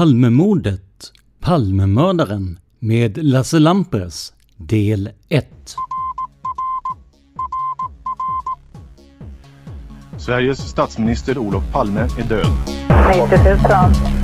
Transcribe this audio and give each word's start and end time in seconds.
Palmemordet, 0.00 1.12
Palmemördaren 1.40 2.58
med 2.78 3.24
Lasse 3.24 3.58
Lampres, 3.58 4.32
del 4.56 5.10
1. 5.28 5.46
Sveriges 10.18 10.58
statsminister 10.58 11.38
Olof 11.38 11.62
Palme 11.72 12.00
är 12.00 12.28
död. 12.28 12.46
90 13.08 13.44
000. 13.44 13.58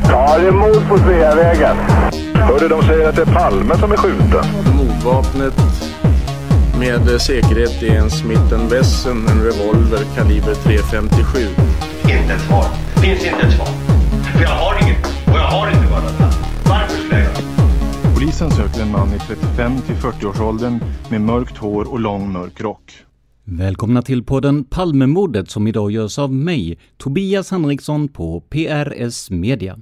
Ja, 0.08 0.38
det 0.38 0.46
är 0.46 0.52
mord 0.52 0.88
på 0.88 0.98
Sveavägen. 0.98 1.76
Hörde 2.34 2.68
de 2.68 2.82
säger 2.82 3.08
att 3.08 3.16
det 3.16 3.22
är 3.22 3.34
Palme 3.34 3.78
som 3.78 3.92
är 3.92 3.96
skjuten. 3.96 4.44
Mordvapnet 4.76 5.54
med 6.78 7.20
säkerhet 7.20 7.82
är 7.82 7.96
en 7.96 8.10
Smith 8.10 8.70
Wesson, 8.70 9.28
en 9.28 9.42
revolver 9.42 10.04
kaliber 10.14 10.54
.357. 10.54 11.48
Inte 12.02 12.34
ett 12.34 12.40
svar. 12.40 12.64
Finns 13.02 13.24
inte 13.24 13.46
ett 13.46 13.52
svar. 13.56 13.68
För 14.36 14.42
jag 14.42 14.50
har 14.50 14.75
Polisen 18.26 18.50
söker 18.50 18.82
en 18.82 18.90
man 18.90 19.08
i 19.14 19.18
35 19.18 19.80
till 19.80 19.94
40-årsåldern 19.94 20.80
med 21.10 21.20
mörkt 21.20 21.56
hår 21.56 21.92
och 21.92 22.00
lång 22.00 22.32
mörk 22.32 22.60
rock. 22.60 22.92
Välkomna 23.44 24.02
till 24.02 24.24
podden 24.24 24.64
Palmemordet 24.64 25.50
som 25.50 25.66
idag 25.66 25.90
görs 25.90 26.18
av 26.18 26.32
mig, 26.32 26.78
Tobias 26.96 27.50
Henriksson 27.50 28.08
på 28.08 28.40
PRS 28.40 29.30
Media. 29.30 29.78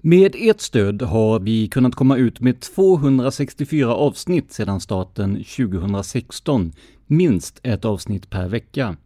Med 0.00 0.34
ert 0.38 0.60
stöd 0.60 1.02
har 1.02 1.40
vi 1.40 1.68
kunnat 1.68 1.94
komma 1.94 2.16
ut 2.16 2.40
med 2.40 2.60
264 2.60 3.94
avsnitt 3.94 4.52
sedan 4.52 4.80
starten 4.80 5.44
2016, 5.44 6.72
minst 7.06 7.60
ett 7.62 7.84
avsnitt 7.84 8.30
per 8.30 8.48
vecka. 8.48 8.96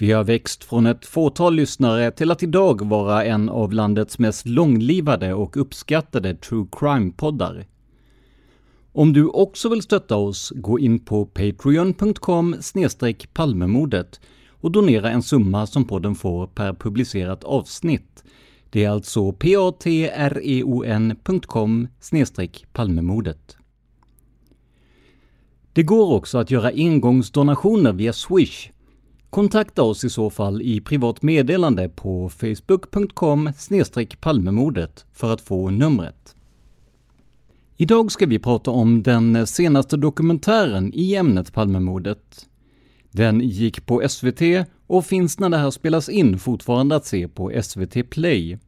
Vi 0.00 0.12
har 0.12 0.24
växt 0.24 0.64
från 0.64 0.86
ett 0.86 1.06
fåtal 1.06 1.54
lyssnare 1.54 2.10
till 2.10 2.30
att 2.30 2.42
idag 2.42 2.88
vara 2.88 3.24
en 3.24 3.48
av 3.48 3.72
landets 3.72 4.18
mest 4.18 4.46
långlivade 4.46 5.34
och 5.34 5.56
uppskattade 5.56 6.34
true 6.34 6.66
crime-poddar. 6.72 7.66
Om 8.92 9.12
du 9.12 9.26
också 9.26 9.68
vill 9.68 9.82
stötta 9.82 10.16
oss, 10.16 10.52
gå 10.56 10.78
in 10.78 10.98
på 10.98 11.26
patreon.com 11.26 12.56
palmemordet 13.32 14.20
och 14.48 14.70
donera 14.70 15.10
en 15.10 15.22
summa 15.22 15.66
som 15.66 15.84
podden 15.84 16.14
får 16.14 16.46
per 16.46 16.72
publicerat 16.72 17.44
avsnitt. 17.44 18.24
Det 18.70 18.84
är 18.84 18.90
alltså 18.90 19.32
patreon.com 19.32 19.88
palmemordet. 22.72 23.56
Det 25.72 25.82
går 25.82 26.12
också 26.12 26.38
att 26.38 26.50
göra 26.50 26.68
engångsdonationer 26.68 27.92
via 27.92 28.12
Swish. 28.12 28.70
Kontakta 29.30 29.82
oss 29.82 30.04
i 30.04 30.10
så 30.10 30.30
fall 30.30 30.62
i 30.62 30.80
privat 30.80 31.22
meddelande 31.22 31.88
på 31.88 32.28
facebook.com 32.28 33.50
palmemordet 34.20 35.04
för 35.12 35.32
att 35.32 35.40
få 35.40 35.70
numret. 35.70 36.36
Idag 37.76 38.12
ska 38.12 38.26
vi 38.26 38.38
prata 38.38 38.70
om 38.70 39.02
den 39.02 39.46
senaste 39.46 39.96
dokumentären 39.96 40.90
i 40.94 41.14
ämnet 41.14 41.52
Palmemordet. 41.52 42.46
Den 43.10 43.40
gick 43.40 43.86
på 43.86 44.08
SVT 44.08 44.66
och 44.86 45.06
finns 45.06 45.38
när 45.38 45.48
det 45.48 45.56
här 45.56 45.70
spelas 45.70 46.08
in 46.08 46.38
fortfarande 46.38 46.96
att 46.96 47.06
se 47.06 47.28
på 47.28 47.62
SVT 47.62 48.10
Play. 48.10 48.58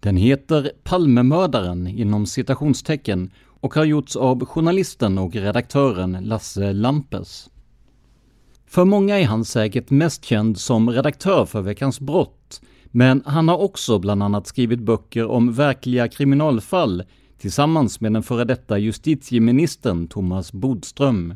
Den 0.00 0.16
heter 0.16 0.72
Palmemördaren 0.84 1.86
inom 1.86 2.26
citationstecken 2.26 3.30
och 3.44 3.74
har 3.74 3.84
gjorts 3.84 4.16
av 4.16 4.44
journalisten 4.44 5.18
och 5.18 5.34
redaktören 5.34 6.12
Lasse 6.20 6.72
Lampes. 6.72 7.48
För 8.72 8.84
många 8.84 9.18
är 9.18 9.24
han 9.24 9.44
säkert 9.44 9.90
mest 9.90 10.24
känd 10.24 10.58
som 10.58 10.90
redaktör 10.90 11.44
för 11.44 11.60
Veckans 11.60 12.00
Brott, 12.00 12.60
men 12.84 13.22
han 13.26 13.48
har 13.48 13.58
också 13.58 13.98
bland 13.98 14.22
annat 14.22 14.46
skrivit 14.46 14.80
böcker 14.80 15.26
om 15.26 15.52
verkliga 15.52 16.08
kriminalfall 16.08 17.02
tillsammans 17.38 18.00
med 18.00 18.12
den 18.12 18.22
före 18.22 18.44
detta 18.44 18.78
justitieministern 18.78 20.08
Thomas 20.08 20.52
Bodström. 20.52 21.34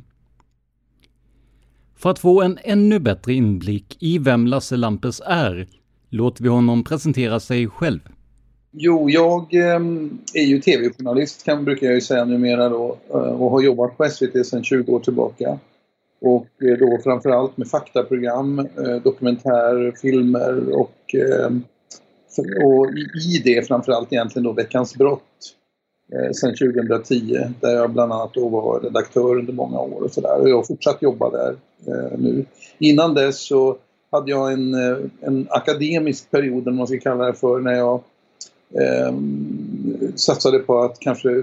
För 1.96 2.10
att 2.10 2.18
få 2.18 2.42
en 2.42 2.58
ännu 2.64 2.98
bättre 2.98 3.32
inblick 3.32 3.96
i 4.00 4.18
vem 4.18 4.46
Lasse 4.46 4.76
Lampes 4.76 5.22
är, 5.26 5.66
låter 6.10 6.42
vi 6.42 6.48
honom 6.48 6.84
presentera 6.84 7.40
sig 7.40 7.68
själv. 7.68 8.00
Jo, 8.72 9.10
jag 9.10 9.54
ehm, 9.54 10.18
är 10.34 10.44
ju 10.44 10.60
tv-journalist 10.60 11.44
kan 11.44 11.64
brukar 11.64 11.86
jag 11.86 11.94
ju 11.94 12.00
säga 12.00 12.24
numera 12.24 12.68
då 12.68 12.98
eh, 13.08 13.16
och 13.16 13.50
har 13.50 13.62
jobbat 13.62 13.96
på 13.96 14.04
SVT 14.04 14.46
sedan 14.46 14.64
20 14.64 14.92
år 14.92 15.00
tillbaka. 15.00 15.58
Och 16.20 16.46
eh, 16.62 16.78
då 16.78 16.98
framförallt 17.04 17.56
med 17.56 17.68
faktaprogram, 17.68 18.58
eh, 18.58 18.66
dokumentärer, 18.66 19.00
dokumentär, 19.00 19.94
filmer 20.02 20.80
och, 20.80 21.14
eh, 21.14 21.50
och 22.64 22.86
i 23.34 23.42
det 23.44 23.66
framförallt 23.66 24.12
egentligen 24.12 24.44
då 24.44 24.52
Veckans 24.52 24.96
brott 24.96 25.22
sen 26.32 26.54
2010 26.54 27.38
där 27.60 27.74
jag 27.76 27.90
bland 27.90 28.12
annat 28.12 28.34
då 28.34 28.48
var 28.48 28.80
redaktör 28.80 29.38
under 29.38 29.52
många 29.52 29.78
år 29.78 30.02
och 30.02 30.10
sådär 30.10 30.40
och 30.40 30.48
jag 30.48 30.56
har 30.56 30.62
fortsatt 30.62 31.02
jobba 31.02 31.30
där 31.30 31.56
nu. 32.16 32.44
Innan 32.78 33.14
dess 33.14 33.46
så 33.46 33.76
hade 34.10 34.30
jag 34.30 34.52
en, 34.52 34.74
en 35.20 35.46
akademisk 35.50 36.30
period, 36.30 36.62
eller 36.62 36.76
man 36.76 36.86
ska 36.86 36.98
kalla 36.98 37.26
det 37.26 37.34
för, 37.34 37.60
när 37.60 37.74
jag 37.74 38.00
eh, 38.74 39.14
satsade 40.14 40.58
på 40.58 40.78
att 40.78 41.00
kanske 41.00 41.42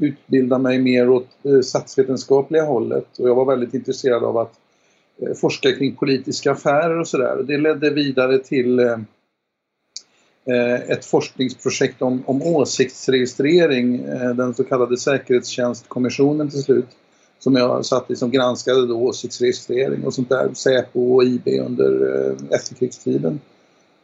utbilda 0.00 0.58
mig 0.58 0.78
mer 0.78 1.10
åt 1.10 1.28
eh, 1.42 1.60
statsvetenskapliga 1.60 2.64
hållet 2.64 3.18
och 3.18 3.28
jag 3.28 3.34
var 3.34 3.44
väldigt 3.44 3.74
intresserad 3.74 4.24
av 4.24 4.38
att 4.38 4.52
eh, 5.22 5.34
forska 5.34 5.72
kring 5.72 5.96
politiska 5.96 6.52
affärer 6.52 6.98
och 6.98 7.08
sådär. 7.08 7.42
Det 7.46 7.58
ledde 7.58 7.90
vidare 7.90 8.38
till 8.38 8.78
eh, 8.78 8.98
eh, 10.44 10.74
ett 10.74 11.04
forskningsprojekt 11.04 12.02
om, 12.02 12.22
om 12.26 12.42
åsiktsregistrering, 12.42 14.04
eh, 14.04 14.30
den 14.30 14.54
så 14.54 14.64
kallade 14.64 14.96
säkerhetstjänstkommissionen 14.96 16.50
till 16.50 16.62
slut. 16.62 16.88
Som 17.38 17.56
jag 17.56 17.86
satt 17.86 18.10
i 18.10 18.16
som 18.16 18.30
granskade 18.30 18.86
då 18.86 18.96
åsiktsregistrering 18.96 20.04
och 20.04 20.14
sånt 20.14 20.28
där, 20.28 20.54
Säpo 20.54 21.14
och 21.14 21.24
IB 21.24 21.48
under 21.48 22.26
eh, 22.26 22.56
efterkrigstiden. 22.56 23.40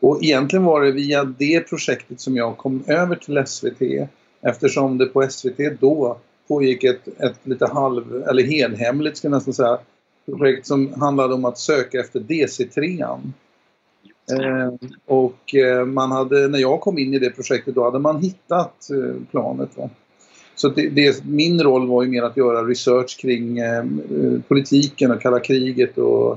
Och 0.01 0.25
egentligen 0.25 0.65
var 0.65 0.83
det 0.83 0.93
via 0.93 1.25
det 1.25 1.61
projektet 1.61 2.21
som 2.21 2.37
jag 2.37 2.57
kom 2.57 2.85
över 2.87 3.17
till 3.17 3.43
SVT 3.47 4.09
Eftersom 4.49 4.99
det 4.99 5.07
på 5.07 5.29
SVT 5.31 5.81
då 5.81 6.19
pågick 6.49 6.85
ett, 6.85 7.09
ett 7.21 7.39
lite 7.43 7.67
halv, 7.67 8.25
eller 8.29 8.43
helhemligt 8.43 9.17
ska 9.17 9.29
jag 9.29 9.33
nästan 9.33 9.55
säga, 9.55 9.79
projekt 10.27 10.67
som 10.67 10.93
handlade 11.01 11.35
om 11.35 11.45
att 11.45 11.59
söka 11.59 12.01
efter 12.01 12.21
DC3. 12.21 13.19
Eh, 14.33 14.75
och 15.07 15.55
eh, 15.55 15.85
man 15.85 16.13
hade, 16.13 16.49
när 16.49 16.59
jag 16.59 16.81
kom 16.81 16.99
in 16.99 17.15
i 17.15 17.19
det 17.19 17.31
projektet 17.31 17.75
då 17.75 17.85
hade 17.85 17.99
man 17.99 18.23
hittat 18.23 18.91
eh, 18.91 19.23
planet. 19.31 19.77
Va? 19.77 19.91
Så 20.55 20.69
det, 20.69 20.89
det, 20.89 21.25
min 21.25 21.63
roll 21.63 21.89
var 21.89 22.03
ju 22.03 22.09
mer 22.09 22.23
att 22.23 22.37
göra 22.37 22.65
research 22.65 23.19
kring 23.21 23.59
eh, 23.59 23.79
eh, 23.79 24.41
politiken 24.49 25.11
och 25.11 25.21
kalla 25.21 25.41
kriget 25.41 25.99
och 25.99 26.33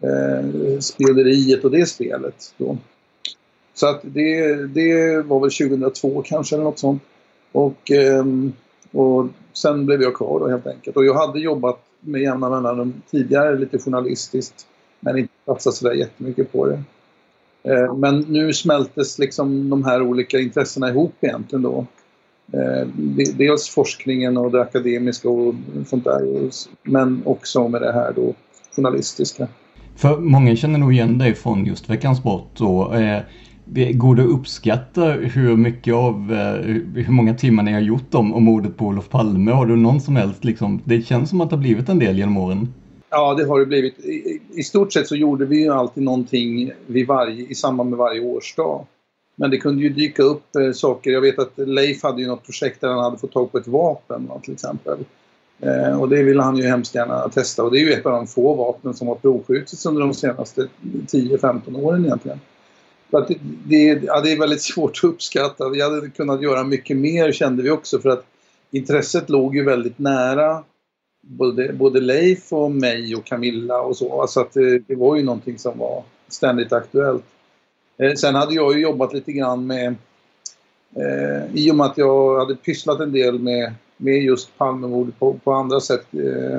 eh, 0.00 0.78
speleriet 0.80 1.64
och 1.64 1.70
det 1.70 1.86
spelet. 1.86 2.54
Då. 2.56 2.78
Så 3.74 3.86
att 3.86 4.00
det, 4.02 4.54
det 4.66 5.22
var 5.22 5.40
väl 5.40 5.50
2002 5.50 6.22
kanske 6.24 6.56
eller 6.56 6.64
något 6.64 6.78
sånt. 6.78 7.02
Och, 7.52 7.90
ehm, 7.90 8.52
och 8.92 9.26
sen 9.52 9.86
blev 9.86 10.02
jag 10.02 10.14
kvar 10.14 10.40
då 10.40 10.48
helt 10.48 10.66
enkelt. 10.66 10.96
Och 10.96 11.04
jag 11.04 11.14
hade 11.14 11.40
jobbat 11.40 11.80
med 12.00 12.20
jämna 12.20 12.50
mellanrum 12.50 13.02
tidigare 13.10 13.58
lite 13.58 13.78
journalistiskt 13.78 14.66
men 15.00 15.18
inte 15.18 15.32
satsat 15.46 15.74
sådär 15.74 15.94
jättemycket 15.94 16.52
på 16.52 16.66
det. 16.66 16.82
Eh, 17.62 17.94
men 17.94 18.20
nu 18.20 18.52
smältes 18.52 19.18
liksom 19.18 19.70
de 19.70 19.84
här 19.84 20.02
olika 20.02 20.38
intressena 20.38 20.88
ihop 20.88 21.14
egentligen 21.20 21.62
då. 21.62 21.86
Eh, 22.52 22.86
dels 23.34 23.68
forskningen 23.68 24.36
och 24.36 24.50
det 24.50 24.60
akademiska 24.62 25.28
och 25.28 25.54
sånt 25.86 26.04
där. 26.04 26.50
Men 26.82 27.22
också 27.24 27.68
med 27.68 27.82
det 27.82 27.92
här 27.92 28.12
då 28.12 28.34
journalistiska. 28.76 29.48
För 29.96 30.16
många 30.16 30.56
känner 30.56 30.78
nog 30.78 30.92
igen 30.92 31.18
dig 31.18 31.34
från 31.34 31.66
just 31.66 31.90
Veckans 31.90 32.22
brott. 32.22 32.50
då. 32.56 32.94
Eh, 32.94 33.20
går 33.74 34.14
det 34.14 34.22
att 34.22 34.28
uppskatta 34.28 35.04
hur 35.04 35.56
mycket 35.56 35.94
av, 35.94 36.32
eh, 36.32 37.04
hur 37.04 37.12
många 37.12 37.34
timmar 37.34 37.62
ni 37.62 37.72
har 37.72 37.80
gjort 37.80 38.14
om, 38.14 38.34
om 38.34 38.44
mordet 38.44 38.76
på 38.76 38.86
Olof 38.86 39.08
Palme? 39.08 39.50
Har 39.50 39.66
du 39.66 39.76
någon 39.76 40.00
som 40.00 40.16
helst 40.16 40.44
liksom, 40.44 40.80
det 40.84 41.02
känns 41.02 41.30
som 41.30 41.40
att 41.40 41.50
det 41.50 41.56
har 41.56 41.60
blivit 41.60 41.88
en 41.88 41.98
del 41.98 42.18
genom 42.18 42.36
åren. 42.36 42.74
Ja, 43.10 43.34
det 43.34 43.44
har 43.44 43.60
det 43.60 43.66
blivit. 43.66 43.98
I, 43.98 44.40
I, 44.54 44.62
stort 44.62 44.92
sett 44.92 45.08
så 45.08 45.16
gjorde 45.16 45.46
vi 45.46 45.62
ju 45.62 45.72
alltid 45.72 46.02
någonting 46.02 46.72
vid 46.86 47.06
varje, 47.06 47.46
i 47.46 47.54
samband 47.54 47.90
med 47.90 47.98
varje 47.98 48.20
årsdag. 48.20 48.86
Men 49.36 49.50
det 49.50 49.58
kunde 49.58 49.82
ju 49.82 49.88
dyka 49.88 50.22
upp 50.22 50.56
eh, 50.56 50.72
saker. 50.72 51.10
Jag 51.10 51.20
vet 51.20 51.38
att 51.38 51.52
Leif 51.56 52.02
hade 52.02 52.22
ju 52.22 52.28
något 52.28 52.44
projekt 52.44 52.80
där 52.80 52.88
han 52.88 53.04
hade 53.04 53.18
fått 53.18 53.32
tag 53.32 53.52
på 53.52 53.58
ett 53.58 53.68
vapen 53.68 54.30
till 54.42 54.52
exempel. 54.52 54.98
Eh, 55.60 56.00
och 56.00 56.08
det 56.08 56.22
ville 56.22 56.42
han 56.42 56.56
ju 56.56 56.62
hemskt 56.62 56.94
gärna 56.94 57.28
testa 57.28 57.62
och 57.62 57.70
det 57.70 57.78
är 57.78 57.84
ju 57.84 57.92
ett 57.92 58.06
av 58.06 58.12
de 58.12 58.26
få 58.26 58.54
vapnen 58.54 58.94
som 58.94 59.08
har 59.08 59.14
provskjutits 59.14 59.86
under 59.86 60.00
de 60.00 60.14
senaste 60.14 60.68
10-15 60.82 61.76
åren 61.76 62.04
egentligen. 62.04 62.40
Att 63.10 63.28
det, 63.28 63.38
det, 63.64 64.02
ja, 64.04 64.20
det 64.20 64.32
är 64.32 64.38
väldigt 64.38 64.62
svårt 64.62 65.00
att 65.02 65.04
uppskatta. 65.04 65.68
Vi 65.68 65.82
hade 65.82 66.10
kunnat 66.10 66.42
göra 66.42 66.64
mycket 66.64 66.96
mer 66.96 67.32
kände 67.32 67.62
vi 67.62 67.70
också 67.70 67.98
för 67.98 68.08
att 68.08 68.24
intresset 68.70 69.30
låg 69.30 69.56
ju 69.56 69.64
väldigt 69.64 69.98
nära 69.98 70.64
både, 71.22 71.72
både 71.72 72.00
Leif 72.00 72.52
och 72.52 72.70
mig 72.70 73.16
och 73.16 73.24
Camilla 73.24 73.80
och 73.80 73.96
så. 73.96 74.20
Alltså 74.20 74.40
att 74.40 74.52
det, 74.52 74.78
det 74.78 74.94
var 74.94 75.16
ju 75.16 75.22
någonting 75.22 75.58
som 75.58 75.78
var 75.78 76.04
ständigt 76.28 76.72
aktuellt. 76.72 77.24
Eh, 77.98 78.14
sen 78.14 78.34
hade 78.34 78.54
jag 78.54 78.74
ju 78.74 78.80
jobbat 78.80 79.12
lite 79.12 79.32
grann 79.32 79.66
med, 79.66 79.94
eh, 80.96 81.54
i 81.54 81.70
och 81.70 81.76
med 81.76 81.86
att 81.86 81.98
jag 81.98 82.38
hade 82.38 82.56
pysslat 82.56 83.00
en 83.00 83.12
del 83.12 83.38
med, 83.38 83.74
med 83.96 84.22
just 84.22 84.58
Palmemordet 84.58 85.18
på, 85.18 85.38
på 85.44 85.52
andra 85.52 85.80
sätt. 85.80 86.06
Eh, 86.12 86.56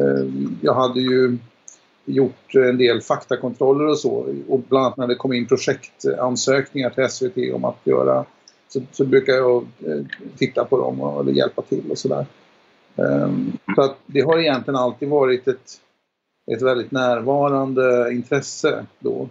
eh, 0.00 0.26
jag 0.60 0.74
hade 0.74 1.00
ju 1.00 1.38
gjort 2.12 2.54
en 2.54 2.78
del 2.78 3.00
faktakontroller 3.00 3.86
och 3.86 3.98
så. 3.98 4.26
Och 4.48 4.60
bland 4.68 4.84
annat 4.84 4.96
när 4.96 5.06
det 5.06 5.14
kom 5.14 5.32
in 5.32 5.46
projektansökningar 5.46 6.90
till 6.90 7.08
SVT 7.08 7.54
om 7.54 7.64
att 7.64 7.78
göra 7.84 8.24
så, 8.68 8.80
så 8.92 9.04
brukar 9.04 9.32
jag 9.32 9.56
eh, 9.62 10.04
titta 10.36 10.64
på 10.64 10.78
dem 10.78 11.00
och, 11.00 11.20
eller 11.20 11.32
hjälpa 11.32 11.62
till 11.62 11.90
och 11.90 11.98
sådär. 11.98 12.26
Um, 12.96 13.52
så 13.74 13.82
att 13.82 13.96
det 14.06 14.20
har 14.20 14.38
egentligen 14.38 14.76
alltid 14.76 15.08
varit 15.08 15.48
ett, 15.48 15.80
ett 16.52 16.62
väldigt 16.62 16.90
närvarande 16.90 18.12
intresse 18.12 18.86
då. 18.98 19.28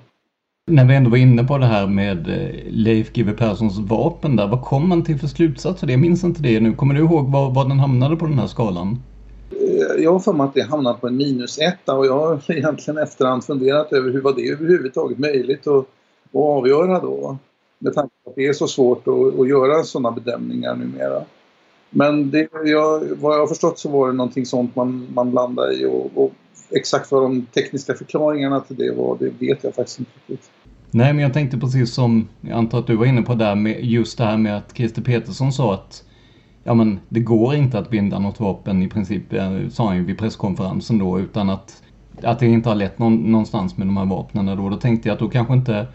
När 0.71 0.85
vi 0.85 0.95
ändå 0.95 1.09
var 1.09 1.17
inne 1.17 1.43
på 1.43 1.57
det 1.57 1.65
här 1.65 1.87
med 1.87 2.27
eh, 2.27 2.63
Leif 2.69 3.13
GW 3.13 3.33
Perssons 3.33 3.79
vapen 3.79 4.35
där, 4.35 4.47
vad 4.47 4.61
kom 4.61 4.89
man 4.89 5.03
till 5.03 5.19
för 5.19 5.27
slutsats? 5.27 5.83
Jag 5.83 5.99
minns 5.99 6.23
inte 6.23 6.41
det 6.41 6.59
nu. 6.59 6.73
Kommer 6.73 6.93
du 6.93 6.99
ihåg 6.99 7.31
var, 7.31 7.51
var 7.51 7.67
den 7.67 7.79
hamnade 7.79 8.15
på 8.15 8.25
den 8.25 8.39
här 8.39 8.47
skalan? 8.47 8.99
Eh, 9.51 10.03
jag 10.03 10.11
har 10.11 10.19
för 10.19 10.33
mig 10.33 10.45
att 10.45 10.53
det 10.53 10.61
hamnade 10.61 10.99
på 10.99 11.07
en 11.07 11.17
minus 11.17 11.59
etta 11.59 11.93
och 11.93 12.05
jag 12.05 12.19
har 12.19 12.41
egentligen 12.51 12.97
efterhand 12.97 13.43
funderat 13.43 13.93
över 13.93 14.11
hur 14.11 14.21
var 14.21 14.33
det 14.33 14.49
överhuvudtaget 14.49 15.19
möjligt 15.19 15.67
att, 15.67 15.79
att 15.79 15.85
avgöra 16.33 16.99
då. 16.99 17.37
Med 17.79 17.93
tanke 17.93 18.13
på 18.23 18.29
att 18.29 18.35
det 18.35 18.47
är 18.47 18.53
så 18.53 18.67
svårt 18.67 19.07
att, 19.07 19.39
att 19.39 19.47
göra 19.47 19.83
sådana 19.83 20.11
bedömningar 20.11 20.75
numera. 20.75 21.23
Men 21.89 22.31
det, 22.31 22.47
jag, 22.65 22.99
vad 22.99 23.35
jag 23.35 23.39
har 23.39 23.47
förstått 23.47 23.79
så 23.79 23.89
var 23.89 24.07
det 24.07 24.13
någonting 24.13 24.45
sånt 24.45 24.75
man, 24.75 25.07
man 25.13 25.31
landade 25.31 25.73
i 25.73 25.85
och, 25.85 26.11
och 26.15 26.31
exakt 26.69 27.11
vad 27.11 27.23
de 27.23 27.45
tekniska 27.45 27.93
förklaringarna 27.93 28.59
till 28.59 28.75
det 28.75 28.91
var, 28.91 29.17
det 29.19 29.29
vet 29.39 29.63
jag 29.63 29.75
faktiskt 29.75 29.99
inte 29.99 30.11
riktigt. 30.27 30.49
Nej, 30.91 31.13
men 31.13 31.23
jag 31.23 31.33
tänkte 31.33 31.57
precis 31.57 31.93
som 31.93 32.27
jag 32.41 32.51
antar 32.51 32.79
att 32.79 32.87
du 32.87 32.95
var 32.95 33.05
inne 33.05 33.21
på 33.21 33.33
där 33.33 33.55
med 33.55 33.85
just 33.85 34.17
det 34.17 34.23
här 34.23 34.37
med 34.37 34.57
att 34.57 34.77
Christer 34.77 35.01
Petersson 35.01 35.51
sa 35.51 35.73
att 35.73 36.03
ja, 36.63 36.73
men 36.73 36.99
det 37.09 37.19
går 37.19 37.55
inte 37.55 37.79
att 37.79 37.89
binda 37.89 38.19
något 38.19 38.39
vapen 38.39 38.83
i 38.83 38.89
princip, 38.89 39.33
eh, 39.33 39.67
sa 39.69 39.87
han 39.87 39.97
ju 39.97 40.05
vid 40.05 40.17
presskonferensen 40.17 40.97
då, 40.97 41.19
utan 41.19 41.49
att, 41.49 41.83
att 42.23 42.39
det 42.39 42.47
inte 42.47 42.69
har 42.69 42.75
lett 42.75 42.99
någon, 42.99 43.31
någonstans 43.31 43.77
med 43.77 43.87
de 43.87 43.97
här 43.97 44.05
vapnen 44.05 44.45
då. 44.45 44.69
Då 44.69 44.77
tänkte 44.77 45.09
jag 45.09 45.13
att 45.13 45.19
då 45.19 45.29
kanske 45.29 45.53
inte 45.53 45.87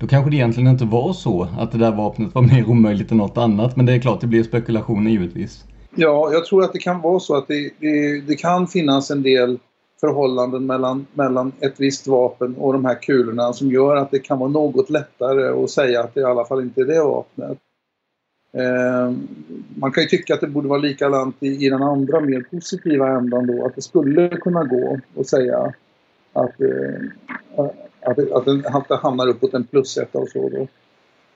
då 0.00 0.06
kanske 0.06 0.30
det 0.30 0.36
egentligen 0.36 0.70
inte 0.70 0.84
var 0.84 1.12
så 1.12 1.48
att 1.58 1.72
det 1.72 1.78
där 1.78 1.92
vapnet 1.92 2.34
var 2.34 2.42
mer 2.54 2.70
omöjligt 2.70 3.10
än 3.10 3.18
något 3.18 3.38
annat. 3.38 3.76
Men 3.76 3.86
det 3.86 3.92
är 3.92 3.98
klart, 3.98 4.20
det 4.20 4.26
blir 4.26 4.42
spekulationer 4.42 5.10
givetvis. 5.10 5.64
Ja, 5.94 6.32
jag 6.32 6.44
tror 6.44 6.64
att 6.64 6.72
det 6.72 6.78
kan 6.78 7.00
vara 7.00 7.20
så 7.20 7.36
att 7.36 7.48
det, 7.48 7.70
det, 7.80 8.20
det 8.20 8.34
kan 8.34 8.66
finnas 8.66 9.10
en 9.10 9.22
del 9.22 9.58
förhållanden 10.00 10.66
mellan, 10.66 11.06
mellan 11.14 11.52
ett 11.60 11.74
visst 11.80 12.06
vapen 12.06 12.54
och 12.56 12.72
de 12.72 12.84
här 12.84 13.02
kulorna 13.02 13.52
som 13.52 13.70
gör 13.70 13.96
att 13.96 14.10
det 14.10 14.18
kan 14.18 14.38
vara 14.38 14.50
något 14.50 14.90
lättare 14.90 15.64
att 15.64 15.70
säga 15.70 16.00
att 16.00 16.14
det 16.14 16.20
i 16.20 16.24
alla 16.24 16.44
fall 16.44 16.60
inte 16.60 16.80
är 16.80 16.84
det 16.84 17.02
vapnet. 17.02 17.58
Eh, 18.52 19.12
man 19.74 19.92
kan 19.92 20.02
ju 20.02 20.08
tycka 20.08 20.34
att 20.34 20.40
det 20.40 20.46
borde 20.46 20.68
vara 20.68 20.80
likadant 20.80 21.36
i, 21.40 21.66
i 21.66 21.68
den 21.68 21.82
andra 21.82 22.20
mer 22.20 22.40
positiva 22.50 23.08
ändan 23.08 23.46
då, 23.46 23.66
att 23.66 23.74
det 23.74 23.82
skulle 23.82 24.28
kunna 24.28 24.64
gå 24.64 25.00
att 25.18 25.26
säga 25.26 25.72
att, 26.32 26.60
eh, 26.60 27.68
att, 28.02 28.32
att, 28.32 28.44
den, 28.44 28.66
att 28.66 28.88
det 28.88 28.96
hamnar 28.96 29.28
uppåt 29.28 29.54
en 29.54 29.64
plusetta 29.64 30.18
och 30.18 30.28
så 30.28 30.48
då. 30.48 30.66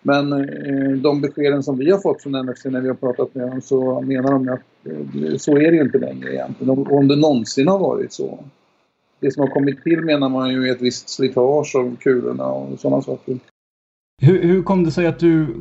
Men 0.03 0.33
eh, 0.33 0.93
de 0.97 1.21
beskeden 1.21 1.63
som 1.63 1.79
vi 1.79 1.91
har 1.91 1.99
fått 1.99 2.23
från 2.23 2.47
NFC 2.47 2.65
när 2.65 2.81
vi 2.81 2.89
har 2.89 2.95
pratat 2.95 3.35
med 3.35 3.49
dem 3.49 3.61
så 3.61 4.01
menar 4.01 4.33
de 4.33 4.49
att 4.49 4.61
eh, 4.85 5.37
så 5.37 5.57
är 5.57 5.71
det 5.71 5.77
ju 5.77 5.83
inte 5.83 5.99
längre 5.99 6.35
egentligen. 6.35 6.71
Om, 6.71 6.93
om 6.93 7.09
det 7.09 7.17
någonsin 7.17 7.69
har 7.69 7.79
varit 7.79 8.13
så. 8.13 8.45
Det 9.21 9.31
som 9.31 9.41
har 9.41 9.51
kommit 9.51 9.83
till 9.83 10.01
menar 10.01 10.29
man 10.29 10.53
ju 10.53 10.69
är 10.69 10.73
ett 10.73 10.83
visst 10.83 11.09
slitage 11.09 11.77
av 11.77 11.97
kulorna 11.97 12.47
och 12.47 12.81
sådana 12.81 13.03
saker. 13.03 13.39
Hur, 14.23 14.43
hur 14.43 14.63
kom 14.63 14.85
det 14.85 14.91
sig 14.91 15.07
att 15.07 15.19
du, 15.19 15.57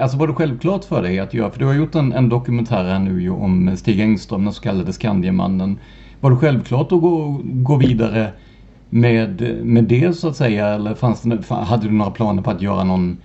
alltså 0.00 0.16
var 0.18 0.26
det 0.26 0.34
självklart 0.34 0.84
för 0.84 1.02
dig 1.02 1.18
att 1.18 1.34
göra, 1.34 1.50
för 1.50 1.58
du 1.58 1.66
har 1.66 1.74
gjort 1.74 1.94
en, 1.94 2.12
en 2.12 2.28
dokumentär 2.28 2.84
här 2.84 2.98
nu 2.98 3.30
om 3.30 3.76
Stig 3.76 4.00
Engström, 4.00 4.44
den 4.44 4.52
så 4.52 4.62
kallade 4.62 4.92
Skandiamannen. 4.92 5.78
Var 6.20 6.30
det 6.30 6.36
självklart 6.36 6.92
att 6.92 7.00
gå, 7.00 7.40
gå 7.44 7.76
vidare 7.76 8.32
med, 8.90 9.58
med 9.64 9.84
det 9.84 10.16
så 10.16 10.28
att 10.28 10.36
säga 10.36 10.68
eller 10.68 10.94
fanns 10.94 11.22
det, 11.22 11.54
hade 11.54 11.86
du 11.86 11.92
några 11.92 12.10
planer 12.10 12.42
på 12.42 12.50
att 12.50 12.62
göra 12.62 12.84
någon, 12.84 13.16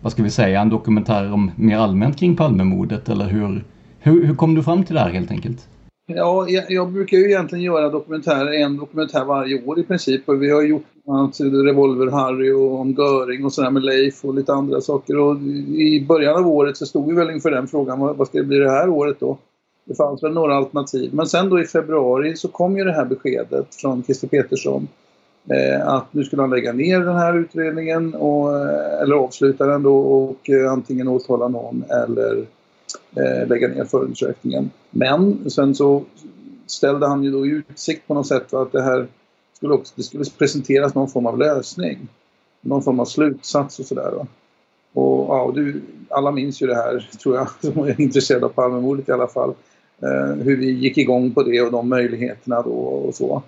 vad 0.00 0.12
ska 0.12 0.22
vi 0.22 0.30
säga, 0.30 0.60
en 0.60 0.70
dokumentär 0.70 1.32
om 1.32 1.50
mer 1.56 1.78
allmänt 1.78 2.18
kring 2.18 2.36
Palmemordet 2.36 3.08
eller 3.08 3.28
hur, 3.28 3.64
hur, 3.98 4.26
hur 4.26 4.34
kom 4.34 4.54
du 4.54 4.62
fram 4.62 4.84
till 4.84 4.94
det 4.94 5.00
här 5.00 5.10
helt 5.10 5.30
enkelt? 5.30 5.68
Ja, 6.08 6.48
jag, 6.48 6.70
jag, 6.70 6.92
brukar 6.92 7.16
ju 7.16 7.24
egentligen 7.24 7.64
göra 7.64 7.88
dokumentärer, 7.88 8.52
en 8.52 8.76
dokumentär 8.76 9.24
varje 9.24 9.64
år 9.64 9.78
i 9.78 9.82
princip. 9.82 10.28
Och 10.28 10.42
vi 10.42 10.50
har 10.50 10.62
gjort 10.62 10.84
Revolver-Harry 11.38 12.52
och 12.52 12.80
om 12.80 12.92
Göring 12.92 13.44
och 13.44 13.52
sådär 13.52 13.70
med 13.70 13.84
Leif 13.84 14.24
och 14.24 14.34
lite 14.34 14.52
andra 14.52 14.80
saker. 14.80 15.18
Och 15.18 15.36
I 15.76 16.06
början 16.08 16.36
av 16.36 16.48
året 16.48 16.76
så 16.76 16.86
stod 16.86 17.08
vi 17.08 17.14
väl 17.14 17.30
inför 17.30 17.50
den 17.50 17.68
frågan, 17.68 18.00
vad, 18.00 18.16
vad 18.16 18.26
ska 18.28 18.38
det 18.38 18.44
bli 18.44 18.58
det 18.58 18.70
här 18.70 18.88
året 18.88 19.20
då? 19.20 19.38
Det 19.84 19.94
fanns 19.94 20.22
väl 20.22 20.32
några 20.32 20.56
alternativ. 20.56 21.14
Men 21.14 21.26
sen 21.26 21.48
då 21.48 21.60
i 21.60 21.64
februari 21.64 22.36
så 22.36 22.48
kom 22.48 22.76
ju 22.76 22.84
det 22.84 22.92
här 22.92 23.04
beskedet 23.04 23.74
från 23.74 24.02
Christer 24.02 24.28
Petersson 24.28 24.88
Eh, 25.50 25.88
att 25.88 26.14
nu 26.14 26.24
skulle 26.24 26.42
han 26.42 26.50
lägga 26.50 26.72
ner 26.72 27.00
den 27.00 27.16
här 27.16 27.38
utredningen 27.38 28.14
och, 28.14 28.58
eh, 28.58 29.02
eller 29.02 29.14
avsluta 29.14 29.66
den 29.66 29.82
då 29.82 29.98
och 29.98 30.50
eh, 30.50 30.72
antingen 30.72 31.08
åtala 31.08 31.48
någon 31.48 31.84
eller 31.90 32.46
Eh, 33.16 33.48
lägga 33.48 33.68
ner 33.68 33.84
förundersökningen. 33.84 34.70
Men 34.90 35.50
sen 35.50 35.74
så 35.74 36.04
ställde 36.66 37.06
han 37.06 37.24
ju 37.24 37.30
då 37.30 37.46
i 37.46 37.48
utsikt 37.48 38.06
på 38.06 38.14
något 38.14 38.26
sätt 38.26 38.54
att 38.54 38.72
det 38.72 38.82
här 38.82 39.06
skulle, 39.52 39.74
också, 39.74 39.92
det 39.96 40.02
skulle 40.02 40.24
presenteras 40.38 40.94
någon 40.94 41.08
form 41.08 41.26
av 41.26 41.38
lösning. 41.38 42.08
Någon 42.60 42.82
form 42.82 43.00
av 43.00 43.04
slutsats 43.04 43.78
och 43.78 43.86
sådär. 43.86 44.26
Och 44.92 45.26
ja, 45.28 45.52
du, 45.54 45.82
alla 46.10 46.30
minns 46.30 46.62
ju 46.62 46.66
det 46.66 46.74
här, 46.74 47.10
tror 47.22 47.36
jag, 47.36 47.48
som 47.60 47.84
är 47.84 48.00
intresserade 48.00 48.46
av 48.46 48.50
Palmemordet 48.50 49.08
i 49.08 49.12
alla 49.12 49.28
fall. 49.28 49.54
Eh, 50.02 50.34
hur 50.34 50.56
vi 50.56 50.70
gick 50.70 50.98
igång 50.98 51.34
på 51.34 51.42
det 51.42 51.62
och 51.62 51.72
de 51.72 51.88
möjligheterna 51.88 52.62
då 52.62 52.70
och 52.70 53.14
så. 53.14 53.42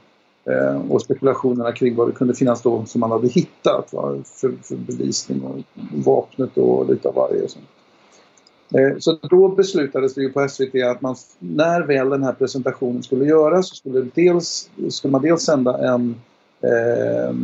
Eh, 0.45 0.91
och 0.91 1.03
spekulationerna 1.03 1.73
kring 1.73 1.97
vad 1.97 2.09
det 2.09 2.13
kunde 2.13 2.35
finnas 2.35 2.63
då 2.63 2.85
som 2.85 3.01
man 3.01 3.11
hade 3.11 3.29
hittat 3.29 3.93
va? 3.93 4.17
För, 4.25 4.53
för 4.63 4.77
bevisning 4.77 5.43
och 5.43 5.59
vapnet 6.05 6.59
och 6.59 6.91
lite 6.91 7.09
av 7.09 7.15
varje. 7.15 7.43
Och 7.43 7.51
sånt. 7.51 7.65
Eh, 8.75 8.99
så 8.99 9.19
då 9.31 9.49
beslutades 9.49 10.15
det 10.15 10.23
ju 10.23 10.33
på 10.33 10.49
SVT 10.49 10.75
att 10.75 11.01
man, 11.01 11.17
när 11.39 11.81
väl 11.81 12.09
den 12.09 12.23
här 12.23 12.33
presentationen 12.33 13.03
skulle 13.03 13.25
göras 13.25 13.69
så 13.69 13.75
skulle, 13.75 14.07
dels, 14.15 14.71
skulle 14.89 15.13
man 15.13 15.23
dels 15.23 15.43
sända 15.43 15.93
en 15.93 16.15
eh, 16.61 17.35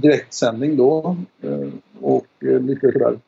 direktsändning 0.00 0.76
då. 0.76 1.16
Eh, 1.42 1.68
och 2.00 2.26
eh, 2.40 2.60
lite 2.60 2.92
sådär 2.92 3.18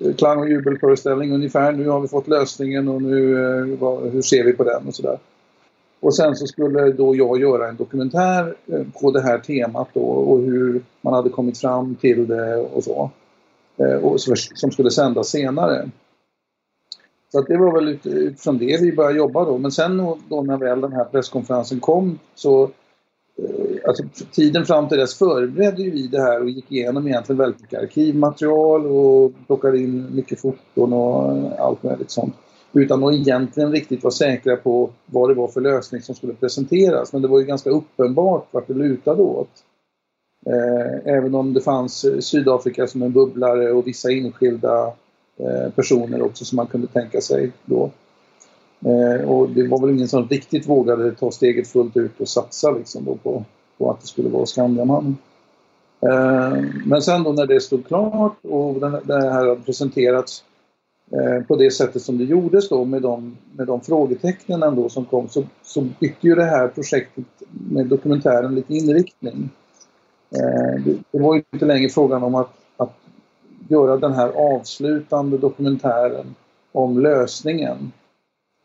eh, 0.00 0.14
klang 0.14 0.38
och 0.38 0.48
jubelföreställning 0.48 1.32
ungefär. 1.32 1.72
Nu 1.72 1.88
har 1.88 2.00
vi 2.00 2.08
fått 2.08 2.28
lösningen 2.28 2.88
och 2.88 3.02
nu 3.02 3.76
vad, 3.80 4.10
hur 4.10 4.22
ser 4.22 4.44
vi 4.44 4.52
på 4.52 4.64
den 4.64 4.86
och 4.86 4.94
sådär. 4.94 5.18
Och 6.00 6.16
sen 6.16 6.36
så 6.36 6.46
skulle 6.46 6.92
då 6.92 7.16
jag 7.16 7.40
göra 7.40 7.68
en 7.68 7.76
dokumentär 7.76 8.54
på 9.00 9.10
det 9.10 9.22
här 9.22 9.38
temat 9.38 9.88
då 9.92 10.00
och 10.00 10.40
hur 10.40 10.82
man 11.00 11.14
hade 11.14 11.30
kommit 11.30 11.58
fram 11.58 11.94
till 11.94 12.26
det 12.26 12.56
och 12.56 12.84
så. 12.84 13.10
Och 14.02 14.20
som 14.54 14.70
skulle 14.70 14.90
sändas 14.90 15.28
senare. 15.28 15.88
Så 17.36 17.40
att 17.40 17.48
det 17.48 17.56
var 17.56 17.72
väl 17.72 17.98
utifrån 18.04 18.58
det 18.58 18.80
vi 18.82 18.92
började 18.92 19.18
jobba 19.18 19.44
då. 19.44 19.58
Men 19.58 19.72
sen 19.72 19.96
då 20.28 20.42
när 20.42 20.56
väl 20.56 20.80
den 20.80 20.92
här 20.92 21.04
presskonferensen 21.04 21.80
kom 21.80 22.18
så 22.34 22.62
eh, 22.62 23.88
Alltså, 23.88 24.04
tiden 24.32 24.64
fram 24.66 24.88
till 24.88 24.98
dess 24.98 25.14
förberedde 25.18 25.82
vi 25.82 26.06
det 26.06 26.20
här 26.20 26.42
och 26.42 26.50
gick 26.50 26.72
igenom 26.72 27.08
egentligen 27.08 27.38
väldigt 27.38 27.60
mycket 27.60 27.82
arkivmaterial 27.82 28.86
och 28.86 29.32
plockade 29.46 29.78
in 29.78 30.14
mycket 30.14 30.40
foton 30.40 30.92
och 30.92 31.52
allt 31.58 31.82
möjligt 31.82 32.10
sånt. 32.10 32.34
Utan 32.72 33.04
att 33.04 33.14
egentligen 33.14 33.72
riktigt 33.72 34.02
vara 34.02 34.12
säkra 34.12 34.56
på 34.56 34.90
vad 35.06 35.30
det 35.30 35.34
var 35.34 35.48
för 35.48 35.60
lösning 35.60 36.02
som 36.02 36.14
skulle 36.14 36.34
presenteras. 36.34 37.12
Men 37.12 37.22
det 37.22 37.28
var 37.28 37.38
ju 37.38 37.46
ganska 37.46 37.70
uppenbart 37.70 38.48
vart 38.50 38.66
det 38.66 38.74
lutade 38.74 39.22
åt. 39.22 39.50
Eh, 40.46 41.14
även 41.14 41.34
om 41.34 41.54
det 41.54 41.60
fanns 41.60 42.06
Sydafrika 42.20 42.86
som 42.86 43.02
en 43.02 43.12
bubblare 43.12 43.72
och 43.72 43.86
vissa 43.86 44.12
enskilda 44.12 44.92
Eh, 45.38 45.70
personer 45.70 46.22
också 46.22 46.44
som 46.44 46.56
man 46.56 46.66
kunde 46.66 46.86
tänka 46.86 47.20
sig 47.20 47.52
då. 47.64 47.90
Eh, 48.84 49.28
och 49.28 49.50
det 49.50 49.68
var 49.68 49.80
väl 49.80 49.90
ingen 49.90 50.08
som 50.08 50.28
riktigt 50.28 50.68
vågade 50.68 51.12
ta 51.12 51.30
steget 51.30 51.68
fullt 51.68 51.96
ut 51.96 52.20
och 52.20 52.28
satsa 52.28 52.70
liksom 52.70 53.04
då 53.04 53.14
på, 53.14 53.44
på 53.78 53.90
att 53.90 54.00
det 54.00 54.06
skulle 54.06 54.28
vara 54.28 54.46
Skandiamannen. 54.46 55.16
Eh, 56.00 56.64
men 56.86 57.02
sen 57.02 57.22
då 57.22 57.32
när 57.32 57.46
det 57.46 57.60
stod 57.60 57.86
klart 57.86 58.36
och 58.42 58.80
det 58.80 59.14
här 59.22 59.30
hade 59.30 59.56
presenterats 59.56 60.44
på 61.48 61.56
det 61.56 61.70
sättet 61.70 62.02
som 62.02 62.18
det 62.18 62.24
gjordes 62.24 62.68
då 62.68 62.84
med 62.84 63.02
de, 63.02 63.36
med 63.52 63.66
de 63.66 63.80
frågetecknen 63.80 64.62
ändå 64.62 64.88
som 64.88 65.04
kom 65.04 65.28
så, 65.28 65.44
så 65.62 65.80
bytte 65.80 66.26
ju 66.26 66.34
det 66.34 66.44
här 66.44 66.68
projektet 66.68 67.24
med 67.48 67.86
dokumentären 67.86 68.54
lite 68.54 68.74
inriktning. 68.74 69.50
Det 71.10 71.18
var 71.18 71.34
ju 71.34 71.42
inte 71.52 71.66
längre 71.66 71.88
frågan 71.88 72.22
om 72.22 72.34
att 72.34 72.55
göra 73.68 73.96
den 73.96 74.12
här 74.12 74.28
avslutande 74.28 75.38
dokumentären 75.38 76.34
om 76.72 77.00
lösningen. 77.00 77.92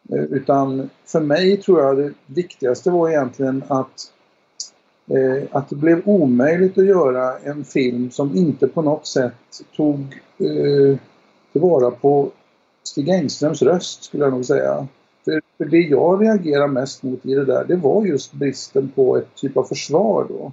Eh, 0.10 0.24
utan 0.24 0.90
för 1.06 1.20
mig 1.20 1.58
tror 1.58 1.82
jag 1.82 1.98
det 1.98 2.14
viktigaste 2.26 2.92
var 2.92 3.10
egentligen 3.10 3.64
att, 3.68 4.12
eh, 5.08 5.44
att 5.52 5.70
det 5.70 5.76
blev 5.76 6.02
omöjligt 6.06 6.78
att 6.78 6.86
göra 6.86 7.38
en 7.38 7.64
film 7.64 8.12
som 8.12 8.36
inte 8.36 8.68
på 8.68 8.82
något 8.82 9.08
sätt 9.08 9.34
tog 9.76 10.00
eh, 10.38 10.98
tillvara 11.52 11.92
på 11.92 12.32
Stig 12.84 13.10
Engströms 13.10 13.62
röst 13.62 14.04
skulle 14.04 14.24
jag 14.24 14.34
nog 14.34 14.46
säga. 14.46 14.88
För, 15.26 15.42
för 15.58 15.66
det 15.66 15.78
jag 15.78 16.24
reagerar 16.24 16.68
mest 16.68 17.04
mot 17.04 17.26
i 17.26 17.36
det 17.36 17.46
där 17.46 17.66
det 17.66 17.76
var 17.76 18.06
just 18.06 18.34
bristen 18.34 18.92
på 18.96 19.18
ett 19.18 19.36
typ 19.36 19.58
av 19.58 19.64
försvar 19.64 20.26
då. 20.30 20.52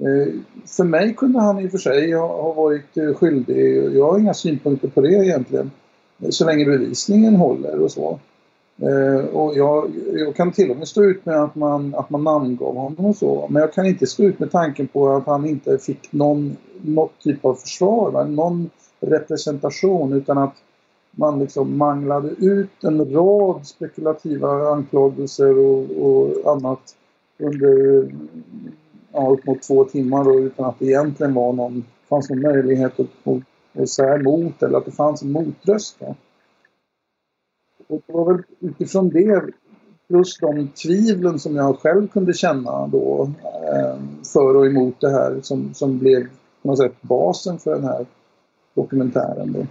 Eh, 0.00 0.34
för 0.66 0.84
mig 0.84 1.14
kunde 1.14 1.40
han 1.40 1.60
i 1.60 1.66
och 1.66 1.70
för 1.70 1.78
sig 1.78 2.12
ha 2.12 2.52
varit 2.52 2.96
eh, 2.96 3.14
skyldig. 3.14 3.96
Jag 3.96 4.12
har 4.12 4.18
inga 4.18 4.34
synpunkter 4.34 4.88
på 4.88 5.00
det 5.00 5.12
egentligen. 5.12 5.70
Eh, 6.18 6.30
så 6.30 6.44
länge 6.46 6.64
bevisningen 6.64 7.36
håller 7.36 7.80
och 7.80 7.90
så. 7.90 8.18
Och 9.32 9.56
jag, 9.56 9.90
jag, 10.14 10.36
kan 10.36 10.52
till 10.52 10.70
och 10.70 10.76
med 10.76 10.88
stå 10.88 11.04
ut 11.04 11.26
med 11.26 11.42
att 11.42 11.54
man, 11.54 11.94
att 11.94 12.10
man 12.10 12.24
namngav 12.24 12.76
honom 12.76 13.06
och 13.06 13.16
så. 13.16 13.46
Men 13.50 13.60
jag 13.60 13.72
kan 13.72 13.86
inte 13.86 14.06
stå 14.06 14.22
ut 14.22 14.38
med 14.38 14.50
tanken 14.50 14.88
på 14.88 15.16
att 15.16 15.26
han 15.26 15.46
inte 15.46 15.78
fick 15.78 16.12
någon, 16.12 16.56
något 16.82 17.18
typ 17.18 17.44
av 17.44 17.54
försvar, 17.54 18.24
någon 18.24 18.70
representation 19.00 20.12
utan 20.12 20.38
att 20.38 20.54
man 21.10 21.38
liksom 21.38 21.78
manglade 21.78 22.28
ut 22.28 22.84
en 22.84 23.12
rad 23.12 23.66
spekulativa 23.66 24.48
anklagelser 24.68 25.58
och, 25.58 25.90
och 25.90 26.52
annat 26.56 26.96
under 27.38 28.08
ja, 29.12 29.28
upp 29.28 29.46
mot 29.46 29.62
två 29.62 29.84
timmar 29.84 30.24
då, 30.24 30.38
utan 30.38 30.64
att 30.64 30.78
det 30.78 30.86
egentligen 30.86 31.34
var 31.34 31.52
någon, 31.52 31.84
fanns 32.08 32.30
någon 32.30 32.40
möjlighet 32.40 33.00
att, 33.00 33.06
att, 33.24 33.82
att 33.82 33.88
säga 33.88 34.14
emot 34.14 34.62
eller 34.62 34.78
att 34.78 34.84
det 34.84 34.92
fanns 34.92 35.22
en 35.22 35.32
motröst. 35.32 35.96
Då. 35.98 36.14
Och 37.88 38.02
det 38.06 38.12
var 38.12 38.32
väl 38.32 38.42
utifrån 38.60 39.08
det 39.08 39.42
plus 40.08 40.38
de 40.38 40.68
tvivlen 40.68 41.38
som 41.38 41.56
jag 41.56 41.78
själv 41.78 42.08
kunde 42.08 42.32
känna 42.32 42.86
då 42.86 43.30
eh, 43.44 43.96
för 44.32 44.56
och 44.56 44.66
emot 44.66 45.00
det 45.00 45.10
här 45.10 45.40
som, 45.42 45.74
som 45.74 45.98
blev 45.98 46.26
på 46.62 46.68
något 46.68 46.78
sätt 46.78 47.02
basen 47.02 47.58
för 47.58 47.74
den 47.74 47.84
här 47.84 48.06
dokumentären. 48.74 49.52
Då. 49.52 49.66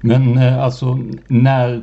Men 0.00 0.38
eh, 0.38 0.62
alltså 0.62 0.98
när, 1.26 1.82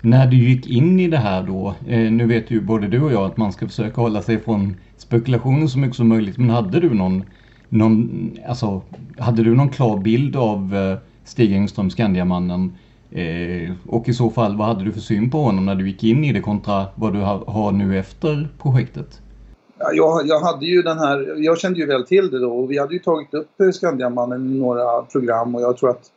när 0.00 0.26
du 0.26 0.36
gick 0.36 0.66
in 0.66 1.00
i 1.00 1.08
det 1.08 1.16
här 1.16 1.42
då, 1.42 1.74
eh, 1.86 2.12
nu 2.12 2.26
vet 2.26 2.50
ju 2.50 2.60
både 2.60 2.88
du 2.88 3.02
och 3.02 3.12
jag 3.12 3.24
att 3.24 3.36
man 3.36 3.52
ska 3.52 3.66
försöka 3.66 4.00
hålla 4.00 4.22
sig 4.22 4.40
från 4.40 4.74
spekulationer 4.96 5.66
så 5.66 5.78
mycket 5.78 5.96
som 5.96 6.08
möjligt. 6.08 6.38
Men 6.38 6.50
hade 6.50 6.80
du 6.80 6.94
någon, 6.94 7.24
någon, 7.68 8.30
alltså, 8.48 8.82
hade 9.18 9.42
du 9.42 9.54
någon 9.54 9.68
klar 9.68 9.98
bild 9.98 10.36
av 10.36 10.74
eh, 10.74 10.98
Stig 11.24 11.52
Engström, 11.52 11.90
Skandiamannen? 11.90 12.72
Eh, 13.10 13.72
och 13.88 14.08
i 14.08 14.12
så 14.12 14.30
fall, 14.30 14.56
vad 14.56 14.66
hade 14.66 14.84
du 14.84 14.92
för 14.92 15.00
syn 15.00 15.30
på 15.30 15.38
honom 15.38 15.66
när 15.66 15.74
du 15.74 15.88
gick 15.88 16.04
in 16.04 16.24
i 16.24 16.32
det 16.32 16.40
kontra 16.40 16.86
vad 16.94 17.12
du 17.12 17.18
har, 17.18 17.44
har 17.46 17.72
nu 17.72 17.98
efter 17.98 18.48
projektet? 18.62 19.20
Ja, 19.78 19.92
jag, 19.92 20.26
jag, 20.26 20.40
hade 20.40 20.66
ju 20.66 20.82
den 20.82 20.98
här, 20.98 21.34
jag 21.38 21.58
kände 21.58 21.80
ju 21.80 21.86
väl 21.86 22.06
till 22.06 22.30
det 22.30 22.38
då 22.38 22.58
och 22.58 22.70
vi 22.70 22.78
hade 22.78 22.94
ju 22.94 22.98
tagit 22.98 23.34
upp 23.34 23.60
eh, 23.60 23.70
Skandiamannen 23.70 24.54
i 24.54 24.58
några 24.58 25.02
program 25.02 25.54
och 25.54 25.60
jag 25.62 25.76
tror 25.76 25.90
att 25.90 26.10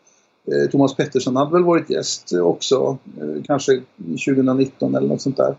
eh, 0.51 0.69
Thomas 0.71 0.95
Pettersson 0.95 1.35
hade 1.35 1.51
väl 1.51 1.63
varit 1.63 1.89
gäst 1.89 2.33
också, 2.41 2.97
eh, 3.21 3.43
kanske 3.47 3.81
2019 3.97 4.95
eller 4.95 5.07
något 5.07 5.21
sånt 5.21 5.37
där. 5.37 5.55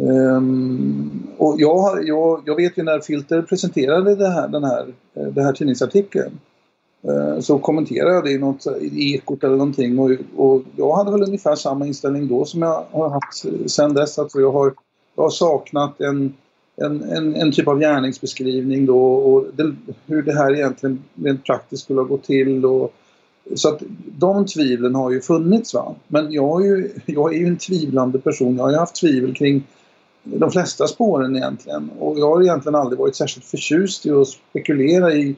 Um, 0.00 1.28
och 1.38 1.54
jag, 1.58 2.08
jag, 2.08 2.42
jag, 2.44 2.56
vet 2.56 2.78
ju 2.78 2.82
när 2.82 3.00
Filter 3.00 3.42
presenterade 3.42 4.14
det 4.16 4.28
här, 4.28 4.48
den 4.48 4.64
här, 4.64 4.86
eh, 5.14 5.22
den 5.22 5.44
här 5.44 5.52
tidningsartikeln 5.52 6.38
uh, 7.08 7.40
så 7.40 7.58
kommenterade 7.58 8.14
jag 8.14 8.24
det 8.24 8.30
i 8.30 8.38
något 8.38 8.66
eh, 8.66 8.72
i 8.72 9.14
Ekot 9.14 9.44
eller 9.44 9.56
någonting 9.56 9.98
och, 9.98 10.10
och 10.36 10.62
jag 10.76 10.96
hade 10.96 11.10
väl 11.10 11.22
ungefär 11.22 11.54
samma 11.54 11.86
inställning 11.86 12.28
då 12.28 12.44
som 12.44 12.62
jag 12.62 12.84
har 12.90 13.10
haft 13.10 13.70
sedan 13.70 13.94
dess. 13.94 14.18
Alltså 14.18 14.40
jag, 14.40 14.52
har, 14.52 14.74
jag 15.16 15.22
har 15.22 15.30
saknat 15.30 16.00
en, 16.00 16.34
en, 16.76 17.02
en, 17.02 17.34
en 17.34 17.52
typ 17.52 17.68
av 17.68 17.78
gärningsbeskrivning 17.78 18.86
då 18.86 19.14
och 19.14 19.46
det, 19.56 19.74
hur 20.06 20.22
det 20.22 20.34
här 20.34 20.54
egentligen 20.54 21.04
rent 21.14 21.44
praktiskt 21.44 21.82
skulle 21.84 22.00
ha 22.00 22.06
gått 22.06 22.24
till 22.24 22.64
och 22.64 22.94
så 23.54 23.68
att 23.68 23.82
de 24.18 24.46
tvivlen 24.46 24.94
har 24.94 25.10
ju 25.10 25.20
funnits. 25.20 25.74
Va? 25.74 25.94
Men 26.08 26.32
jag 26.32 26.62
är, 26.62 26.66
ju, 26.66 26.90
jag 27.06 27.34
är 27.34 27.38
ju 27.38 27.46
en 27.46 27.56
tvivlande 27.56 28.18
person. 28.18 28.56
Jag 28.56 28.64
har 28.64 28.70
ju 28.70 28.76
haft 28.76 29.00
tvivel 29.00 29.34
kring 29.34 29.64
de 30.36 30.50
flesta 30.50 30.86
spåren 30.86 31.36
egentligen. 31.36 31.90
Och 31.98 32.18
jag 32.18 32.30
har 32.30 32.42
egentligen 32.42 32.74
aldrig 32.74 32.98
varit 32.98 33.16
särskilt 33.16 33.46
förtjust 33.46 34.06
i 34.06 34.10
att 34.10 34.28
spekulera 34.28 35.12
i 35.12 35.36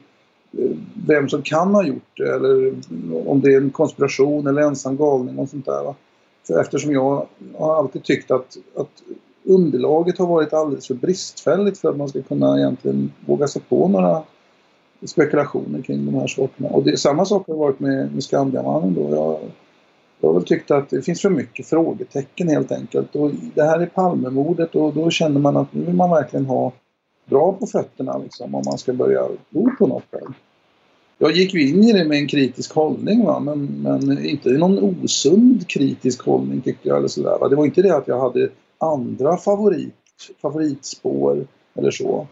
eh, 0.57 0.71
vem 1.07 1.29
som 1.29 1.41
kan 1.41 1.75
ha 1.75 1.83
gjort 1.83 2.17
det 2.17 2.35
eller 2.35 2.73
om 3.25 3.41
det 3.41 3.53
är 3.53 3.57
en 3.57 3.69
konspiration 3.69 4.47
eller 4.47 4.61
ensam 4.61 4.97
galning 4.97 5.39
och 5.39 5.49
sånt 5.49 5.65
där. 5.65 5.83
Va? 5.83 5.95
För 6.47 6.61
eftersom 6.61 6.91
jag 6.91 7.27
har 7.57 7.75
alltid 7.75 8.03
tyckt 8.03 8.31
att, 8.31 8.57
att 8.75 9.03
underlaget 9.43 10.17
har 10.17 10.27
varit 10.27 10.53
alldeles 10.53 10.87
för 10.87 10.93
bristfälligt 10.93 11.77
för 11.77 11.89
att 11.89 11.97
man 11.97 12.09
ska 12.09 12.21
kunna 12.21 12.57
egentligen 12.57 13.11
våga 13.25 13.47
sig 13.47 13.61
på 13.69 13.87
några 13.87 14.23
spekulationer 15.03 15.81
kring 15.81 16.05
de 16.05 16.15
här 16.15 16.27
sakerna. 16.27 16.69
Och 16.69 16.83
det, 16.83 16.97
samma 16.97 17.25
sak 17.25 17.47
har 17.47 17.55
varit 17.55 17.79
med, 17.79 18.13
med 18.13 18.23
Skandiamannen 18.23 18.93
då. 18.93 19.09
Jag, 19.09 19.39
jag 20.21 20.29
har 20.29 20.33
väl 20.33 20.43
tyckt 20.43 20.71
att 20.71 20.89
det 20.89 21.01
finns 21.01 21.21
för 21.21 21.29
mycket 21.29 21.65
frågetecken 21.65 22.49
helt 22.49 22.71
enkelt. 22.71 23.15
Och 23.15 23.31
det 23.55 23.63
här 23.63 23.79
är 23.79 23.85
Palmemordet 23.85 24.75
och 24.75 24.93
då 24.93 25.09
känner 25.09 25.39
man 25.39 25.57
att 25.57 25.73
nu 25.73 25.85
vill 25.85 25.95
man 25.95 26.09
verkligen 26.09 26.45
ha 26.45 26.71
bra 27.25 27.53
på 27.53 27.67
fötterna 27.67 28.17
liksom, 28.17 28.55
om 28.55 28.63
man 28.65 28.77
ska 28.77 28.93
börja 28.93 29.27
tro 29.51 29.69
på 29.79 29.87
något. 29.87 30.11
Där. 30.11 30.21
Jag 31.17 31.31
gick 31.31 31.53
ju 31.53 31.69
in 31.69 31.83
i 31.83 31.93
det 31.93 32.05
med 32.05 32.17
en 32.17 32.27
kritisk 32.27 32.73
hållning 32.73 33.25
va? 33.25 33.39
Men, 33.39 33.65
men 33.65 34.25
inte 34.25 34.49
någon 34.49 34.79
osund 35.03 35.67
kritisk 35.67 36.25
hållning 36.25 36.61
tyckte 36.61 36.87
jag. 36.87 36.97
Eller 36.97 37.07
sådär, 37.07 37.37
va? 37.39 37.47
Det 37.47 37.55
var 37.55 37.65
inte 37.65 37.81
det 37.81 37.95
att 37.95 38.07
jag 38.07 38.19
hade 38.19 38.49
andra 38.77 39.37
favorit, 39.37 39.93
favoritspår 40.41 41.45
eller 41.75 41.91
så. 41.91 42.27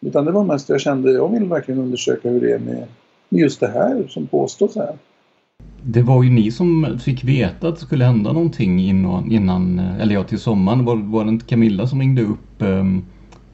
Utan 0.00 0.24
det 0.24 0.32
var 0.32 0.44
mest 0.44 0.68
jag 0.68 0.80
kände, 0.80 1.12
jag 1.12 1.28
vill 1.28 1.44
verkligen 1.44 1.80
undersöka 1.80 2.28
hur 2.28 2.40
det 2.40 2.52
är 2.52 2.58
med 2.58 2.86
just 3.28 3.60
det 3.60 3.68
här 3.68 4.06
som 4.08 4.26
påstås 4.26 4.76
här. 4.76 4.98
Det 5.84 6.02
var 6.02 6.22
ju 6.22 6.30
ni 6.30 6.50
som 6.50 6.98
fick 7.04 7.24
veta 7.24 7.68
att 7.68 7.74
det 7.74 7.80
skulle 7.80 8.04
hända 8.04 8.32
någonting 8.32 8.80
innan, 8.80 9.32
innan 9.32 9.78
eller 9.78 10.14
ja 10.14 10.24
till 10.24 10.38
sommaren. 10.38 10.84
Var, 10.84 10.96
var 10.96 11.24
det 11.24 11.30
inte 11.30 11.46
Camilla 11.46 11.86
som 11.86 12.00
ringde 12.00 12.22
upp 12.22 12.62
ehm, 12.62 13.04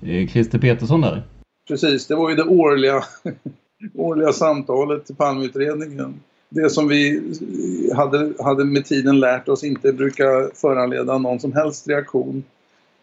eh, 0.02 0.28
Christer 0.28 0.58
Petersson 0.58 1.00
där? 1.00 1.22
Precis, 1.68 2.06
det 2.06 2.14
var 2.14 2.30
ju 2.30 2.36
det 2.36 2.44
årliga, 2.44 3.02
årliga 3.94 4.32
samtalet 4.32 5.06
till 5.06 5.16
Palmeutredningen. 5.16 6.20
Det 6.48 6.70
som 6.70 6.88
vi 6.88 7.22
hade, 7.94 8.32
hade 8.38 8.64
med 8.64 8.84
tiden 8.84 9.20
lärt 9.20 9.48
oss 9.48 9.64
inte 9.64 9.92
brukar 9.92 10.54
föranleda 10.54 11.18
någon 11.18 11.40
som 11.40 11.52
helst 11.52 11.88
reaktion 11.88 12.44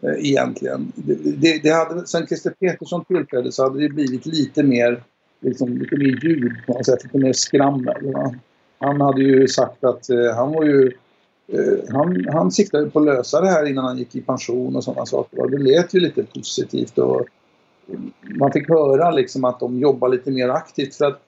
eh, 0.01 0.29
egentligen. 0.29 0.91
Det, 0.95 1.15
det, 1.15 1.63
det 1.63 1.69
hade, 1.69 2.07
sen 2.07 2.27
Christer 2.27 2.53
Petersson 2.59 3.05
tillträdde 3.05 3.51
så 3.51 3.63
hade 3.63 3.79
det 3.79 3.89
blivit 3.89 4.25
lite 4.25 4.63
mer 4.63 5.03
liksom, 5.39 5.77
lite 5.77 5.97
mer 5.97 6.25
ljud 6.25 6.53
på 6.67 6.74
något 6.74 6.85
sätt, 6.85 7.03
lite 7.03 7.17
mer 7.17 7.33
skrammel. 7.33 8.13
Va? 8.13 8.35
Han 8.79 9.01
hade 9.01 9.22
ju 9.22 9.48
sagt 9.48 9.84
att 9.84 10.10
eh, 10.10 10.36
han 10.36 10.51
var 10.51 10.63
ju 10.63 10.91
eh, 11.48 11.94
han, 11.94 12.25
han 12.34 12.51
siktade 12.51 12.89
på 12.89 13.00
att 13.00 13.05
lösa 13.05 13.41
det 13.41 13.50
här 13.50 13.65
innan 13.65 13.86
han 13.86 13.98
gick 13.98 14.15
i 14.15 14.22
pension 14.22 14.75
och 14.75 14.84
sådana 14.84 15.05
saker. 15.05 15.39
Och 15.39 15.51
det 15.51 15.58
lät 15.58 15.94
ju 15.94 16.00
lite 16.00 16.24
positivt 16.24 16.98
och 16.98 17.25
man 18.24 18.51
fick 18.51 18.70
höra 18.70 19.12
liksom 19.12 19.46
att 19.46 19.60
de 19.60 19.79
jobbar 19.79 20.10
lite 20.10 20.32
mer 20.32 20.50
aktivt 20.50 20.96
för 20.96 21.05
att 21.05 21.22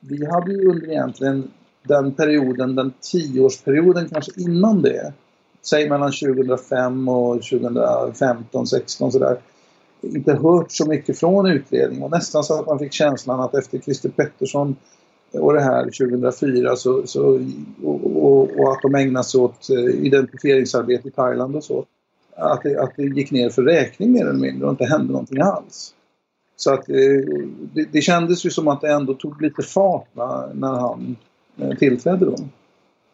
vi 0.00 0.26
hade 0.26 0.52
ju 0.52 0.70
under 0.70 0.90
egentligen 0.90 1.50
den 1.82 2.12
perioden, 2.12 2.74
den 2.74 2.92
tioårsperioden 3.00 4.08
kanske 4.08 4.40
innan 4.40 4.82
det, 4.82 5.12
säg 5.62 5.88
mellan 5.88 6.12
2005 6.12 7.08
och 7.08 7.42
2015, 7.42 8.66
16 8.66 9.12
sådär, 9.12 9.38
inte 10.00 10.32
hört 10.32 10.72
så 10.72 10.88
mycket 10.88 11.18
från 11.18 11.46
utredningen 11.46 12.02
och 12.02 12.10
nästan 12.10 12.44
så 12.44 12.60
att 12.60 12.66
man 12.66 12.78
fick 12.78 12.92
känslan 12.92 13.40
att 13.40 13.54
efter 13.54 13.78
Christer 13.78 14.08
Pettersson 14.08 14.76
och 15.38 15.52
det 15.52 15.60
här 15.60 15.82
2004 15.82 16.76
så, 16.76 17.06
så 17.06 17.40
och, 17.82 18.24
och, 18.24 18.60
och, 18.60 18.72
att 18.72 18.82
de 18.82 18.94
ägnade 18.94 19.24
sig 19.24 19.40
åt 19.40 19.70
eh, 19.70 20.06
identifieringsarbete 20.06 21.08
i 21.08 21.10
Thailand 21.10 21.56
och 21.56 21.64
så. 21.64 21.84
Att 22.36 22.62
det, 22.62 22.80
att 22.80 22.92
det 22.96 23.02
gick 23.02 23.30
ner 23.30 23.50
för 23.50 23.62
räkning 23.62 24.12
mer 24.12 24.26
eller 24.26 24.40
mindre 24.40 24.66
och 24.66 24.70
inte 24.70 24.84
hände 24.84 25.12
någonting 25.12 25.40
alls. 25.40 25.94
Så 26.56 26.72
att 26.72 26.88
eh, 26.88 26.94
det, 27.74 27.88
det 27.92 28.00
kändes 28.00 28.46
ju 28.46 28.50
som 28.50 28.68
att 28.68 28.80
det 28.80 28.92
ändå 28.92 29.14
tog 29.14 29.42
lite 29.42 29.62
fart 29.62 30.08
va, 30.12 30.48
när 30.54 30.72
han 30.72 31.16
eh, 31.56 31.76
tillträdde 31.76 32.24
då. 32.24 32.36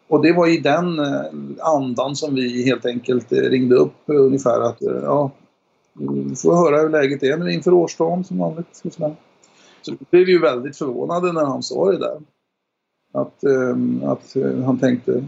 Och 0.07 0.21
det 0.21 0.33
var 0.33 0.47
i 0.47 0.57
den 0.57 0.99
andan 1.59 2.15
som 2.15 2.35
vi 2.35 2.65
helt 2.65 2.85
enkelt 2.85 3.31
ringde 3.31 3.75
upp 3.75 3.93
ungefär 4.05 4.61
att 4.61 4.77
ja, 4.79 5.31
vi 5.93 6.35
får 6.35 6.55
höra 6.55 6.81
hur 6.81 6.89
läget 6.89 7.23
är 7.23 7.37
nu 7.37 7.51
inför 7.51 7.73
årsdagen 7.73 8.23
som 8.23 8.37
vanligt. 8.37 8.81
Så 9.85 9.91
vi 9.91 10.05
blev 10.09 10.29
ju 10.29 10.39
väldigt 10.39 10.77
förvånade 10.77 11.31
när 11.31 11.45
han 11.45 11.63
sa 11.63 11.91
det 11.91 11.97
där. 11.97 12.17
Att, 13.13 13.43
ehm, 13.43 14.01
eh, 14.03 14.09
att 14.09 14.35
han 14.65 14.79
tänkte 14.79 15.23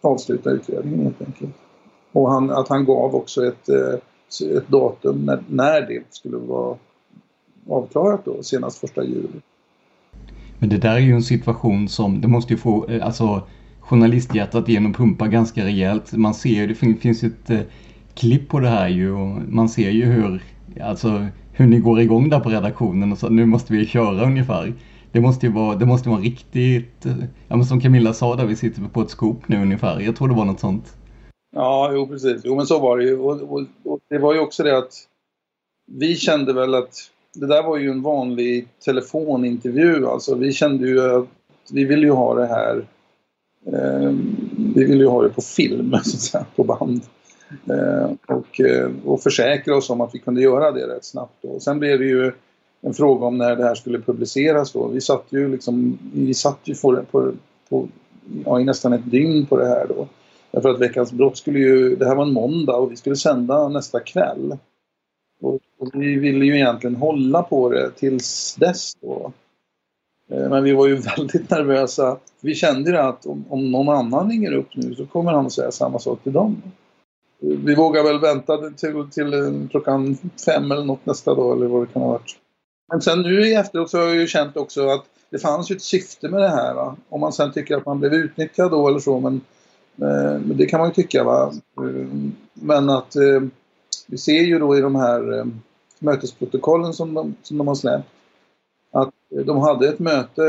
avsluta 0.00 0.50
utredningen 0.50 1.00
helt 1.00 1.22
enkelt. 1.22 1.54
Och 2.12 2.30
han, 2.30 2.50
att 2.50 2.68
han 2.68 2.84
gav 2.84 3.14
också 3.14 3.46
ett, 3.46 3.68
eh, 3.68 4.56
ett 4.56 4.68
datum 4.68 5.18
när, 5.18 5.42
när 5.48 5.80
det 5.80 6.02
skulle 6.10 6.36
vara 6.36 6.76
avklarat 7.68 8.24
då, 8.24 8.42
senast 8.42 8.78
första 8.78 9.04
juli. 9.04 9.40
Men 10.58 10.68
det 10.68 10.78
där 10.78 10.94
är 10.94 10.98
ju 10.98 11.12
en 11.12 11.22
situation 11.22 11.88
som, 11.88 12.20
det 12.20 12.28
måste 12.28 12.52
ju 12.52 12.58
få, 12.58 12.86
eh, 12.88 13.06
alltså 13.06 13.42
journalisthjärtat 13.80 14.68
genom 14.68 14.92
pumpa 14.92 15.26
ganska 15.26 15.64
rejält. 15.64 16.12
Man 16.12 16.34
ser 16.34 16.50
ju, 16.50 16.66
det 16.66 16.74
finns 16.74 17.22
ett 17.22 17.50
eh, 17.50 17.60
klipp 18.14 18.48
på 18.48 18.60
det 18.60 18.68
här 18.68 18.88
ju 18.88 19.12
och 19.12 19.42
man 19.48 19.68
ser 19.68 19.90
ju 19.90 20.04
hur, 20.04 20.42
alltså 20.80 21.26
hur 21.56 21.66
ni 21.66 21.78
går 21.78 22.00
igång 22.00 22.28
där 22.28 22.40
på 22.40 22.48
redaktionen 22.48 23.12
och 23.12 23.18
så 23.18 23.28
nu 23.28 23.46
måste 23.46 23.72
vi 23.72 23.86
köra 23.86 24.26
ungefär. 24.26 24.72
Det 25.12 25.20
måste 25.20 25.46
ju 25.46 25.52
vara, 25.52 25.76
det 25.76 25.86
måste 25.86 26.08
vara 26.08 26.20
riktigt, 26.20 27.06
ja 27.48 27.56
men 27.56 27.64
som 27.64 27.80
Camilla 27.80 28.12
sa 28.12 28.36
där, 28.36 28.46
vi 28.46 28.56
sitter 28.56 28.82
på 28.92 29.00
ett 29.00 29.10
skop 29.10 29.48
nu 29.48 29.62
ungefär. 29.62 30.00
Jag 30.00 30.16
tror 30.16 30.28
det 30.28 30.34
var 30.34 30.44
något 30.44 30.60
sånt. 30.60 30.96
Ja, 31.56 31.90
jo 31.92 32.06
precis. 32.06 32.42
Jo 32.44 32.56
men 32.56 32.66
så 32.66 32.78
var 32.78 32.98
det 32.98 33.04
ju. 33.04 33.18
Och, 33.18 33.42
och, 33.42 33.64
och 33.84 33.98
det 34.08 34.18
var 34.18 34.34
ju 34.34 34.40
också 34.40 34.62
det 34.62 34.78
att 34.78 34.92
vi 35.92 36.16
kände 36.16 36.52
väl 36.52 36.74
att 36.74 37.10
det 37.34 37.46
där 37.46 37.62
var 37.62 37.76
ju 37.76 37.90
en 37.90 38.02
vanlig 38.02 38.68
telefonintervju. 38.84 40.06
Alltså 40.06 40.34
vi 40.34 40.52
kände 40.52 40.88
ju 40.88 41.00
att 41.00 41.28
vi 41.72 41.84
ville 41.84 42.06
ju 42.06 42.12
ha 42.12 42.34
det 42.34 42.46
här 42.46 42.86
eh, 43.66 44.10
vi 44.74 44.84
ville 44.84 45.04
ju 45.04 45.08
ha 45.08 45.22
det 45.22 45.28
på 45.28 45.40
film, 45.40 45.90
så 46.04 46.16
att 46.16 46.20
säga, 46.20 46.46
på 46.56 46.64
band. 46.64 47.02
Eh, 47.50 48.10
och, 48.26 48.60
eh, 48.60 48.90
och 49.04 49.22
försäkra 49.22 49.76
oss 49.76 49.90
om 49.90 50.00
att 50.00 50.14
vi 50.14 50.18
kunde 50.18 50.40
göra 50.40 50.72
det 50.72 50.86
rätt 50.86 51.04
snabbt. 51.04 51.34
Då. 51.42 51.60
Sen 51.60 51.78
blev 51.78 51.98
det 51.98 52.04
ju 52.04 52.32
en 52.80 52.94
fråga 52.94 53.26
om 53.26 53.38
när 53.38 53.56
det 53.56 53.64
här 53.64 53.74
skulle 53.74 53.98
publiceras. 54.00 54.72
Då. 54.72 54.86
Vi 54.86 55.00
satt 55.00 55.24
ju, 55.28 55.48
liksom, 55.48 55.98
vi 56.14 56.34
satt 56.34 56.60
ju 56.64 56.74
på, 56.74 57.02
på, 57.10 57.32
på 57.68 57.88
ja, 58.44 58.60
i 58.60 58.64
nästan 58.64 58.92
ett 58.92 59.10
dygn 59.10 59.46
på 59.46 59.56
det 59.56 59.66
här. 59.66 59.86
Då. 59.88 60.08
Därför 60.50 60.68
att 60.68 60.80
Veckans 60.80 61.12
brott 61.12 61.36
skulle 61.36 61.58
ju, 61.58 61.96
det 61.96 62.06
här 62.06 62.14
var 62.14 62.26
en 62.26 62.32
måndag 62.32 62.76
och 62.76 62.92
vi 62.92 62.96
skulle 62.96 63.16
sända 63.16 63.68
nästa 63.68 64.00
kväll. 64.00 64.58
Och, 65.40 65.60
och 65.78 65.90
vi 65.92 66.18
ville 66.18 66.44
ju 66.44 66.54
egentligen 66.54 66.96
hålla 66.96 67.42
på 67.42 67.68
det 67.68 67.90
tills 67.90 68.54
dess 68.54 68.94
då. 69.00 69.32
Eh, 70.30 70.48
men 70.48 70.64
vi 70.64 70.72
var 70.72 70.86
ju 70.86 70.96
väldigt 71.16 71.50
nervösa. 71.50 72.16
Vi 72.40 72.54
kände 72.54 72.90
ju 72.90 72.96
att 72.96 73.26
om, 73.26 73.44
om 73.48 73.70
någon 73.70 73.88
annan 73.88 74.30
ringer 74.30 74.52
upp 74.52 74.68
nu 74.74 74.94
så 74.94 75.06
kommer 75.06 75.32
han 75.32 75.46
att 75.46 75.52
säga 75.52 75.70
samma 75.70 75.98
sak 75.98 76.22
till 76.22 76.32
dem 76.32 76.62
vi 77.38 77.74
vågar 77.74 78.02
väl 78.02 78.20
vänta 78.20 78.70
till, 78.70 79.06
till 79.10 79.34
eh, 79.34 79.68
klockan 79.70 80.18
fem 80.46 80.72
eller 80.72 80.84
något 80.84 81.06
nästa 81.06 81.34
dag 81.34 81.56
eller 81.56 81.66
vad 81.66 81.82
det 81.82 81.92
kan 81.92 82.02
ha 82.02 82.08
varit. 82.08 82.36
Men 82.92 83.02
sen 83.02 83.22
nu 83.22 83.40
i 83.40 83.54
efteråt 83.54 83.90
så 83.90 83.98
har 83.98 84.04
jag 84.04 84.16
ju 84.16 84.26
känt 84.26 84.56
också 84.56 84.88
att 84.88 85.04
det 85.30 85.38
fanns 85.38 85.70
ju 85.70 85.76
ett 85.76 85.82
syfte 85.82 86.28
med 86.28 86.40
det 86.40 86.48
här. 86.48 86.74
Va? 86.74 86.96
Om 87.08 87.20
man 87.20 87.32
sen 87.32 87.52
tycker 87.52 87.76
att 87.76 87.86
man 87.86 88.00
blev 88.00 88.14
utnyttjad 88.14 88.70
då 88.70 88.88
eller 88.88 88.98
så, 88.98 89.20
men, 89.20 89.40
eh, 90.00 90.40
det 90.40 90.66
kan 90.66 90.80
man 90.80 90.88
ju 90.88 90.94
tycka. 90.94 91.24
Va? 91.24 91.52
Eh, 91.76 92.06
men 92.54 92.90
att 92.90 93.16
eh, 93.16 93.42
vi 94.06 94.18
ser 94.18 94.40
ju 94.40 94.58
då 94.58 94.76
i 94.76 94.80
de 94.80 94.94
här 94.94 95.38
eh, 95.38 95.44
mötesprotokollen 95.98 96.92
som 96.92 97.14
de, 97.14 97.34
som 97.42 97.58
de 97.58 97.68
har 97.68 97.74
släppt 97.74 98.08
att 98.92 99.14
de 99.46 99.58
hade 99.58 99.88
ett 99.88 99.98
möte 99.98 100.42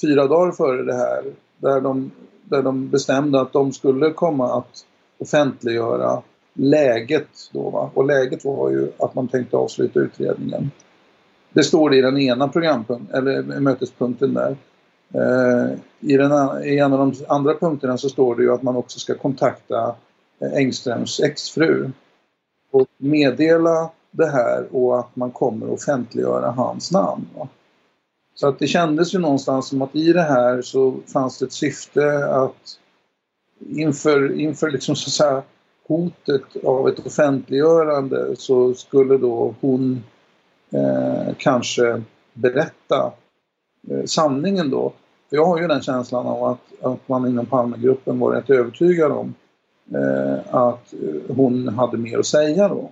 fyra 0.00 0.26
dagar 0.26 0.52
före 0.52 0.82
det 0.82 0.94
här 0.94 1.24
där 1.58 1.80
de, 1.80 2.10
där 2.44 2.62
de 2.62 2.88
bestämde 2.88 3.40
att 3.40 3.52
de 3.52 3.72
skulle 3.72 4.10
komma 4.10 4.58
att 4.58 4.84
offentliggöra 5.18 6.22
läget 6.54 7.28
då. 7.52 7.70
Va? 7.70 7.90
Och 7.94 8.06
läget 8.06 8.44
var 8.44 8.70
ju 8.70 8.92
att 8.98 9.14
man 9.14 9.28
tänkte 9.28 9.56
avsluta 9.56 10.00
utredningen. 10.00 10.70
Det 11.52 11.64
står 11.64 11.94
i 11.94 12.00
den 12.00 12.18
ena 12.18 12.48
programpunkten, 12.48 13.16
eller 13.18 13.60
mötespunkten 13.60 14.34
där. 14.34 14.56
Eh, 15.14 15.78
i, 16.00 16.16
den, 16.16 16.64
I 16.64 16.78
en 16.78 16.92
av 16.92 16.98
de 16.98 17.24
andra 17.28 17.54
punkterna 17.54 17.98
så 17.98 18.08
står 18.08 18.36
det 18.36 18.42
ju 18.42 18.52
att 18.52 18.62
man 18.62 18.76
också 18.76 18.98
ska 18.98 19.14
kontakta 19.14 19.94
eh, 20.40 20.52
Engströms 20.52 21.20
exfru 21.20 21.90
och 22.70 22.86
meddela 22.96 23.90
det 24.10 24.26
här 24.26 24.76
och 24.76 24.98
att 24.98 25.16
man 25.16 25.30
kommer 25.30 25.70
offentliggöra 25.70 26.50
hans 26.50 26.92
namn. 26.92 27.28
Va? 27.36 27.48
Så 28.34 28.48
att 28.48 28.58
det 28.58 28.66
kändes 28.66 29.14
ju 29.14 29.18
någonstans 29.18 29.68
som 29.68 29.82
att 29.82 29.96
i 29.96 30.12
det 30.12 30.22
här 30.22 30.62
så 30.62 30.94
fanns 31.12 31.38
det 31.38 31.44
ett 31.44 31.52
syfte 31.52 32.26
att 32.26 32.78
inför, 33.58 34.40
inför 34.40 34.70
liksom 34.70 34.96
så 34.96 35.08
att 35.08 35.12
säga, 35.12 35.42
hotet 35.88 36.64
av 36.64 36.88
ett 36.88 37.06
offentliggörande 37.06 38.36
så 38.36 38.74
skulle 38.74 39.18
då 39.18 39.54
hon 39.60 40.02
eh, 40.72 41.34
kanske 41.38 42.02
berätta 42.34 43.12
eh, 43.90 44.04
sanningen 44.04 44.70
då. 44.70 44.92
För 45.30 45.36
jag 45.36 45.46
har 45.46 45.60
ju 45.60 45.68
den 45.68 45.82
känslan 45.82 46.26
av 46.26 46.44
att, 46.44 46.84
att 46.84 47.08
man 47.08 47.26
inom 47.26 47.46
Palmegruppen 47.46 48.18
var 48.18 48.32
rätt 48.32 48.50
övertygad 48.50 49.12
om 49.12 49.34
eh, 49.94 50.54
att 50.54 50.92
eh, 50.92 51.36
hon 51.36 51.68
hade 51.68 51.96
mer 51.96 52.18
att 52.18 52.26
säga 52.26 52.68
då. 52.68 52.90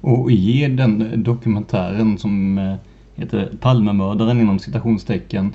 Och 0.00 0.30
i 0.30 0.66
den 0.68 1.22
dokumentären 1.22 2.18
som 2.18 2.58
eh, 2.58 2.74
heter 3.14 3.52
Palmemördaren 3.60 4.40
inom 4.40 4.58
citationstecken 4.58 5.54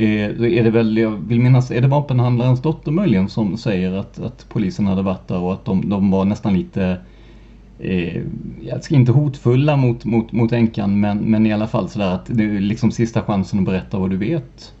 Eh, 0.00 0.30
då 0.38 0.46
är 0.46 0.64
det 0.64 0.70
väl, 0.70 0.98
jag 0.98 1.10
vill 1.10 1.40
minnas, 1.40 1.70
är 1.70 1.80
det 1.80 1.88
vapenhandlarens 1.88 2.62
dotter 2.62 2.90
möjligen 2.90 3.28
som 3.28 3.56
säger 3.56 3.92
att, 3.92 4.20
att 4.20 4.46
polisen 4.48 4.86
hade 4.86 5.02
varit 5.02 5.28
där 5.28 5.40
och 5.40 5.52
att 5.52 5.64
de, 5.64 5.88
de 5.88 6.10
var 6.10 6.24
nästan 6.24 6.54
lite 6.54 6.96
eh, 7.78 8.22
jag 8.60 8.84
ska 8.84 8.94
inte 8.94 9.12
hotfulla 9.12 9.76
mot, 9.76 10.04
mot, 10.04 10.32
mot 10.32 10.52
änkan 10.52 11.00
men, 11.00 11.18
men 11.18 11.46
i 11.46 11.52
alla 11.52 11.66
fall 11.66 11.88
sådär 11.88 12.14
att 12.14 12.26
det 12.26 12.44
är 12.44 12.60
liksom 12.60 12.90
sista 12.90 13.22
chansen 13.22 13.58
att 13.58 13.64
berätta 13.64 13.98
vad 13.98 14.10
du 14.10 14.16
vet. 14.16 14.72